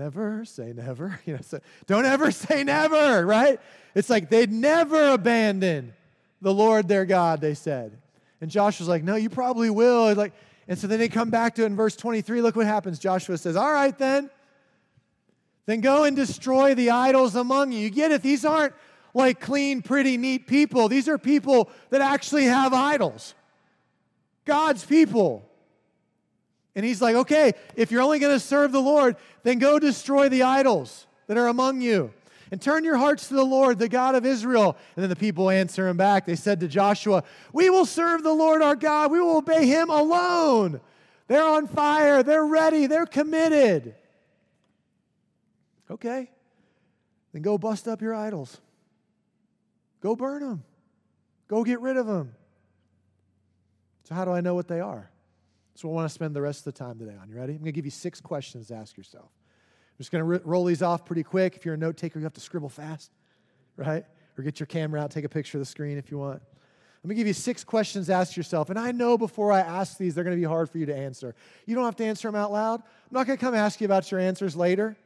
never 0.00 0.44
say 0.44 0.72
never. 0.72 1.20
You 1.26 1.34
know, 1.34 1.40
so 1.42 1.60
don't 1.86 2.06
ever 2.06 2.30
say 2.30 2.64
never, 2.64 3.24
right? 3.24 3.60
It's 3.94 4.10
like 4.10 4.30
they'd 4.30 4.50
never 4.50 5.10
abandon 5.10 5.92
the 6.40 6.52
Lord 6.52 6.88
their 6.88 7.04
God, 7.04 7.40
they 7.40 7.54
said. 7.54 7.98
And 8.40 8.50
Joshua's 8.50 8.88
like, 8.88 9.04
no, 9.04 9.16
you 9.16 9.28
probably 9.28 9.68
will. 9.68 10.14
Like, 10.14 10.32
and 10.66 10.78
so 10.78 10.86
then 10.86 10.98
they 10.98 11.08
come 11.08 11.30
back 11.30 11.56
to 11.56 11.62
it 11.62 11.66
in 11.66 11.76
verse 11.76 11.96
23. 11.96 12.40
Look 12.40 12.56
what 12.56 12.66
happens. 12.66 12.98
Joshua 12.98 13.36
says, 13.36 13.56
All 13.56 13.72
right, 13.72 13.96
then. 13.98 14.30
Then 15.66 15.80
go 15.80 16.04
and 16.04 16.16
destroy 16.16 16.74
the 16.74 16.90
idols 16.90 17.34
among 17.36 17.72
you. 17.72 17.80
You 17.80 17.90
get 17.90 18.12
it? 18.12 18.22
These 18.22 18.44
aren't 18.44 18.72
like 19.12 19.40
clean, 19.40 19.82
pretty, 19.82 20.16
neat 20.16 20.46
people. 20.46 20.88
These 20.88 21.08
are 21.08 21.18
people 21.18 21.68
that 21.90 22.00
actually 22.00 22.44
have 22.44 22.72
idols. 22.72 23.34
God's 24.44 24.84
people. 24.84 25.49
And 26.74 26.84
he's 26.84 27.02
like, 27.02 27.16
okay, 27.16 27.52
if 27.74 27.90
you're 27.90 28.02
only 28.02 28.18
going 28.18 28.34
to 28.34 28.40
serve 28.40 28.72
the 28.72 28.80
Lord, 28.80 29.16
then 29.42 29.58
go 29.58 29.78
destroy 29.78 30.28
the 30.28 30.44
idols 30.44 31.06
that 31.26 31.36
are 31.36 31.48
among 31.48 31.80
you 31.80 32.12
and 32.50 32.60
turn 32.60 32.84
your 32.84 32.96
hearts 32.96 33.28
to 33.28 33.34
the 33.34 33.44
Lord, 33.44 33.78
the 33.78 33.88
God 33.88 34.14
of 34.14 34.26
Israel. 34.26 34.76
And 34.96 35.02
then 35.02 35.08
the 35.08 35.16
people 35.16 35.50
answer 35.50 35.88
him 35.88 35.96
back. 35.96 36.26
They 36.26 36.36
said 36.36 36.60
to 36.60 36.68
Joshua, 36.68 37.22
We 37.52 37.70
will 37.70 37.86
serve 37.86 38.22
the 38.22 38.32
Lord 38.32 38.62
our 38.62 38.76
God, 38.76 39.10
we 39.10 39.20
will 39.20 39.38
obey 39.38 39.66
him 39.66 39.90
alone. 39.90 40.80
They're 41.28 41.46
on 41.46 41.68
fire, 41.68 42.22
they're 42.22 42.44
ready, 42.44 42.86
they're 42.86 43.06
committed. 43.06 43.94
Okay, 45.88 46.30
then 47.32 47.42
go 47.42 47.58
bust 47.58 47.86
up 47.86 48.02
your 48.02 48.14
idols, 48.14 48.60
go 50.00 50.16
burn 50.16 50.42
them, 50.42 50.64
go 51.46 51.62
get 51.62 51.80
rid 51.80 51.96
of 51.96 52.06
them. 52.06 52.34
So, 54.04 54.14
how 54.14 54.24
do 54.24 54.32
I 54.32 54.40
know 54.40 54.54
what 54.54 54.66
they 54.66 54.80
are? 54.80 55.10
What 55.82 55.92
I 55.92 55.94
want 55.94 56.08
to 56.08 56.14
spend 56.14 56.36
the 56.36 56.42
rest 56.42 56.66
of 56.66 56.74
the 56.74 56.78
time 56.78 56.98
today 56.98 57.14
on. 57.20 57.28
You 57.28 57.36
ready? 57.36 57.52
I'm 57.52 57.60
going 57.60 57.66
to 57.66 57.72
give 57.72 57.86
you 57.86 57.90
six 57.90 58.20
questions 58.20 58.68
to 58.68 58.74
ask 58.74 58.96
yourself. 58.98 59.30
I'm 59.32 59.96
just 59.98 60.10
going 60.10 60.22
to 60.22 60.40
roll 60.44 60.64
these 60.64 60.82
off 60.82 61.06
pretty 61.06 61.22
quick. 61.22 61.56
If 61.56 61.64
you're 61.64 61.74
a 61.74 61.78
note 61.78 61.96
taker, 61.96 62.18
you 62.18 62.24
have 62.24 62.34
to 62.34 62.40
scribble 62.40 62.68
fast, 62.68 63.10
right? 63.76 64.04
Or 64.36 64.44
get 64.44 64.60
your 64.60 64.66
camera 64.66 65.00
out, 65.00 65.10
take 65.10 65.24
a 65.24 65.28
picture 65.28 65.56
of 65.56 65.60
the 65.60 65.66
screen 65.66 65.96
if 65.96 66.10
you 66.10 66.18
want. 66.18 66.42
Let 67.02 67.08
me 67.08 67.14
give 67.14 67.26
you 67.26 67.32
six 67.32 67.64
questions 67.64 68.08
to 68.08 68.12
ask 68.12 68.36
yourself. 68.36 68.68
And 68.68 68.78
I 68.78 68.92
know 68.92 69.16
before 69.16 69.52
I 69.52 69.60
ask 69.60 69.96
these, 69.96 70.14
they're 70.14 70.24
going 70.24 70.36
to 70.36 70.40
be 70.40 70.46
hard 70.46 70.68
for 70.68 70.76
you 70.76 70.84
to 70.86 70.94
answer. 70.94 71.34
You 71.64 71.74
don't 71.74 71.84
have 71.84 71.96
to 71.96 72.04
answer 72.04 72.28
them 72.28 72.34
out 72.34 72.52
loud. 72.52 72.80
I'm 72.80 73.12
not 73.12 73.26
going 73.26 73.38
to 73.38 73.44
come 73.44 73.54
ask 73.54 73.80
you 73.80 73.86
about 73.86 74.10
your 74.10 74.20
answers 74.20 74.54
later. 74.54 74.96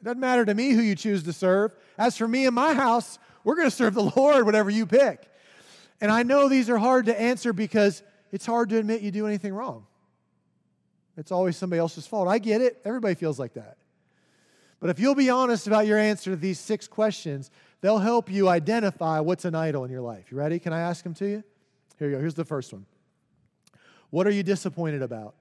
It 0.00 0.04
doesn't 0.04 0.20
matter 0.20 0.44
to 0.44 0.54
me 0.54 0.72
who 0.72 0.82
you 0.82 0.94
choose 0.94 1.22
to 1.22 1.32
serve. 1.32 1.74
As 1.96 2.18
for 2.18 2.28
me 2.28 2.44
and 2.44 2.54
my 2.54 2.74
house, 2.74 3.18
we're 3.44 3.56
going 3.56 3.68
to 3.68 3.74
serve 3.74 3.94
the 3.94 4.02
Lord, 4.16 4.44
whatever 4.44 4.68
you 4.68 4.84
pick. 4.84 5.26
And 6.02 6.10
I 6.10 6.22
know 6.22 6.50
these 6.50 6.68
are 6.68 6.76
hard 6.76 7.06
to 7.06 7.18
answer 7.18 7.54
because 7.54 8.02
it's 8.32 8.46
hard 8.46 8.68
to 8.70 8.78
admit 8.78 9.02
you 9.02 9.10
do 9.10 9.26
anything 9.26 9.54
wrong. 9.54 9.86
It's 11.16 11.32
always 11.32 11.56
somebody 11.56 11.80
else's 11.80 12.06
fault. 12.06 12.28
I 12.28 12.38
get 12.38 12.60
it. 12.60 12.80
Everybody 12.84 13.14
feels 13.14 13.38
like 13.38 13.54
that. 13.54 13.78
But 14.80 14.90
if 14.90 14.98
you'll 14.98 15.14
be 15.14 15.30
honest 15.30 15.66
about 15.66 15.86
your 15.86 15.98
answer 15.98 16.30
to 16.30 16.36
these 16.36 16.58
six 16.58 16.86
questions, 16.86 17.50
they'll 17.80 17.98
help 17.98 18.30
you 18.30 18.48
identify 18.48 19.20
what's 19.20 19.44
an 19.46 19.54
idol 19.54 19.84
in 19.84 19.90
your 19.90 20.02
life. 20.02 20.30
You 20.30 20.36
ready? 20.36 20.58
Can 20.58 20.72
I 20.72 20.80
ask 20.80 21.02
them 21.02 21.14
to 21.14 21.26
you? 21.26 21.44
Here 21.98 22.08
you 22.08 22.16
go. 22.16 22.20
Here's 22.20 22.34
the 22.34 22.44
first 22.44 22.72
one. 22.72 22.84
What 24.10 24.26
are 24.26 24.30
you 24.30 24.42
disappointed 24.42 25.02
about? 25.02 25.34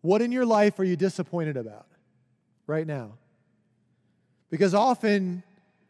What 0.00 0.20
in 0.20 0.32
your 0.32 0.44
life 0.44 0.78
are 0.80 0.84
you 0.84 0.96
disappointed 0.96 1.56
about 1.56 1.86
right 2.66 2.86
now? 2.86 3.12
Because 4.50 4.74
often 4.74 5.42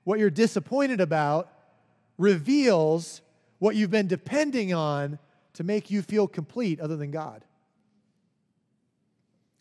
what 0.04 0.18
you're 0.18 0.30
disappointed 0.30 1.00
about 1.00 1.50
reveals 2.18 3.22
what 3.64 3.76
you've 3.76 3.90
been 3.90 4.06
depending 4.06 4.74
on 4.74 5.18
to 5.54 5.64
make 5.64 5.90
you 5.90 6.02
feel 6.02 6.28
complete 6.28 6.80
other 6.80 6.98
than 6.98 7.10
God. 7.10 7.42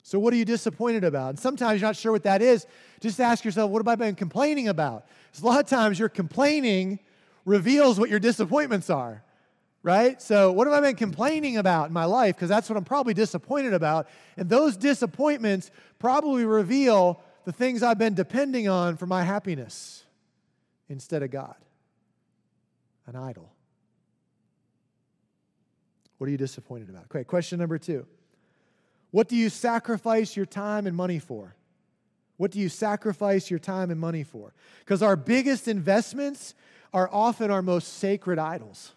So, 0.02 0.20
what 0.20 0.34
are 0.34 0.36
you 0.36 0.44
disappointed 0.44 1.06
about? 1.06 1.30
And 1.30 1.40
sometimes 1.40 1.80
you're 1.80 1.88
not 1.88 1.96
sure 1.96 2.12
what 2.12 2.24
that 2.24 2.42
is. 2.42 2.68
Just 3.00 3.22
ask 3.22 3.46
yourself, 3.46 3.72
what 3.72 3.80
have 3.80 3.88
I 3.88 3.96
been 3.96 4.16
complaining 4.16 4.68
about? 4.68 5.06
Because 5.32 5.42
a 5.42 5.46
lot 5.46 5.62
of 5.62 5.68
times 5.68 5.98
your 6.00 6.10
complaining 6.10 7.00
reveals 7.46 7.98
what 7.98 8.10
your 8.10 8.20
disappointments 8.20 8.90
are, 8.90 9.24
right? 9.84 10.22
So, 10.22 10.52
what 10.52 10.68
have 10.68 10.74
I 10.74 10.82
been 10.82 10.98
complaining 10.98 11.56
about 11.56 11.88
in 11.88 11.94
my 11.94 12.04
life? 12.04 12.36
Because 12.36 12.50
that's 12.50 12.70
what 12.70 12.76
I'm 12.76 12.84
probably 12.84 13.14
disappointed 13.14 13.74
about. 13.74 14.10
And 14.36 14.50
those 14.50 14.76
disappointments 14.76 15.72
probably 15.98 16.44
reveal 16.44 17.24
the 17.46 17.54
things 17.54 17.82
I've 17.82 17.98
been 17.98 18.16
depending 18.16 18.68
on 18.68 18.98
for 18.98 19.06
my 19.06 19.24
happiness 19.24 20.04
instead 20.90 21.24
of 21.24 21.32
God, 21.32 21.56
an 23.08 23.16
idol. 23.16 23.53
What 26.24 26.30
are 26.30 26.32
you 26.32 26.38
disappointed 26.38 26.88
about? 26.88 27.04
Okay, 27.14 27.26
question 27.26 27.60
number 27.60 27.78
two. 27.78 28.06
What 29.12 29.28
do 29.28 29.36
you 29.36 29.50
sacrifice 29.50 30.38
your 30.38 30.46
time 30.46 30.88
and 30.88 30.96
money 30.96 31.20
for? 31.20 31.54
What 32.38 32.50
do 32.50 32.60
you 32.60 32.70
sacrifice 32.70 33.50
your 33.50 33.60
time 33.60 33.92
and 33.92 34.00
money 34.00 34.24
for? 34.24 34.54
Because 34.80 35.04
our 35.04 35.18
biggest 35.18 35.68
investments 35.68 36.56
are 36.94 37.10
often 37.12 37.52
our 37.52 37.62
most 37.62 37.98
sacred 37.98 38.40
idols. 38.40 38.94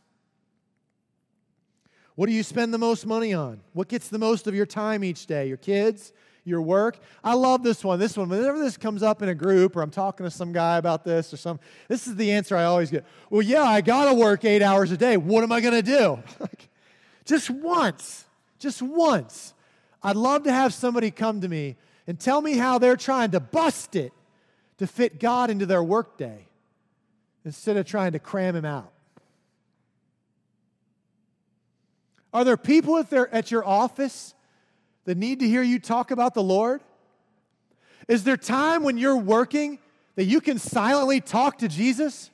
What 2.14 2.26
do 2.26 2.32
you 2.32 2.44
spend 2.44 2.72
the 2.72 2.78
most 2.78 3.04
money 3.06 3.34
on? 3.34 3.60
What 3.72 3.88
gets 3.88 4.08
the 4.08 4.20
most 4.20 4.46
of 4.46 4.54
your 4.54 4.64
time 4.64 5.02
each 5.02 5.26
day? 5.26 5.48
Your 5.48 5.56
kids? 5.56 6.12
Your 6.44 6.62
work? 6.62 6.96
I 7.24 7.34
love 7.34 7.64
this 7.64 7.82
one. 7.82 7.98
This 7.98 8.16
one, 8.16 8.28
whenever 8.28 8.60
this 8.60 8.76
comes 8.76 9.02
up 9.02 9.20
in 9.20 9.28
a 9.28 9.34
group 9.34 9.74
or 9.74 9.82
I'm 9.82 9.90
talking 9.90 10.22
to 10.22 10.30
some 10.30 10.52
guy 10.52 10.76
about 10.76 11.04
this 11.04 11.34
or 11.34 11.38
some, 11.38 11.58
this 11.88 12.06
is 12.06 12.14
the 12.14 12.30
answer 12.30 12.56
I 12.56 12.66
always 12.66 12.88
get. 12.88 13.04
Well, 13.30 13.42
yeah, 13.42 13.64
I 13.64 13.80
got 13.80 14.04
to 14.04 14.14
work 14.14 14.44
eight 14.44 14.62
hours 14.62 14.92
a 14.92 14.96
day. 14.96 15.16
What 15.16 15.42
am 15.42 15.50
I 15.50 15.60
going 15.60 15.74
to 15.74 15.82
do? 15.82 16.22
Just 17.26 17.50
once, 17.50 18.24
just 18.58 18.80
once. 18.80 19.52
I'd 20.02 20.16
love 20.16 20.44
to 20.44 20.52
have 20.52 20.72
somebody 20.72 21.10
come 21.10 21.40
to 21.42 21.48
me 21.48 21.76
and 22.06 22.18
tell 22.18 22.40
me 22.40 22.56
how 22.56 22.78
they're 22.78 22.96
trying 22.96 23.32
to 23.32 23.40
bust 23.40 23.96
it 23.96 24.12
to 24.78 24.86
fit 24.86 25.18
God 25.18 25.50
into 25.50 25.66
their 25.66 25.82
workday 25.82 26.46
instead 27.44 27.76
of 27.76 27.84
trying 27.84 28.12
to 28.12 28.18
cram 28.18 28.54
him 28.54 28.64
out. 28.64 28.92
Are 32.32 32.44
there 32.44 32.57
people 32.57 32.98
at, 32.98 33.11
their, 33.11 33.32
at 33.34 33.51
your 33.51 33.66
office 33.66 34.34
that 35.05 35.16
need 35.16 35.40
to 35.40 35.48
hear 35.48 35.62
you 35.62 35.78
talk 35.78 36.11
about 36.11 36.34
the 36.34 36.42
Lord? 36.42 36.80
Is 38.09 38.24
there 38.24 38.36
time 38.36 38.82
when 38.82 38.98
you're 38.98 39.16
working 39.16 39.78
that 40.14 40.24
you 40.24 40.40
can 40.40 40.59
silently 40.59 41.20
talk 41.20 41.59
to 41.59 41.68
Jesus? 41.68 42.30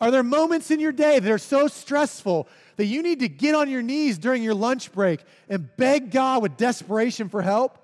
Are 0.00 0.10
there 0.10 0.22
moments 0.22 0.70
in 0.70 0.80
your 0.80 0.92
day 0.92 1.18
that 1.18 1.30
are 1.30 1.38
so 1.38 1.68
stressful 1.68 2.48
that 2.76 2.86
you 2.86 3.02
need 3.02 3.20
to 3.20 3.28
get 3.28 3.54
on 3.54 3.70
your 3.70 3.82
knees 3.82 4.18
during 4.18 4.42
your 4.42 4.54
lunch 4.54 4.92
break 4.92 5.20
and 5.48 5.74
beg 5.76 6.10
God 6.10 6.42
with 6.42 6.56
desperation 6.56 7.28
for 7.28 7.40
help? 7.42 7.78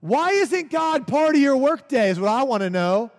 Why 0.00 0.30
isn't 0.30 0.70
God 0.70 1.06
part 1.06 1.34
of 1.34 1.40
your 1.40 1.56
workday? 1.56 2.10
Is 2.10 2.18
what 2.18 2.30
I 2.30 2.42
want 2.42 2.62
to 2.62 2.70
know. 2.70 3.10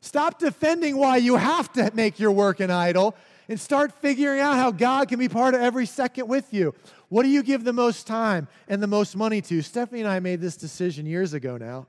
Stop 0.00 0.38
defending 0.38 0.96
why 0.96 1.16
you 1.18 1.36
have 1.36 1.72
to 1.74 1.90
make 1.94 2.18
your 2.18 2.32
work 2.32 2.60
an 2.60 2.70
idol 2.70 3.14
and 3.48 3.58
start 3.58 3.92
figuring 3.92 4.40
out 4.40 4.56
how 4.56 4.70
God 4.70 5.08
can 5.08 5.18
be 5.18 5.28
part 5.28 5.54
of 5.54 5.60
every 5.60 5.86
second 5.86 6.28
with 6.28 6.52
you. 6.52 6.74
What 7.08 7.22
do 7.22 7.28
you 7.28 7.42
give 7.42 7.64
the 7.64 7.72
most 7.72 8.06
time 8.06 8.48
and 8.68 8.82
the 8.82 8.86
most 8.86 9.16
money 9.16 9.40
to? 9.42 9.62
Stephanie 9.62 10.00
and 10.00 10.08
I 10.08 10.20
made 10.20 10.40
this 10.40 10.56
decision 10.56 11.06
years 11.06 11.34
ago 11.34 11.56
now. 11.56 11.86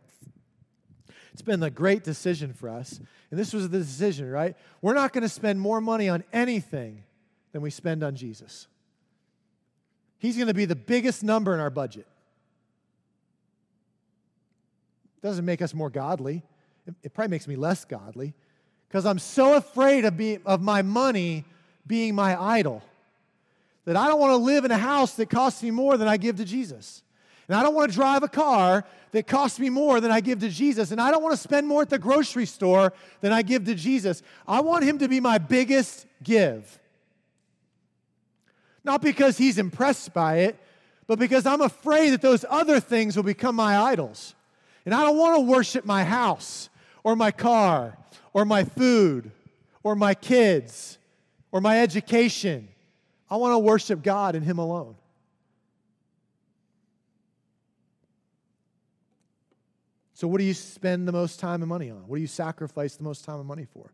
It's 1.33 1.41
been 1.41 1.61
a 1.63 1.69
great 1.69 2.03
decision 2.03 2.53
for 2.53 2.69
us. 2.69 2.99
And 3.31 3.39
this 3.39 3.53
was 3.53 3.69
the 3.69 3.79
decision, 3.79 4.29
right? 4.29 4.55
We're 4.81 4.93
not 4.93 5.13
going 5.13 5.21
to 5.21 5.29
spend 5.29 5.59
more 5.59 5.79
money 5.79 6.09
on 6.09 6.23
anything 6.33 7.03
than 7.51 7.61
we 7.61 7.69
spend 7.69 8.03
on 8.03 8.15
Jesus. 8.15 8.67
He's 10.17 10.35
going 10.35 10.47
to 10.47 10.53
be 10.53 10.65
the 10.65 10.75
biggest 10.75 11.23
number 11.23 11.53
in 11.53 11.59
our 11.59 11.69
budget. 11.69 12.07
Doesn't 15.21 15.45
make 15.45 15.61
us 15.61 15.73
more 15.73 15.89
godly. 15.89 16.43
It, 17.03 17.13
probably 17.13 17.31
makes 17.31 17.47
me 17.47 17.55
less 17.55 17.85
godly 17.85 18.33
because 18.87 19.05
I'm 19.05 19.19
so 19.19 19.55
afraid 19.55 20.05
of, 20.05 20.17
being, 20.17 20.41
of 20.45 20.61
my 20.61 20.81
money 20.81 21.45
being 21.85 22.15
my 22.15 22.41
idol 22.41 22.83
that 23.85 23.95
I 23.95 24.07
don't 24.07 24.19
want 24.19 24.31
to 24.31 24.37
live 24.37 24.65
in 24.65 24.71
a 24.71 24.77
house 24.77 25.13
that 25.15 25.29
costs 25.29 25.61
me 25.61 25.71
more 25.71 25.97
than 25.97 26.07
I 26.07 26.17
give 26.17 26.37
to 26.37 26.45
Jesus. 26.45 27.03
And 27.49 27.57
I 27.57 27.63
don't 27.63 27.73
want 27.73 27.91
to 27.91 27.95
drive 27.95 28.21
a 28.21 28.27
car 28.27 28.85
that 29.11 29.25
costs 29.25 29.59
me 29.59 29.69
more 29.69 29.99
than 29.99 30.11
I 30.11 30.21
give 30.21 30.39
to 30.41 30.49
Jesus. 30.49 30.91
And 30.91 31.01
I 31.01 31.09
don't 31.09 31.23
want 31.23 31.35
to 31.35 31.41
spend 31.41 31.67
more 31.67 31.81
at 31.81 31.89
the 31.89 31.97
grocery 31.97 32.45
store 32.45 32.93
than 33.21 33.33
I 33.33 33.41
give 33.41 33.65
to 33.65 33.73
Jesus. 33.73 34.21
I 34.47 34.61
want 34.61 34.85
Him 34.85 34.99
to 34.99 35.07
be 35.07 35.19
my 35.19 35.39
biggest 35.39 36.05
give. 36.23 36.79
Not 38.83 39.01
because 39.01 39.35
He's 39.35 39.57
impressed 39.57 40.13
by 40.13 40.37
it, 40.41 40.59
but 41.07 41.17
because 41.17 41.47
I'm 41.47 41.61
afraid 41.61 42.11
that 42.11 42.21
those 42.21 42.45
other 42.47 42.79
things 42.79 43.15
will 43.15 43.23
become 43.23 43.55
my 43.55 43.79
idols. 43.79 44.35
And 44.85 44.93
I 44.93 45.03
don't 45.03 45.17
want 45.17 45.37
to 45.37 45.41
worship 45.41 45.85
my 45.85 46.03
house 46.03 46.69
or 47.03 47.15
my 47.15 47.31
car 47.31 47.97
or 48.31 48.45
my 48.45 48.63
food 48.63 49.31
or 49.81 49.95
my 49.95 50.13
kids 50.13 50.99
or 51.51 51.61
my 51.61 51.81
education. 51.81 52.67
I 53.27 53.37
want 53.37 53.53
to 53.53 53.59
worship 53.59 54.03
God 54.03 54.35
and 54.35 54.45
Him 54.45 54.59
alone. 54.59 54.95
So, 60.19 60.27
what 60.27 60.39
do 60.39 60.43
you 60.43 60.53
spend 60.53 61.07
the 61.07 61.13
most 61.13 61.39
time 61.39 61.61
and 61.61 61.69
money 61.69 61.89
on? 61.89 62.05
What 62.05 62.17
do 62.17 62.21
you 62.21 62.27
sacrifice 62.27 62.97
the 62.97 63.05
most 63.05 63.23
time 63.23 63.39
and 63.39 63.47
money 63.47 63.65
for? 63.73 63.89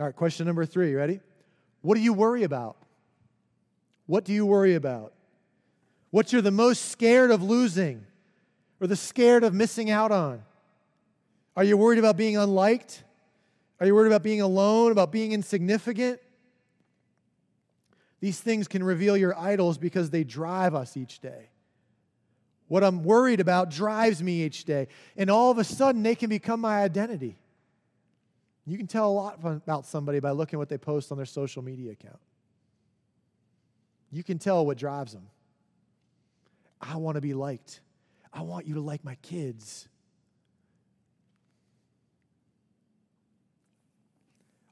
All 0.00 0.06
right, 0.06 0.16
question 0.16 0.48
number 0.48 0.66
three. 0.66 0.94
Ready? 0.94 1.20
What 1.80 1.94
do 1.94 2.00
you 2.00 2.12
worry 2.12 2.42
about? 2.42 2.76
What 4.06 4.24
do 4.24 4.32
you 4.32 4.44
worry 4.44 4.74
about? 4.74 5.12
What 6.10 6.32
you're 6.32 6.42
the 6.42 6.50
most 6.50 6.86
scared 6.86 7.30
of 7.30 7.40
losing 7.40 8.04
or 8.80 8.88
the 8.88 8.96
scared 8.96 9.44
of 9.44 9.54
missing 9.54 9.90
out 9.90 10.10
on? 10.10 10.42
Are 11.56 11.62
you 11.62 11.76
worried 11.76 12.00
about 12.00 12.16
being 12.16 12.36
unliked? 12.36 13.04
Are 13.78 13.86
you 13.86 13.94
worried 13.94 14.08
about 14.08 14.24
being 14.24 14.40
alone, 14.40 14.90
about 14.90 15.12
being 15.12 15.30
insignificant? 15.30 16.18
These 18.18 18.40
things 18.40 18.66
can 18.66 18.82
reveal 18.82 19.16
your 19.16 19.38
idols 19.38 19.78
because 19.78 20.10
they 20.10 20.24
drive 20.24 20.74
us 20.74 20.96
each 20.96 21.20
day. 21.20 21.50
What 22.70 22.84
I'm 22.84 23.02
worried 23.02 23.40
about 23.40 23.68
drives 23.68 24.22
me 24.22 24.44
each 24.44 24.64
day. 24.64 24.86
And 25.16 25.28
all 25.28 25.50
of 25.50 25.58
a 25.58 25.64
sudden, 25.64 26.04
they 26.04 26.14
can 26.14 26.30
become 26.30 26.60
my 26.60 26.82
identity. 26.82 27.36
You 28.64 28.78
can 28.78 28.86
tell 28.86 29.10
a 29.10 29.12
lot 29.12 29.40
about 29.42 29.86
somebody 29.86 30.20
by 30.20 30.30
looking 30.30 30.56
at 30.56 30.60
what 30.60 30.68
they 30.68 30.78
post 30.78 31.10
on 31.10 31.18
their 31.18 31.26
social 31.26 31.62
media 31.62 31.90
account. 31.90 32.20
You 34.12 34.22
can 34.22 34.38
tell 34.38 34.64
what 34.64 34.78
drives 34.78 35.12
them. 35.12 35.26
I 36.80 36.94
want 36.94 37.16
to 37.16 37.20
be 37.20 37.34
liked. 37.34 37.80
I 38.32 38.42
want 38.42 38.68
you 38.68 38.74
to 38.74 38.80
like 38.80 39.04
my 39.04 39.16
kids. 39.16 39.88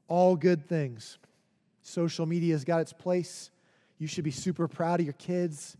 All 0.07 0.37
good 0.37 0.69
things. 0.69 1.17
Social 1.83 2.25
media 2.25 2.53
has 2.53 2.63
got 2.63 2.79
its 2.79 2.93
place. 2.93 3.51
You 3.97 4.07
should 4.07 4.23
be 4.23 4.31
super 4.31 4.69
proud 4.69 5.01
of 5.01 5.05
your 5.05 5.15
kids. 5.15 5.75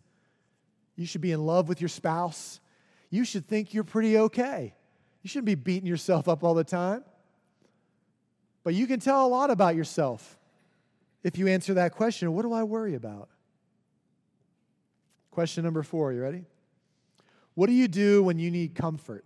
You 0.99 1.05
should 1.05 1.21
be 1.21 1.31
in 1.31 1.45
love 1.45 1.69
with 1.69 1.79
your 1.79 1.87
spouse. 1.87 2.59
You 3.09 3.23
should 3.23 3.47
think 3.47 3.73
you're 3.73 3.85
pretty 3.85 4.17
okay. 4.17 4.73
You 5.23 5.29
shouldn't 5.29 5.45
be 5.45 5.55
beating 5.55 5.87
yourself 5.87 6.27
up 6.27 6.43
all 6.43 6.53
the 6.53 6.65
time. 6.65 7.05
But 8.65 8.73
you 8.73 8.85
can 8.85 8.99
tell 8.99 9.25
a 9.25 9.29
lot 9.29 9.49
about 9.49 9.77
yourself 9.77 10.37
if 11.23 11.37
you 11.37 11.47
answer 11.47 11.75
that 11.75 11.93
question 11.93 12.33
what 12.33 12.41
do 12.41 12.51
I 12.51 12.63
worry 12.63 12.95
about? 12.95 13.29
Question 15.31 15.63
number 15.63 15.83
four, 15.83 16.11
you 16.11 16.21
ready? 16.21 16.43
What 17.53 17.67
do 17.67 17.73
you 17.73 17.87
do 17.87 18.21
when 18.21 18.37
you 18.37 18.51
need 18.51 18.75
comfort? 18.75 19.23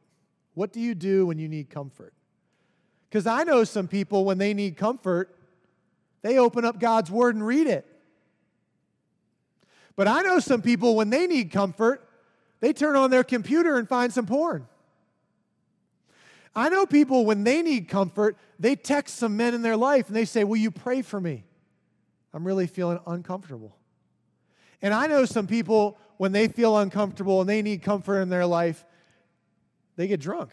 What 0.53 0.74
do 0.74 0.80
you 0.80 0.93
do 0.93 1.26
when 1.26 1.39
you 1.39 1.49
need 1.49 1.71
comfort? 1.71 2.13
Because 3.09 3.26
I 3.26 3.45
know 3.45 3.63
some 3.63 3.88
people, 3.88 4.26
when 4.26 4.38
they 4.38 4.53
need 4.53 4.78
comfort, 4.78 5.36
they 6.21 6.38
open 6.38 6.65
up 6.65 6.80
God's 6.80 7.09
Word 7.09 7.34
and 7.34 7.43
read 7.43 7.65
it. 7.65 7.88
But 9.96 10.08
I 10.08 10.22
know 10.22 10.39
some 10.39 10.62
people, 10.62 10.96
when 10.96 11.10
they 11.10 11.28
need 11.28 11.52
comfort, 11.52 12.08
they 12.60 12.74
turn 12.74 12.96
on 12.96 13.12
their 13.12 13.24
computer 13.24 13.78
and 13.78 13.88
find 13.88 14.12
some 14.12 14.26
porn. 14.26 14.68
I 16.56 16.70
know 16.70 16.86
people, 16.86 17.26
when 17.26 17.44
they 17.44 17.62
need 17.62 17.88
comfort, 17.88 18.38
they 18.60 18.76
text 18.76 19.16
some 19.18 19.36
men 19.38 19.54
in 19.54 19.62
their 19.62 19.78
life 19.78 20.08
and 20.08 20.16
they 20.16 20.26
say, 20.26 20.44
Will 20.44 20.58
you 20.58 20.72
pray 20.72 21.02
for 21.02 21.20
me? 21.20 21.44
I'm 22.34 22.46
really 22.46 22.68
feeling 22.68 23.00
uncomfortable. 23.06 23.76
And 24.82 24.94
I 24.94 25.08
know 25.08 25.26
some 25.26 25.48
people, 25.48 25.98
when 26.18 26.32
they 26.32 26.48
feel 26.48 26.78
uncomfortable 26.78 27.41
and 27.41 27.50
they 27.50 27.62
need 27.62 27.82
comfort 27.82 28.20
in 28.20 28.30
their 28.30 28.46
life, 28.46 28.86
they 29.96 30.08
get 30.08 30.20
drunk. 30.20 30.52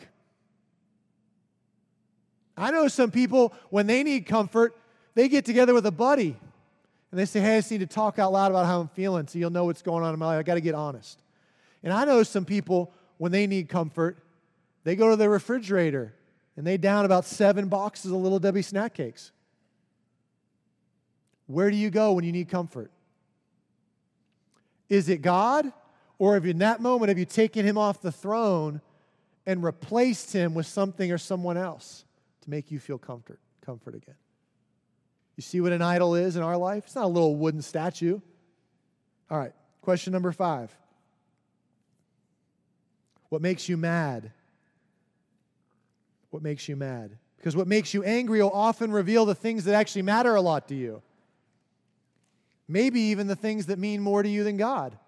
I 2.57 2.71
know 2.71 2.89
some 2.89 3.11
people, 3.11 3.55
when 3.71 3.87
they 3.87 4.03
need 4.03 4.27
comfort, 4.27 4.77
they 5.15 5.29
get 5.29 5.45
together 5.45 5.75
with 5.75 5.87
a 5.87 5.93
buddy 5.93 6.37
and 7.11 7.19
they 7.19 7.25
say, 7.25 7.41
Hey, 7.41 7.57
I 7.57 7.59
just 7.59 7.71
need 7.71 7.81
to 7.81 7.87
talk 7.87 8.19
out 8.19 8.33
loud 8.33 8.53
about 8.53 8.67
how 8.67 8.81
I'm 8.81 8.89
feeling 8.89 9.27
so 9.27 9.39
you'll 9.39 9.51
know 9.51 9.65
what's 9.65 9.83
going 9.83 10.05
on 10.05 10.13
in 10.13 10.19
my 10.19 10.27
life. 10.27 10.39
I 10.39 10.43
got 10.43 10.55
to 10.55 10.61
get 10.61 10.75
honest. 10.75 11.21
And 11.83 11.93
I 11.93 12.05
know 12.05 12.23
some 12.23 12.45
people, 12.45 12.93
when 13.19 13.33
they 13.33 13.47
need 13.47 13.69
comfort, 13.69 14.19
they 14.85 14.97
go 14.97 15.11
to 15.11 15.17
their 15.17 15.31
refrigerator 15.31 16.15
and 16.57 16.67
they 16.67 16.77
down 16.77 17.05
about 17.05 17.25
seven 17.25 17.69
boxes 17.69 18.11
of 18.11 18.19
Little 18.19 18.39
Debbie 18.39 18.63
snack 18.63 18.95
cakes. 18.95 19.33
Where 21.47 21.71
do 21.71 21.77
you 21.77 21.91
go 21.91 22.13
when 22.13 22.25
you 22.25 22.33
need 22.33 22.49
comfort? 22.49 22.91
Is 24.89 25.09
it 25.09 25.23
God? 25.23 25.73
Or 26.19 26.35
have 26.35 26.45
you, 26.45 26.51
in 26.51 26.59
that 26.59 26.81
moment, 26.81 27.09
have 27.09 27.19
you 27.19 27.25
taken 27.25 27.65
him 27.65 27.79
off 27.79 28.03
the 28.03 28.13
throne 28.13 28.83
and 29.47 29.65
replaced 29.65 30.35
him 30.35 30.53
with 30.53 30.67
something 30.67 31.11
or 31.11 31.17
someone 31.19 31.57
else 31.57 32.05
to 32.43 32.51
make 32.51 32.71
you 32.71 32.79
feel 32.79 32.99
comfort, 32.99 33.41
comfort 33.65 33.95
again? 33.95 34.17
You 35.41 35.43
see 35.43 35.63
what 35.63 35.73
an 35.73 35.81
idol 35.81 36.17
is 36.17 36.37
in 36.37 36.43
our 36.43 36.59
life? 36.59 36.85
It's 36.85 36.95
not 36.95 37.07
a 37.07 37.09
little 37.09 37.35
wooden 37.35 37.63
statue. 37.63 38.21
All 39.31 39.39
right, 39.39 39.55
question 39.81 40.13
number 40.13 40.33
five. 40.33 40.71
What 43.31 43.41
makes 43.41 43.67
you 43.67 43.79
mad? 43.79 44.33
What 46.29 46.43
makes 46.43 46.69
you 46.69 46.77
mad? 46.77 47.17
Because 47.39 47.57
what 47.57 47.67
makes 47.67 47.95
you 47.95 48.05
angry 48.05 48.43
will 48.43 48.51
often 48.51 48.93
reveal 48.93 49.25
the 49.25 49.35
things 49.35 49.65
that 49.65 49.75
actually 49.75 50.03
matter 50.03 50.35
a 50.35 50.43
lot 50.43 50.69
to 50.69 50.75
you. 50.75 51.01
Maybe 52.69 53.01
even 53.01 53.27
the 53.27 53.35
things 53.35 53.65
that 53.65 53.79
mean 53.79 54.03
more 54.03 54.23
to 54.23 54.29
you 54.29 54.45
than 54.45 54.59
God. 54.59 54.99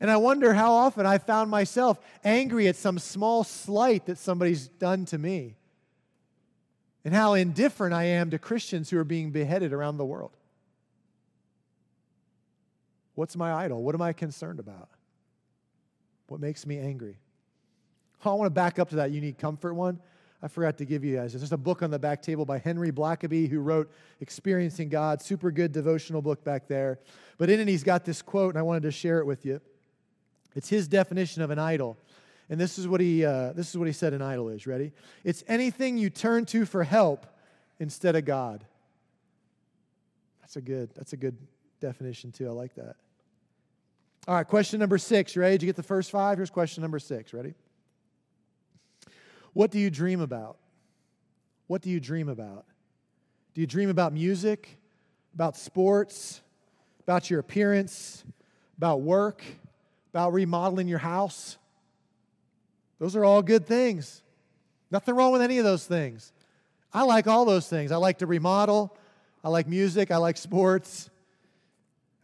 And 0.00 0.10
I 0.10 0.16
wonder 0.16 0.54
how 0.54 0.72
often 0.72 1.04
I 1.04 1.18
found 1.18 1.50
myself 1.50 2.00
angry 2.24 2.68
at 2.68 2.76
some 2.76 2.98
small 2.98 3.44
slight 3.44 4.06
that 4.06 4.16
somebody's 4.16 4.68
done 4.68 5.04
to 5.04 5.18
me 5.18 5.56
and 7.04 7.14
how 7.14 7.34
indifferent 7.34 7.94
I 7.94 8.04
am 8.04 8.30
to 8.30 8.38
Christians 8.38 8.90
who 8.90 8.98
are 8.98 9.04
being 9.04 9.30
beheaded 9.30 9.72
around 9.72 9.98
the 9.98 10.04
world. 10.04 10.32
What's 13.14 13.36
my 13.36 13.52
idol? 13.52 13.82
What 13.82 13.94
am 13.94 14.02
I 14.02 14.12
concerned 14.12 14.58
about? 14.58 14.88
What 16.28 16.40
makes 16.40 16.66
me 16.66 16.78
angry? 16.78 17.18
Oh, 18.24 18.30
I 18.32 18.34
want 18.34 18.46
to 18.46 18.54
back 18.54 18.78
up 18.78 18.88
to 18.90 18.96
that 18.96 19.10
need 19.10 19.38
comfort 19.38 19.74
one. 19.74 20.00
I 20.42 20.48
forgot 20.48 20.76
to 20.78 20.84
give 20.84 21.04
you 21.04 21.16
guys. 21.16 21.32
There's 21.32 21.52
a 21.52 21.56
book 21.56 21.82
on 21.82 21.90
the 21.90 21.98
back 21.98 22.20
table 22.20 22.44
by 22.44 22.58
Henry 22.58 22.90
Blackaby 22.90 23.48
who 23.48 23.60
wrote 23.60 23.90
Experiencing 24.20 24.88
God. 24.88 25.22
Super 25.22 25.50
good 25.50 25.72
devotional 25.72 26.20
book 26.20 26.44
back 26.44 26.68
there. 26.68 26.98
But 27.38 27.50
in 27.50 27.60
it, 27.60 27.68
he's 27.68 27.82
got 27.82 28.04
this 28.04 28.20
quote, 28.20 28.50
and 28.50 28.58
I 28.58 28.62
wanted 28.62 28.82
to 28.82 28.90
share 28.90 29.20
it 29.20 29.26
with 29.26 29.46
you. 29.46 29.60
It's 30.54 30.68
his 30.68 30.86
definition 30.86 31.42
of 31.42 31.50
an 31.50 31.58
idol. 31.58 31.96
And 32.50 32.60
this 32.60 32.78
is 32.78 32.86
what 32.86 33.00
he, 33.00 33.24
uh, 33.24 33.52
this 33.52 33.70
is 33.70 33.78
what 33.78 33.86
he 33.86 33.92
said 33.92 34.12
an 34.12 34.22
idol 34.22 34.48
is. 34.48 34.66
Ready? 34.66 34.92
It's 35.24 35.42
anything 35.48 35.96
you 35.96 36.10
turn 36.10 36.44
to 36.46 36.66
for 36.66 36.84
help 36.84 37.26
instead 37.78 38.16
of 38.16 38.24
God. 38.24 38.64
That's 40.40 40.56
a 40.56 40.60
good, 40.60 40.90
that's 40.94 41.12
a 41.12 41.16
good 41.16 41.36
definition 41.80 42.32
too. 42.32 42.48
I 42.48 42.52
like 42.52 42.74
that. 42.74 42.96
All 44.26 44.34
right, 44.34 44.46
question 44.46 44.80
number 44.80 44.98
six. 44.98 45.34
You 45.34 45.42
ready? 45.42 45.54
Did 45.54 45.62
you 45.62 45.66
get 45.66 45.76
the 45.76 45.82
first 45.82 46.10
five? 46.10 46.38
Here's 46.38 46.50
question 46.50 46.82
number 46.82 46.98
six. 46.98 47.32
Ready? 47.34 47.54
What 49.52 49.70
do 49.70 49.78
you 49.78 49.90
dream 49.90 50.20
about? 50.20 50.56
What 51.66 51.82
do 51.82 51.90
you 51.90 52.00
dream 52.00 52.28
about? 52.28 52.66
Do 53.54 53.60
you 53.60 53.66
dream 53.66 53.88
about 53.88 54.12
music, 54.12 54.78
about 55.34 55.56
sports, 55.56 56.40
about 57.02 57.30
your 57.30 57.40
appearance, 57.40 58.24
about 58.76 59.00
work, 59.00 59.42
about 60.12 60.32
remodeling 60.32 60.88
your 60.88 60.98
house? 60.98 61.56
Those 63.04 63.16
are 63.16 63.24
all 63.26 63.42
good 63.42 63.66
things. 63.66 64.22
Nothing 64.90 65.14
wrong 65.14 65.30
with 65.30 65.42
any 65.42 65.58
of 65.58 65.64
those 65.64 65.84
things. 65.84 66.32
I 66.90 67.02
like 67.02 67.26
all 67.26 67.44
those 67.44 67.68
things. 67.68 67.92
I 67.92 67.96
like 67.96 68.20
to 68.20 68.26
remodel. 68.26 68.96
I 69.44 69.50
like 69.50 69.68
music. 69.68 70.10
I 70.10 70.16
like 70.16 70.38
sports. 70.38 71.10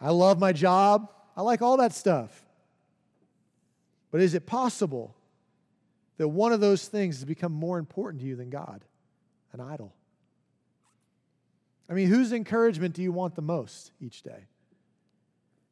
I 0.01 0.09
love 0.09 0.39
my 0.39 0.55
job. 0.55 1.13
I 1.37 1.43
like 1.43 1.61
all 1.61 1.77
that 1.77 1.93
stuff. 1.93 2.47
But 4.11 4.23
is 4.23 4.33
it 4.33 4.47
possible 4.47 5.15
that 6.17 6.29
one 6.29 6.51
of 6.51 6.61
those 6.61 6.89
things 6.89 7.17
has 7.17 7.27
become 7.27 7.53
more 7.53 7.79
important 7.79 8.23
to 8.23 8.27
you 8.27 8.35
than 8.35 8.49
God? 8.49 8.83
An 9.53 9.61
idol. 9.61 9.93
I 11.91 11.93
mean, 11.93 12.07
whose 12.07 12.33
encouragement 12.33 12.95
do 12.95 13.03
you 13.03 13.13
want 13.13 13.35
the 13.35 13.43
most 13.43 13.93
each 14.01 14.23
day? 14.23 14.47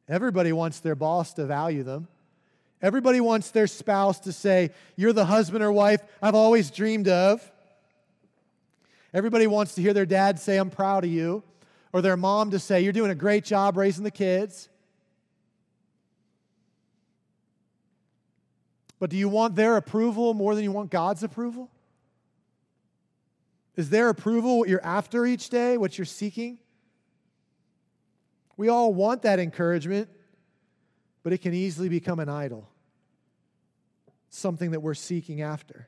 Everybody 0.07 0.53
wants 0.53 0.81
their 0.81 0.93
boss 0.93 1.33
to 1.33 1.47
value 1.47 1.81
them. 1.81 2.07
Everybody 2.81 3.19
wants 3.19 3.51
their 3.51 3.67
spouse 3.67 4.19
to 4.21 4.31
say, 4.31 4.71
You're 4.95 5.13
the 5.13 5.25
husband 5.25 5.63
or 5.63 5.71
wife 5.71 6.01
I've 6.21 6.35
always 6.35 6.71
dreamed 6.71 7.07
of. 7.07 7.51
Everybody 9.13 9.47
wants 9.47 9.75
to 9.75 9.81
hear 9.81 9.93
their 9.93 10.05
dad 10.05 10.39
say, 10.39 10.57
I'm 10.57 10.69
proud 10.69 11.03
of 11.03 11.09
you, 11.09 11.43
or 11.91 12.01
their 12.01 12.15
mom 12.15 12.51
to 12.51 12.59
say, 12.59 12.81
You're 12.81 12.93
doing 12.93 13.11
a 13.11 13.15
great 13.15 13.43
job 13.43 13.75
raising 13.75 14.03
the 14.03 14.11
kids. 14.11 14.69
But 18.99 19.09
do 19.09 19.17
you 19.17 19.29
want 19.29 19.55
their 19.55 19.77
approval 19.77 20.33
more 20.33 20.55
than 20.55 20.63
you 20.63 20.71
want 20.71 20.91
God's 20.91 21.23
approval? 21.23 21.69
Is 23.75 23.89
their 23.89 24.09
approval 24.09 24.59
what 24.59 24.67
you're 24.67 24.83
after 24.83 25.25
each 25.25 25.49
day, 25.49 25.77
what 25.77 25.97
you're 25.97 26.03
seeking? 26.03 26.59
We 28.57 28.67
all 28.67 28.93
want 28.93 29.21
that 29.21 29.39
encouragement, 29.39 30.09
but 31.23 31.33
it 31.33 31.39
can 31.39 31.53
easily 31.53 31.89
become 31.89 32.19
an 32.19 32.29
idol, 32.29 32.69
something 34.29 34.71
that 34.71 34.81
we're 34.81 34.93
seeking 34.93 35.41
after, 35.41 35.87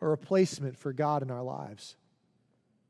a 0.00 0.06
replacement 0.06 0.76
for 0.76 0.92
God 0.92 1.22
in 1.22 1.30
our 1.30 1.42
lives. 1.42 1.96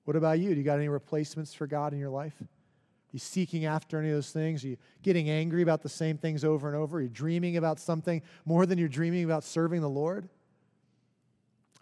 What 0.05 0.17
about 0.17 0.39
you? 0.39 0.51
Do 0.51 0.57
you 0.57 0.65
got 0.65 0.79
any 0.79 0.89
replacements 0.89 1.55
for 1.55 1.67
God 1.67 1.93
in 1.93 1.99
your 1.99 2.11
life? 2.11 2.35
Are 2.41 3.13
you 3.13 3.19
seeking 3.19 3.67
after 3.67 3.99
any 3.99 4.09
of 4.09 4.15
those 4.15 4.31
things? 4.31 4.65
Are 4.65 4.69
you 4.69 4.77
getting 5.03 5.29
angry 5.29 5.63
about 5.63 5.83
the 5.83 5.89
same 5.89 6.17
things 6.17 6.45
over 6.45 6.69
and 6.69 6.77
over? 6.77 6.99
Are 6.99 7.03
you 7.03 7.09
dreaming 7.09 7.57
about 7.57 7.79
something 7.79 8.23
more 8.45 8.65
than 8.65 8.79
you're 8.79 8.89
dreaming 8.89 9.25
about 9.25 9.45
serving 9.45 9.81
the 9.81 9.89
Lord? 9.89 10.29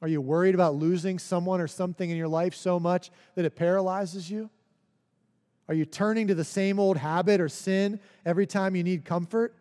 Are 0.03 0.09
you 0.09 0.21
worried 0.21 0.55
about 0.55 0.75
losing 0.75 1.19
someone 1.19 1.61
or 1.61 1.69
something 1.69 2.09
in 2.09 2.17
your 2.17 2.29
life 2.29 2.55
so 2.55 2.81
much 2.81 3.11
that 3.35 3.45
it 3.45 3.55
paralyzes 3.55 4.31
you? 4.31 4.51
Are 5.71 5.75
you 5.75 5.85
turning 5.85 6.27
to 6.27 6.35
the 6.35 6.43
same 6.43 6.81
old 6.81 6.97
habit 6.97 7.41
or 7.41 7.49
sin 7.49 8.01
every 8.27 8.45
time 8.45 8.75
you 8.75 8.83
need 8.83 9.05
comfort? 9.05 9.55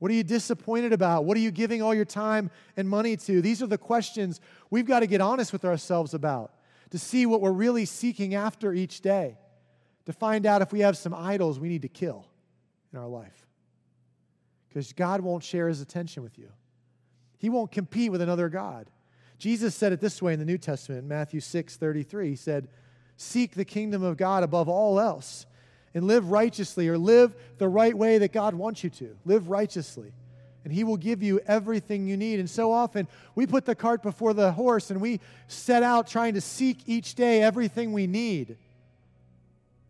What 0.00 0.10
are 0.10 0.14
you 0.14 0.22
disappointed 0.22 0.92
about? 0.92 1.24
What 1.24 1.34
are 1.38 1.40
you 1.40 1.50
giving 1.50 1.80
all 1.80 1.94
your 1.94 2.04
time 2.04 2.50
and 2.76 2.86
money 2.86 3.16
to? 3.16 3.40
These 3.40 3.62
are 3.62 3.66
the 3.66 3.78
questions 3.78 4.38
we've 4.68 4.84
got 4.84 5.00
to 5.00 5.06
get 5.06 5.22
honest 5.22 5.50
with 5.50 5.64
ourselves 5.64 6.12
about 6.12 6.52
to 6.90 6.98
see 6.98 7.24
what 7.24 7.40
we're 7.40 7.52
really 7.52 7.86
seeking 7.86 8.34
after 8.34 8.74
each 8.74 9.00
day, 9.00 9.38
to 10.04 10.12
find 10.12 10.44
out 10.44 10.60
if 10.60 10.74
we 10.74 10.80
have 10.80 10.94
some 10.94 11.14
idols 11.14 11.58
we 11.58 11.70
need 11.70 11.82
to 11.82 11.88
kill 11.88 12.26
in 12.92 12.98
our 12.98 13.08
life. 13.08 13.46
Because 14.68 14.92
God 14.92 15.22
won't 15.22 15.42
share 15.42 15.68
his 15.68 15.80
attention 15.80 16.22
with 16.22 16.38
you, 16.38 16.50
He 17.38 17.48
won't 17.48 17.72
compete 17.72 18.12
with 18.12 18.20
another 18.20 18.50
God. 18.50 18.90
Jesus 19.38 19.74
said 19.74 19.92
it 19.92 20.00
this 20.00 20.20
way 20.20 20.34
in 20.34 20.38
the 20.38 20.44
New 20.44 20.58
Testament, 20.58 21.06
Matthew 21.06 21.40
6 21.40 21.76
33. 21.76 22.28
He 22.28 22.36
said, 22.36 22.68
Seek 23.20 23.56
the 23.56 23.64
kingdom 23.64 24.04
of 24.04 24.16
God 24.16 24.44
above 24.44 24.68
all 24.68 25.00
else 25.00 25.44
and 25.92 26.06
live 26.06 26.30
righteously 26.30 26.88
or 26.88 26.96
live 26.96 27.34
the 27.58 27.68
right 27.68 27.92
way 27.92 28.18
that 28.18 28.32
God 28.32 28.54
wants 28.54 28.84
you 28.84 28.90
to. 28.90 29.16
Live 29.24 29.50
righteously. 29.50 30.12
And 30.62 30.72
He 30.72 30.84
will 30.84 30.96
give 30.96 31.20
you 31.20 31.40
everything 31.44 32.06
you 32.06 32.16
need. 32.16 32.38
And 32.38 32.48
so 32.48 32.70
often 32.70 33.08
we 33.34 33.44
put 33.44 33.64
the 33.64 33.74
cart 33.74 34.04
before 34.04 34.34
the 34.34 34.52
horse 34.52 34.92
and 34.92 35.00
we 35.00 35.18
set 35.48 35.82
out 35.82 36.06
trying 36.06 36.34
to 36.34 36.40
seek 36.40 36.78
each 36.86 37.16
day 37.16 37.42
everything 37.42 37.92
we 37.92 38.06
need 38.06 38.56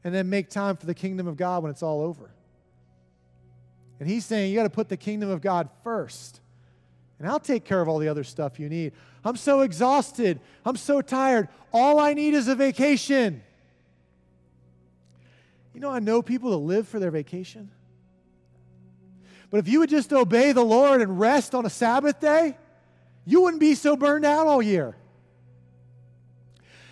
and 0.02 0.14
then 0.14 0.30
make 0.30 0.48
time 0.48 0.78
for 0.78 0.86
the 0.86 0.94
kingdom 0.94 1.26
of 1.26 1.36
God 1.36 1.62
when 1.62 1.70
it's 1.70 1.82
all 1.82 2.00
over. 2.00 2.30
And 4.00 4.08
He's 4.08 4.24
saying 4.24 4.50
you 4.50 4.56
got 4.56 4.62
to 4.62 4.70
put 4.70 4.88
the 4.88 4.96
kingdom 4.96 5.28
of 5.28 5.42
God 5.42 5.68
first 5.84 6.40
and 7.18 7.28
I'll 7.28 7.40
take 7.40 7.64
care 7.64 7.80
of 7.80 7.88
all 7.88 7.98
the 7.98 8.08
other 8.08 8.24
stuff 8.24 8.60
you 8.60 8.68
need. 8.68 8.92
I'm 9.24 9.36
so 9.36 9.60
exhausted. 9.60 10.40
I'm 10.64 10.76
so 10.76 11.00
tired. 11.00 11.48
All 11.72 11.98
I 11.98 12.14
need 12.14 12.34
is 12.34 12.48
a 12.48 12.54
vacation. 12.54 13.42
You 15.74 15.80
know, 15.80 15.90
I 15.90 15.98
know 15.98 16.22
people 16.22 16.50
that 16.50 16.56
live 16.58 16.88
for 16.88 16.98
their 16.98 17.10
vacation. 17.10 17.70
But 19.50 19.58
if 19.58 19.68
you 19.68 19.80
would 19.80 19.90
just 19.90 20.12
obey 20.12 20.52
the 20.52 20.64
Lord 20.64 21.00
and 21.00 21.18
rest 21.18 21.54
on 21.54 21.64
a 21.64 21.70
Sabbath 21.70 22.20
day, 22.20 22.56
you 23.24 23.42
wouldn't 23.42 23.60
be 23.60 23.74
so 23.74 23.96
burned 23.96 24.24
out 24.24 24.46
all 24.46 24.62
year. 24.62 24.96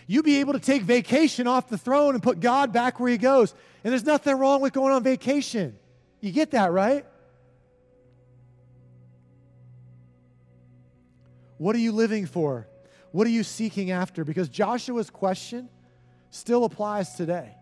You'd 0.07 0.25
be 0.25 0.41
able 0.41 0.53
to 0.53 0.61
take 0.61 0.83
vacation 0.83 1.47
off 1.47 1.69
the 1.69 1.79
throne 1.79 2.15
and 2.15 2.23
put 2.23 2.41
God 2.41 2.73
back 2.73 3.01
where 3.01 3.11
He 3.11 3.19
goes. 3.19 3.55
And 3.83 3.93
there's 3.93 4.05
nothing 4.05 4.37
wrong 4.39 4.61
with 4.61 4.73
going 4.73 4.93
on 4.93 5.03
vacation. 5.03 5.77
You 6.21 6.33
get 6.33 6.53
that, 6.53 6.73
right? 6.73 7.05
What 11.59 11.75
are 11.77 11.81
you 11.81 11.93
living 11.93 12.27
for? 12.27 12.69
What 13.13 13.27
are 13.27 13.31
you 13.31 13.43
seeking 13.43 13.91
after? 13.91 14.25
Because 14.25 14.49
Joshua's 14.49 15.11
question 15.11 15.69
still 16.31 16.65
applies 16.65 17.15
today. 17.15 17.55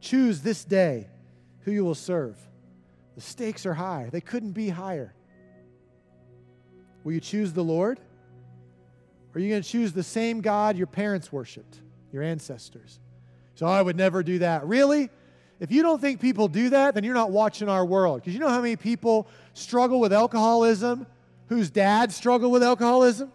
Choose 0.00 0.40
this 0.40 0.64
day 0.64 1.08
who 1.60 1.72
you 1.72 1.84
will 1.84 1.94
serve. 1.94 2.36
The 3.16 3.20
stakes 3.20 3.64
are 3.66 3.74
high, 3.74 4.08
they 4.10 4.20
couldn't 4.20 4.52
be 4.52 4.68
higher. 4.68 5.14
Will 7.04 7.12
you 7.12 7.20
choose 7.20 7.52
the 7.52 7.64
Lord? 7.64 8.00
Or 9.34 9.38
are 9.38 9.40
you 9.40 9.50
going 9.50 9.62
to 9.62 9.68
choose 9.68 9.92
the 9.92 10.02
same 10.02 10.40
God 10.40 10.76
your 10.76 10.86
parents 10.86 11.30
worshiped, 11.32 11.80
your 12.12 12.22
ancestors? 12.22 13.00
So 13.56 13.66
oh, 13.66 13.70
I 13.70 13.82
would 13.82 13.96
never 13.96 14.22
do 14.22 14.38
that. 14.38 14.66
Really? 14.66 15.10
If 15.60 15.70
you 15.70 15.82
don't 15.82 16.00
think 16.00 16.20
people 16.20 16.48
do 16.48 16.70
that, 16.70 16.94
then 16.94 17.04
you're 17.04 17.14
not 17.14 17.30
watching 17.30 17.68
our 17.68 17.84
world. 17.84 18.20
Because 18.20 18.34
you 18.34 18.40
know 18.40 18.48
how 18.48 18.60
many 18.60 18.76
people 18.76 19.28
struggle 19.52 20.00
with 20.00 20.12
alcoholism 20.12 21.06
whose 21.48 21.70
dad 21.70 22.12
struggled 22.12 22.52
with 22.52 22.62
alcoholism? 22.62 23.32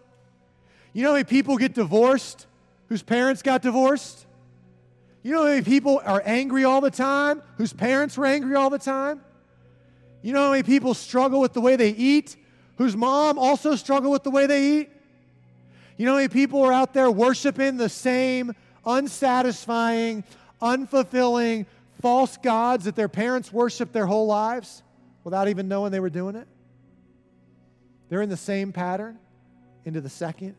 You 0.92 1.02
know 1.02 1.10
how 1.10 1.14
many 1.14 1.24
people 1.24 1.56
get 1.56 1.74
divorced 1.74 2.46
whose 2.88 3.02
parents 3.02 3.42
got 3.42 3.62
divorced? 3.62 4.26
You 5.22 5.32
know 5.32 5.42
how 5.42 5.48
many 5.48 5.62
people 5.62 6.00
are 6.04 6.22
angry 6.24 6.64
all 6.64 6.80
the 6.80 6.90
time 6.90 7.42
whose 7.56 7.72
parents 7.72 8.16
were 8.16 8.26
angry 8.26 8.54
all 8.54 8.70
the 8.70 8.78
time? 8.78 9.20
You 10.22 10.32
know 10.32 10.44
how 10.44 10.50
many 10.50 10.62
people 10.62 10.94
struggle 10.94 11.40
with 11.40 11.52
the 11.52 11.60
way 11.60 11.76
they 11.76 11.90
eat 11.90 12.36
whose 12.76 12.96
mom 12.96 13.38
also 13.38 13.76
struggled 13.76 14.12
with 14.12 14.22
the 14.22 14.30
way 14.30 14.46
they 14.46 14.80
eat? 14.80 14.90
You 15.96 16.06
know 16.06 16.12
how 16.12 16.18
many 16.18 16.28
people 16.28 16.62
are 16.62 16.72
out 16.72 16.94
there 16.94 17.10
worshiping 17.10 17.76
the 17.76 17.88
same 17.88 18.54
unsatisfying, 18.86 20.24
unfulfilling, 20.60 21.66
false 22.00 22.38
gods 22.38 22.86
that 22.86 22.96
their 22.96 23.08
parents 23.08 23.52
worshiped 23.52 23.92
their 23.92 24.06
whole 24.06 24.26
lives 24.26 24.82
without 25.24 25.48
even 25.48 25.68
knowing 25.68 25.92
they 25.92 26.00
were 26.00 26.10
doing 26.10 26.36
it? 26.36 26.48
They're 28.10 28.22
in 28.22 28.28
the 28.28 28.36
same 28.36 28.72
pattern 28.72 29.18
into 29.84 30.00
the 30.00 30.10
second 30.10 30.56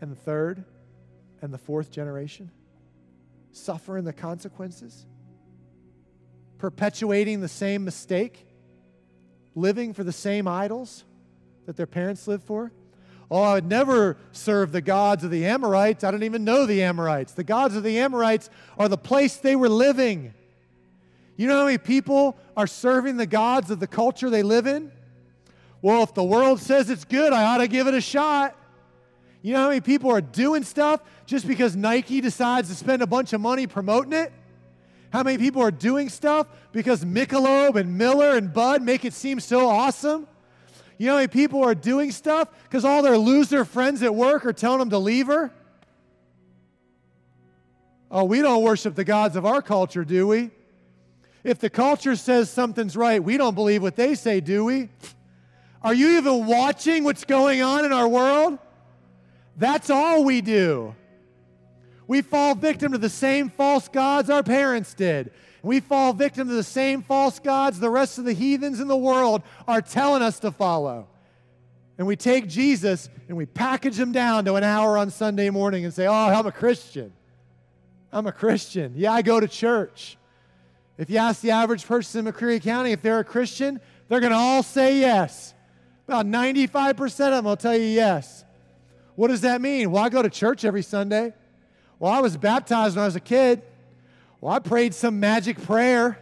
and 0.00 0.10
the 0.10 0.16
third 0.16 0.64
and 1.42 1.52
the 1.52 1.58
fourth 1.58 1.90
generation, 1.90 2.50
suffering 3.52 4.04
the 4.04 4.14
consequences, 4.14 5.06
perpetuating 6.56 7.42
the 7.42 7.48
same 7.48 7.84
mistake, 7.84 8.46
living 9.54 9.92
for 9.92 10.04
the 10.04 10.12
same 10.12 10.48
idols 10.48 11.04
that 11.66 11.76
their 11.76 11.86
parents 11.86 12.26
lived 12.26 12.44
for. 12.44 12.72
Oh, 13.30 13.42
I 13.42 13.54
would 13.54 13.66
never 13.66 14.16
serve 14.32 14.72
the 14.72 14.80
gods 14.80 15.22
of 15.22 15.30
the 15.30 15.46
Amorites. 15.46 16.02
I 16.02 16.10
don't 16.10 16.22
even 16.22 16.44
know 16.44 16.64
the 16.64 16.82
Amorites. 16.82 17.32
The 17.34 17.44
gods 17.44 17.76
of 17.76 17.82
the 17.82 17.98
Amorites 17.98 18.48
are 18.78 18.88
the 18.88 18.98
place 18.98 19.36
they 19.36 19.54
were 19.54 19.68
living. 19.68 20.32
You 21.36 21.46
know 21.46 21.58
how 21.58 21.64
many 21.66 21.78
people 21.78 22.38
are 22.56 22.66
serving 22.66 23.18
the 23.18 23.26
gods 23.26 23.70
of 23.70 23.80
the 23.80 23.86
culture 23.86 24.30
they 24.30 24.42
live 24.42 24.66
in? 24.66 24.90
Well, 25.82 26.02
if 26.02 26.14
the 26.14 26.24
world 26.24 26.60
says 26.60 26.90
it's 26.90 27.04
good, 27.04 27.32
I 27.32 27.44
ought 27.44 27.58
to 27.58 27.68
give 27.68 27.86
it 27.86 27.94
a 27.94 28.00
shot. 28.00 28.56
You 29.42 29.54
know 29.54 29.60
how 29.60 29.68
many 29.68 29.80
people 29.80 30.10
are 30.10 30.20
doing 30.20 30.62
stuff 30.62 31.00
just 31.24 31.46
because 31.46 31.74
Nike 31.74 32.20
decides 32.20 32.68
to 32.68 32.74
spend 32.74 33.02
a 33.02 33.06
bunch 33.06 33.32
of 33.32 33.40
money 33.40 33.66
promoting 33.66 34.12
it? 34.12 34.32
How 35.12 35.22
many 35.22 35.38
people 35.38 35.62
are 35.62 35.70
doing 35.70 36.08
stuff 36.08 36.46
because 36.72 37.04
Michelob 37.04 37.76
and 37.76 37.96
Miller 37.96 38.36
and 38.36 38.52
Bud 38.52 38.82
make 38.82 39.04
it 39.04 39.14
seem 39.14 39.40
so 39.40 39.68
awesome? 39.68 40.28
You 40.98 41.06
know 41.06 41.12
how 41.12 41.18
many 41.18 41.28
people 41.28 41.64
are 41.64 41.74
doing 41.74 42.12
stuff 42.12 42.48
because 42.64 42.84
all 42.84 43.02
their 43.02 43.16
loser 43.16 43.64
friends 43.64 44.02
at 44.02 44.14
work 44.14 44.44
are 44.44 44.52
telling 44.52 44.80
them 44.80 44.90
to 44.90 44.98
leave 44.98 45.28
her? 45.28 45.50
Oh, 48.10 48.24
we 48.24 48.42
don't 48.42 48.62
worship 48.62 48.94
the 48.94 49.04
gods 49.04 49.36
of 49.36 49.46
our 49.46 49.62
culture, 49.62 50.04
do 50.04 50.26
we? 50.26 50.50
If 51.42 51.58
the 51.58 51.70
culture 51.70 52.16
says 52.16 52.50
something's 52.50 52.96
right, 52.96 53.22
we 53.22 53.36
don't 53.36 53.54
believe 53.54 53.82
what 53.82 53.96
they 53.96 54.14
say, 54.14 54.40
do 54.40 54.64
we? 54.64 54.90
Are 55.82 55.94
you 55.94 56.18
even 56.18 56.46
watching 56.46 57.04
what's 57.04 57.24
going 57.24 57.62
on 57.62 57.84
in 57.84 57.92
our 57.92 58.08
world? 58.08 58.58
That's 59.56 59.90
all 59.90 60.24
we 60.24 60.40
do. 60.40 60.94
We 62.06 62.22
fall 62.22 62.54
victim 62.54 62.92
to 62.92 62.98
the 62.98 63.08
same 63.08 63.50
false 63.50 63.88
gods 63.88 64.30
our 64.30 64.42
parents 64.42 64.94
did. 64.94 65.32
We 65.62 65.80
fall 65.80 66.12
victim 66.12 66.48
to 66.48 66.54
the 66.54 66.64
same 66.64 67.02
false 67.02 67.38
gods 67.38 67.78
the 67.78 67.90
rest 67.90 68.18
of 68.18 68.24
the 68.24 68.32
heathens 68.32 68.80
in 68.80 68.88
the 68.88 68.96
world 68.96 69.42
are 69.68 69.80
telling 69.80 70.22
us 70.22 70.40
to 70.40 70.50
follow. 70.50 71.06
And 71.98 72.06
we 72.06 72.16
take 72.16 72.48
Jesus 72.48 73.10
and 73.28 73.36
we 73.36 73.46
package 73.46 73.98
him 73.98 74.10
down 74.10 74.46
to 74.46 74.54
an 74.54 74.64
hour 74.64 74.96
on 74.96 75.10
Sunday 75.10 75.50
morning 75.50 75.84
and 75.84 75.92
say, 75.92 76.06
Oh, 76.06 76.12
I'm 76.12 76.46
a 76.46 76.52
Christian. 76.52 77.12
I'm 78.10 78.26
a 78.26 78.32
Christian. 78.32 78.94
Yeah, 78.96 79.12
I 79.12 79.22
go 79.22 79.38
to 79.38 79.46
church. 79.46 80.16
If 80.98 81.10
you 81.10 81.18
ask 81.18 81.42
the 81.42 81.50
average 81.52 81.86
person 81.86 82.26
in 82.26 82.32
McCreary 82.32 82.62
County 82.62 82.92
if 82.92 83.02
they're 83.02 83.20
a 83.20 83.24
Christian, 83.24 83.80
they're 84.08 84.20
going 84.20 84.32
to 84.32 84.38
all 84.38 84.62
say 84.62 84.98
yes. 84.98 85.54
About 86.10 86.26
95% 86.26 87.04
of 87.04 87.16
them 87.16 87.44
will 87.44 87.56
tell 87.56 87.76
you 87.76 87.84
yes. 87.84 88.44
What 89.14 89.28
does 89.28 89.42
that 89.42 89.60
mean? 89.60 89.92
Well, 89.92 90.02
I 90.02 90.08
go 90.08 90.20
to 90.20 90.28
church 90.28 90.64
every 90.64 90.82
Sunday. 90.82 91.32
Well, 92.00 92.12
I 92.12 92.20
was 92.20 92.36
baptized 92.36 92.96
when 92.96 93.04
I 93.04 93.06
was 93.06 93.14
a 93.14 93.20
kid. 93.20 93.62
Well, 94.40 94.52
I 94.52 94.58
prayed 94.58 94.92
some 94.92 95.20
magic 95.20 95.62
prayer. 95.62 96.18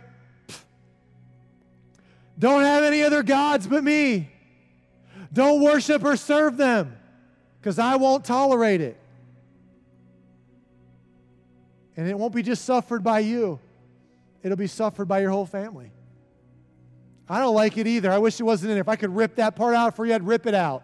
Don't 2.38 2.64
have 2.64 2.84
any 2.84 3.02
other 3.02 3.22
gods 3.22 3.66
but 3.66 3.82
me. 3.82 4.30
Don't 5.32 5.62
worship 5.62 6.04
or 6.04 6.18
serve 6.18 6.58
them 6.58 6.94
because 7.58 7.78
I 7.78 7.96
won't 7.96 8.26
tolerate 8.26 8.82
it. 8.82 9.00
And 11.96 12.06
it 12.06 12.18
won't 12.18 12.34
be 12.34 12.42
just 12.42 12.66
suffered 12.66 13.02
by 13.02 13.20
you, 13.20 13.58
it'll 14.42 14.58
be 14.58 14.66
suffered 14.66 15.08
by 15.08 15.20
your 15.20 15.30
whole 15.30 15.46
family. 15.46 15.92
I 17.28 17.40
don't 17.40 17.54
like 17.54 17.76
it 17.76 17.86
either. 17.86 18.10
I 18.10 18.18
wish 18.18 18.40
it 18.40 18.44
wasn't 18.44 18.70
in 18.70 18.76
there. 18.76 18.80
If 18.80 18.88
I 18.88 18.96
could 18.96 19.14
rip 19.14 19.36
that 19.36 19.54
part 19.54 19.74
out 19.74 19.96
for 19.96 20.06
you, 20.06 20.14
I'd 20.14 20.26
rip 20.26 20.46
it 20.46 20.54
out. 20.54 20.82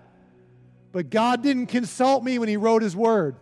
But 0.92 1.10
God 1.10 1.42
didn't 1.42 1.66
consult 1.66 2.22
me 2.22 2.38
when 2.38 2.48
He 2.48 2.56
wrote 2.56 2.82
His 2.82 2.94
word. 2.94 3.36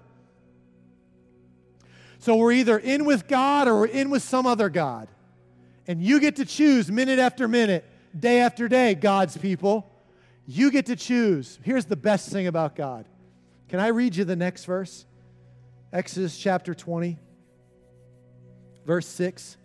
So 2.18 2.36
we're 2.36 2.52
either 2.52 2.78
in 2.78 3.04
with 3.04 3.26
God 3.26 3.66
or 3.66 3.80
we're 3.80 3.86
in 3.86 4.08
with 4.08 4.22
some 4.22 4.46
other 4.46 4.68
God. 4.68 5.08
And 5.88 6.00
you 6.00 6.20
get 6.20 6.36
to 6.36 6.44
choose 6.44 6.90
minute 6.90 7.18
after 7.18 7.48
minute, 7.48 7.84
day 8.18 8.40
after 8.40 8.68
day, 8.68 8.94
God's 8.94 9.36
people. 9.36 9.90
You 10.46 10.70
get 10.70 10.86
to 10.86 10.96
choose. 10.96 11.58
Here's 11.64 11.86
the 11.86 11.96
best 11.96 12.30
thing 12.30 12.46
about 12.46 12.76
God. 12.76 13.06
Can 13.68 13.80
I 13.80 13.88
read 13.88 14.14
you 14.14 14.24
the 14.24 14.36
next 14.36 14.64
verse? 14.64 15.04
Exodus 15.92 16.38
chapter 16.38 16.74
20, 16.74 17.18
verse 18.86 19.06
6. 19.08 19.56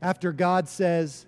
After 0.00 0.32
God 0.32 0.68
says, 0.68 1.26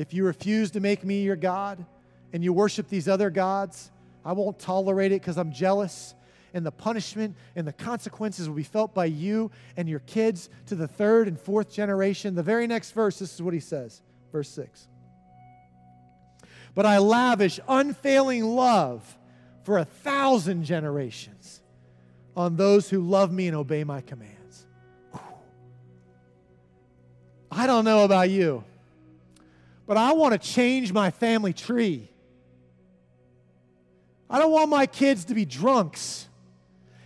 If 0.00 0.14
you 0.14 0.24
refuse 0.24 0.70
to 0.70 0.80
make 0.80 1.04
me 1.04 1.24
your 1.24 1.36
God 1.36 1.84
and 2.32 2.42
you 2.42 2.54
worship 2.54 2.88
these 2.88 3.06
other 3.06 3.28
gods, 3.28 3.90
I 4.24 4.32
won't 4.32 4.58
tolerate 4.58 5.12
it 5.12 5.20
because 5.20 5.36
I'm 5.36 5.52
jealous 5.52 6.14
and 6.54 6.64
the 6.64 6.70
punishment 6.70 7.36
and 7.54 7.68
the 7.68 7.74
consequences 7.74 8.48
will 8.48 8.56
be 8.56 8.62
felt 8.62 8.94
by 8.94 9.04
you 9.04 9.50
and 9.76 9.90
your 9.90 9.98
kids 9.98 10.48
to 10.68 10.74
the 10.74 10.88
third 10.88 11.28
and 11.28 11.38
fourth 11.38 11.70
generation. 11.70 12.34
The 12.34 12.42
very 12.42 12.66
next 12.66 12.92
verse, 12.92 13.18
this 13.18 13.34
is 13.34 13.42
what 13.42 13.52
he 13.52 13.60
says, 13.60 14.00
verse 14.32 14.48
6. 14.48 14.88
But 16.74 16.86
I 16.86 16.96
lavish 16.96 17.60
unfailing 17.68 18.44
love 18.44 19.18
for 19.64 19.76
a 19.76 19.84
thousand 19.84 20.64
generations 20.64 21.60
on 22.34 22.56
those 22.56 22.88
who 22.88 23.02
love 23.02 23.30
me 23.30 23.48
and 23.48 23.56
obey 23.56 23.84
my 23.84 24.00
commands. 24.00 24.66
Whew. 25.12 25.20
I 27.52 27.66
don't 27.66 27.84
know 27.84 28.04
about 28.04 28.30
you, 28.30 28.64
but 29.90 29.96
I 29.96 30.12
want 30.12 30.40
to 30.40 30.48
change 30.48 30.92
my 30.92 31.10
family 31.10 31.52
tree. 31.52 32.08
I 34.30 34.38
don't 34.38 34.52
want 34.52 34.70
my 34.70 34.86
kids 34.86 35.24
to 35.24 35.34
be 35.34 35.44
drunks. 35.44 36.28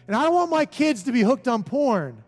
And 0.07 0.15
I 0.15 0.23
don't 0.25 0.35
want 0.35 0.51
my 0.51 0.67
kids 0.67 1.05
to 1.05 1.13
be 1.13 1.23
hooked 1.23 1.49
on 1.49 1.63
porn. 1.63 2.23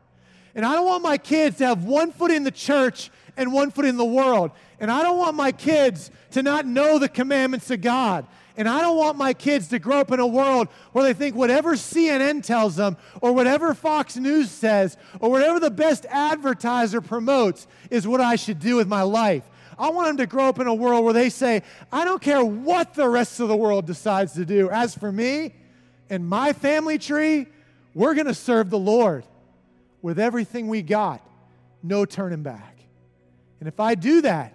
And 0.54 0.64
I 0.64 0.72
don't 0.72 0.86
want 0.86 1.02
my 1.02 1.18
kids 1.18 1.58
to 1.58 1.66
have 1.66 1.84
one 1.84 2.10
foot 2.10 2.30
in 2.30 2.42
the 2.42 2.50
church 2.50 3.10
and 3.36 3.52
one 3.52 3.70
foot 3.70 3.84
in 3.84 3.98
the 3.98 4.04
world. 4.06 4.50
And 4.80 4.90
I 4.90 5.02
don't 5.02 5.18
want 5.18 5.36
my 5.36 5.52
kids 5.52 6.10
to 6.30 6.42
not 6.42 6.64
know 6.64 6.98
the 6.98 7.10
commandments 7.10 7.70
of 7.70 7.82
God. 7.82 8.26
And 8.56 8.66
I 8.66 8.80
don't 8.80 8.96
want 8.96 9.18
my 9.18 9.34
kids 9.34 9.68
to 9.68 9.78
grow 9.78 10.00
up 10.00 10.10
in 10.10 10.20
a 10.20 10.26
world 10.26 10.68
where 10.92 11.04
they 11.04 11.12
think 11.12 11.36
whatever 11.36 11.74
CNN 11.74 12.42
tells 12.42 12.76
them, 12.76 12.96
or 13.20 13.34
whatever 13.34 13.74
Fox 13.74 14.16
News 14.16 14.50
says, 14.50 14.96
or 15.20 15.30
whatever 15.30 15.60
the 15.60 15.70
best 15.70 16.06
advertiser 16.08 17.02
promotes 17.02 17.66
is 17.90 18.08
what 18.08 18.22
I 18.22 18.36
should 18.36 18.58
do 18.58 18.76
with 18.76 18.88
my 18.88 19.02
life. 19.02 19.44
I 19.78 19.90
want 19.90 20.08
them 20.08 20.16
to 20.18 20.26
grow 20.26 20.48
up 20.48 20.58
in 20.58 20.66
a 20.66 20.74
world 20.74 21.04
where 21.04 21.12
they 21.12 21.28
say, 21.28 21.62
I 21.92 22.04
don't 22.04 22.22
care 22.22 22.44
what 22.44 22.94
the 22.94 23.08
rest 23.08 23.40
of 23.40 23.48
the 23.48 23.56
world 23.56 23.86
decides 23.86 24.32
to 24.34 24.44
do. 24.46 24.70
As 24.70 24.94
for 24.94 25.12
me 25.12 25.54
and 26.08 26.26
my 26.26 26.52
family 26.52 26.98
tree, 26.98 27.46
we're 27.94 28.14
going 28.14 28.26
to 28.26 28.34
serve 28.34 28.70
the 28.70 28.78
Lord 28.78 29.24
with 30.02 30.18
everything 30.18 30.68
we 30.68 30.82
got, 30.82 31.26
no 31.82 32.04
turning 32.04 32.42
back. 32.42 32.78
And 33.60 33.68
if 33.68 33.80
I 33.80 33.94
do 33.94 34.22
that, 34.22 34.54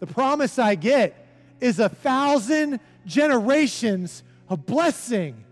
the 0.00 0.06
promise 0.06 0.58
I 0.58 0.74
get 0.74 1.26
is 1.60 1.78
a 1.78 1.88
thousand 1.88 2.80
generations 3.04 4.22
of 4.48 4.64
blessing. 4.66 5.44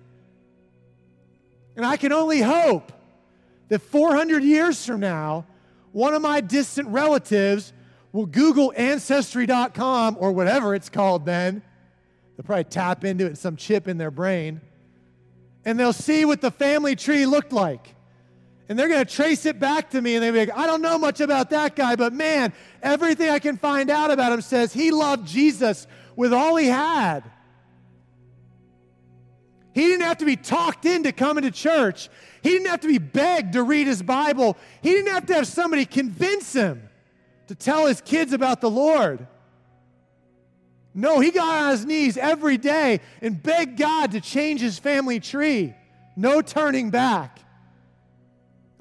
And 1.77 1.85
I 1.85 1.97
can 1.97 2.13
only 2.13 2.41
hope 2.41 2.93
that 3.69 3.81
400 3.81 4.43
years 4.43 4.85
from 4.87 5.01
now, 5.01 5.47
one 5.93 6.15
of 6.15 6.23
my 6.23 6.41
distant 6.41 6.89
relatives 6.89 7.73
will 8.17 8.27
Google 8.27 8.73
Ancestry.com 8.77 10.17
or 10.19 10.33
whatever 10.33 10.75
it's 10.75 10.89
called 10.89 11.25
then. 11.25 11.63
They'll 12.37 12.45
probably 12.45 12.65
tap 12.65 13.05
into 13.05 13.27
it, 13.27 13.39
some 13.39 13.57
chip 13.57 13.89
in 13.89 13.99
their 13.99 14.11
brain 14.11 14.61
and 15.67 15.79
they'll 15.79 15.93
see 15.93 16.25
what 16.25 16.41
the 16.41 16.51
family 16.51 16.97
tree 16.97 17.27
looked 17.27 17.53
like. 17.53 17.95
And 18.69 18.79
they're 18.79 18.89
going 18.89 19.05
to 19.05 19.13
trace 19.13 19.47
it 19.47 19.61
back 19.61 19.91
to 19.91 20.01
me, 20.01 20.15
and 20.15 20.23
they'll 20.23 20.33
be 20.33 20.39
like, 20.39 20.57
I 20.57 20.67
don't 20.67 20.81
know 20.81 20.97
much 20.97 21.21
about 21.21 21.51
that 21.51 21.77
guy, 21.77 21.97
but 21.97 22.13
man, 22.13 22.53
everything 22.83 23.31
I 23.31 23.39
can 23.39 23.57
find 23.57 23.91
out 23.91 24.11
about 24.11 24.33
him 24.33 24.41
says 24.41 24.73
he 24.73 24.91
loved 24.93 25.27
Jesus 25.27 25.87
with 26.15 26.33
all 26.33 26.57
he 26.57 26.67
had. 26.67 27.21
He 29.75 29.83
didn't 29.83 30.07
have 30.07 30.19
to 30.19 30.25
be 30.25 30.37
talked 30.37 30.85
into 30.87 31.13
coming 31.13 31.43
to 31.43 31.51
church. 31.51 32.09
He 32.43 32.51
didn't 32.51 32.69
have 32.69 32.81
to 32.81 32.89
be 32.89 32.99
begged 32.99 33.53
to 33.53 33.63
read 33.63 33.89
his 33.89 34.03
Bible. 34.03 34.57
He 34.83 34.91
didn't 34.91 35.13
have 35.13 35.27
to 35.27 35.35
have 35.35 35.47
somebody 35.47 35.85
convince 35.85 36.53
him 36.53 36.89
to 37.49 37.55
tell 37.55 37.87
his 37.87 38.01
kids 38.01 38.33
about 38.33 38.61
the 38.61 38.71
Lord. 38.71 39.27
No, 40.95 41.21
he 41.21 41.31
got 41.31 41.65
on 41.65 41.71
his 41.73 41.85
knees 41.85 42.17
every 42.17 42.57
day 42.57 43.01
and 43.21 43.43
begged 43.43 43.79
God 43.79 44.13
to 44.13 44.21
change 44.21 44.61
his 44.61 44.79
family 44.79 45.21
tree. 45.21 45.75
No 46.17 46.41
turning 46.41 46.91
back. 46.91 47.41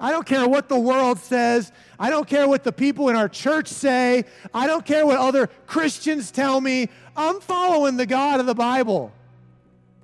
I 0.00 0.10
don't 0.10 0.26
care 0.26 0.46
what 0.48 0.68
the 0.68 0.78
world 0.78 1.18
says. 1.18 1.72
I 1.98 2.10
don't 2.10 2.28
care 2.28 2.48
what 2.48 2.64
the 2.64 2.72
people 2.72 3.08
in 3.08 3.16
our 3.16 3.28
church 3.28 3.68
say. 3.68 4.24
I 4.52 4.66
don't 4.66 4.84
care 4.84 5.06
what 5.06 5.18
other 5.18 5.46
Christians 5.66 6.30
tell 6.30 6.60
me. 6.60 6.88
I'm 7.16 7.40
following 7.40 7.96
the 7.96 8.06
God 8.06 8.40
of 8.40 8.46
the 8.46 8.54
Bible. 8.54 9.12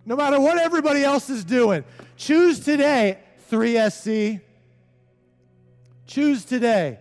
No 0.05 0.17
matter 0.17 0.41
what 0.41 0.59
everybody 0.59 1.05
else 1.05 1.31
is 1.31 1.45
doing. 1.45 1.85
Choose 2.17 2.61
today, 2.61 3.19
3SC. 3.51 4.41
Choose 6.07 6.45
today. 6.45 6.99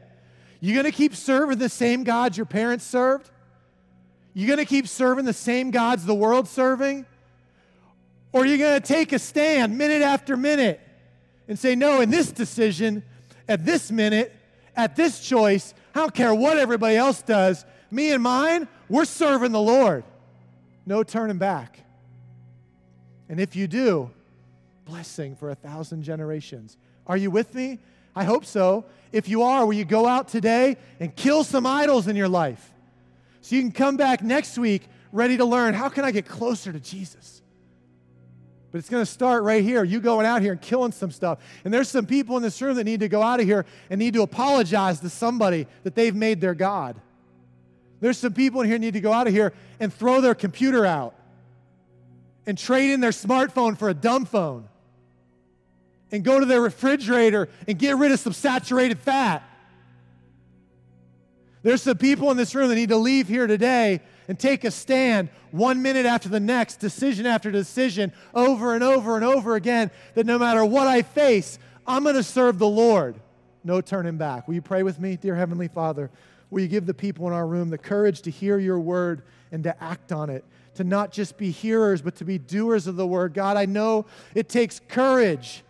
You 0.61 0.73
going 0.73 0.85
to 0.85 0.91
keep 0.91 1.15
serving 1.15 1.57
the 1.57 1.69
same 1.69 2.03
God 2.03 2.37
your 2.37 2.45
parents 2.45 2.85
served? 2.85 3.29
You 4.33 4.47
going 4.47 4.59
to 4.59 4.65
keep 4.65 4.87
serving 4.87 5.25
the 5.25 5.33
same 5.33 5.71
gods 5.71 6.05
the 6.05 6.15
world's 6.15 6.51
serving? 6.51 7.05
Or 8.31 8.43
are 8.43 8.45
you 8.45 8.57
going 8.57 8.79
to 8.79 8.87
take 8.87 9.11
a 9.11 9.19
stand 9.19 9.77
minute 9.77 10.01
after 10.01 10.37
minute 10.37 10.79
and 11.47 11.59
say, 11.59 11.75
no, 11.75 11.99
in 11.99 12.09
this 12.09 12.31
decision, 12.31 13.03
at 13.49 13.65
this 13.65 13.91
minute, 13.91 14.33
at 14.75 14.95
this 14.95 15.19
choice, 15.19 15.73
I 15.93 15.99
don't 15.99 16.13
care 16.13 16.33
what 16.33 16.57
everybody 16.57 16.95
else 16.95 17.21
does, 17.21 17.65
me 17.89 18.11
and 18.11 18.23
mine, 18.23 18.69
we're 18.87 19.03
serving 19.03 19.51
the 19.51 19.59
Lord. 19.59 20.05
No 20.85 21.03
turning 21.03 21.37
back. 21.37 21.79
And 23.27 23.39
if 23.39 23.55
you 23.55 23.67
do, 23.67 24.11
blessing 24.85 25.35
for 25.35 25.49
a 25.49 25.55
thousand 25.55 26.03
generations. 26.03 26.77
Are 27.07 27.17
you 27.17 27.31
with 27.31 27.53
me? 27.53 27.79
I 28.15 28.23
hope 28.23 28.45
so. 28.45 28.85
If 29.11 29.27
you 29.27 29.43
are, 29.43 29.65
will 29.65 29.73
you 29.73 29.85
go 29.85 30.07
out 30.07 30.27
today 30.27 30.77
and 30.99 31.15
kill 31.15 31.43
some 31.43 31.65
idols 31.65 32.07
in 32.07 32.15
your 32.15 32.29
life? 32.29 32.71
So 33.41 33.55
you 33.55 33.61
can 33.61 33.71
come 33.71 33.97
back 33.97 34.21
next 34.21 34.57
week 34.57 34.83
ready 35.11 35.37
to 35.37 35.45
learn 35.45 35.73
how 35.73 35.89
can 35.89 36.05
I 36.05 36.11
get 36.11 36.25
closer 36.25 36.71
to 36.71 36.79
Jesus? 36.79 37.41
But 38.71 38.77
it's 38.77 38.89
going 38.89 39.01
to 39.01 39.11
start 39.11 39.43
right 39.43 39.63
here. 39.63 39.83
You 39.83 39.99
going 39.99 40.25
out 40.25 40.41
here 40.41 40.53
and 40.53 40.61
killing 40.61 40.93
some 40.93 41.11
stuff. 41.11 41.39
And 41.65 41.73
there's 41.73 41.89
some 41.89 42.05
people 42.05 42.37
in 42.37 42.43
this 42.43 42.61
room 42.61 42.75
that 42.77 42.85
need 42.85 43.01
to 43.01 43.09
go 43.09 43.21
out 43.21 43.41
of 43.41 43.45
here 43.45 43.65
and 43.89 43.99
need 43.99 44.13
to 44.13 44.21
apologize 44.21 45.01
to 45.01 45.09
somebody 45.09 45.67
that 45.83 45.93
they've 45.93 46.15
made 46.15 46.39
their 46.39 46.53
God. 46.53 46.95
There's 47.99 48.17
some 48.17 48.33
people 48.33 48.61
in 48.61 48.69
here 48.69 48.77
need 48.77 48.93
to 48.93 49.01
go 49.01 49.11
out 49.11 49.27
of 49.27 49.33
here 49.33 49.53
and 49.79 49.93
throw 49.93 50.21
their 50.21 50.35
computer 50.35 50.85
out 50.85 51.15
and 52.45 52.57
trade 52.57 52.91
in 52.91 53.01
their 53.01 53.11
smartphone 53.11 53.77
for 53.77 53.89
a 53.89 53.93
dumb 53.93 54.25
phone 54.25 54.67
and 56.11 56.23
go 56.23 56.39
to 56.39 56.45
their 56.45 56.61
refrigerator 56.61 57.49
and 57.67 57.77
get 57.79 57.97
rid 57.97 58.11
of 58.11 58.19
some 58.19 58.33
saturated 58.33 58.99
fat 58.99 59.43
there's 61.63 61.83
some 61.83 61.97
people 61.97 62.31
in 62.31 62.37
this 62.37 62.55
room 62.55 62.69
that 62.69 62.75
need 62.75 62.89
to 62.89 62.97
leave 62.97 63.27
here 63.27 63.45
today 63.45 64.01
and 64.27 64.39
take 64.39 64.63
a 64.63 64.71
stand 64.71 65.29
one 65.51 65.81
minute 65.81 66.05
after 66.05 66.27
the 66.29 66.39
next, 66.39 66.77
decision 66.77 67.25
after 67.25 67.51
decision, 67.51 68.11
over 68.33 68.73
and 68.73 68.83
over 68.83 69.15
and 69.15 69.23
over 69.23 69.55
again, 69.55 69.91
that 70.15 70.25
no 70.25 70.39
matter 70.39 70.65
what 70.65 70.87
I 70.87 71.01
face, 71.03 71.59
I'm 71.85 72.03
going 72.03 72.15
to 72.15 72.23
serve 72.23 72.57
the 72.57 72.67
Lord. 72.67 73.19
No 73.63 73.79
turning 73.79 74.17
back. 74.17 74.47
Will 74.47 74.55
you 74.55 74.61
pray 74.61 74.81
with 74.81 74.99
me, 74.99 75.17
dear 75.17 75.35
Heavenly 75.35 75.67
Father? 75.67 76.09
Will 76.49 76.61
you 76.61 76.67
give 76.67 76.85
the 76.85 76.93
people 76.93 77.27
in 77.27 77.33
our 77.33 77.45
room 77.45 77.69
the 77.69 77.77
courage 77.77 78.21
to 78.23 78.31
hear 78.31 78.57
your 78.57 78.79
word 78.79 79.21
and 79.51 79.63
to 79.63 79.83
act 79.83 80.11
on 80.11 80.29
it? 80.29 80.43
To 80.75 80.83
not 80.83 81.11
just 81.11 81.37
be 81.37 81.51
hearers, 81.51 82.01
but 82.01 82.15
to 82.15 82.25
be 82.25 82.39
doers 82.39 82.87
of 82.87 82.95
the 82.95 83.05
word. 83.05 83.33
God, 83.33 83.55
I 83.55 83.65
know 83.65 84.07
it 84.33 84.49
takes 84.49 84.79
courage 84.87 85.63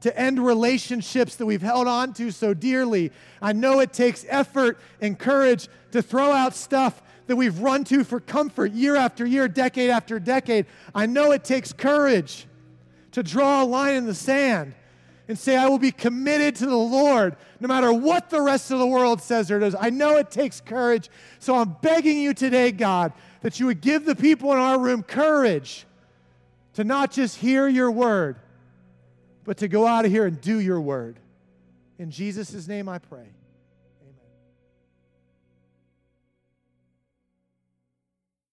to 0.00 0.18
end 0.18 0.44
relationships 0.44 1.36
that 1.36 1.46
we've 1.46 1.62
held 1.62 1.88
on 1.88 2.12
to 2.14 2.30
so 2.30 2.54
dearly. 2.54 3.12
I 3.40 3.52
know 3.52 3.80
it 3.80 3.92
takes 3.92 4.24
effort 4.28 4.78
and 5.00 5.18
courage 5.18 5.68
to 5.92 6.02
throw 6.02 6.32
out 6.32 6.54
stuff 6.54 7.02
that 7.26 7.36
we've 7.36 7.58
run 7.58 7.84
to 7.84 8.04
for 8.04 8.20
comfort 8.20 8.72
year 8.72 8.96
after 8.96 9.26
year, 9.26 9.48
decade 9.48 9.90
after 9.90 10.18
decade. 10.18 10.66
I 10.94 11.06
know 11.06 11.32
it 11.32 11.44
takes 11.44 11.72
courage 11.72 12.46
to 13.12 13.22
draw 13.22 13.62
a 13.62 13.66
line 13.66 13.94
in 13.94 14.06
the 14.06 14.14
sand 14.14 14.74
and 15.28 15.38
say, 15.38 15.56
I 15.56 15.66
will 15.66 15.78
be 15.78 15.90
committed 15.90 16.54
to 16.56 16.66
the 16.66 16.76
Lord 16.76 17.36
no 17.58 17.68
matter 17.68 17.92
what 17.92 18.30
the 18.30 18.40
rest 18.40 18.70
of 18.70 18.78
the 18.78 18.86
world 18.86 19.20
says 19.20 19.50
or 19.50 19.58
does. 19.58 19.74
I 19.78 19.90
know 19.90 20.18
it 20.18 20.30
takes 20.30 20.60
courage. 20.60 21.08
So 21.38 21.56
I'm 21.56 21.76
begging 21.82 22.18
you 22.18 22.34
today, 22.34 22.70
God, 22.70 23.12
that 23.40 23.58
you 23.58 23.66
would 23.66 23.80
give 23.80 24.04
the 24.04 24.14
people 24.14 24.52
in 24.52 24.58
our 24.58 24.78
room 24.78 25.02
courage 25.02 25.86
to 26.74 26.84
not 26.84 27.10
just 27.10 27.38
hear 27.38 27.66
your 27.66 27.90
word, 27.90 28.36
but 29.46 29.56
to 29.58 29.68
go 29.68 29.86
out 29.86 30.04
of 30.04 30.10
here 30.10 30.26
and 30.26 30.40
do 30.40 30.58
your 30.58 30.80
word. 30.80 31.18
In 31.98 32.10
Jesus' 32.10 32.68
name 32.68 32.88
I 32.88 32.98
pray. 32.98 33.28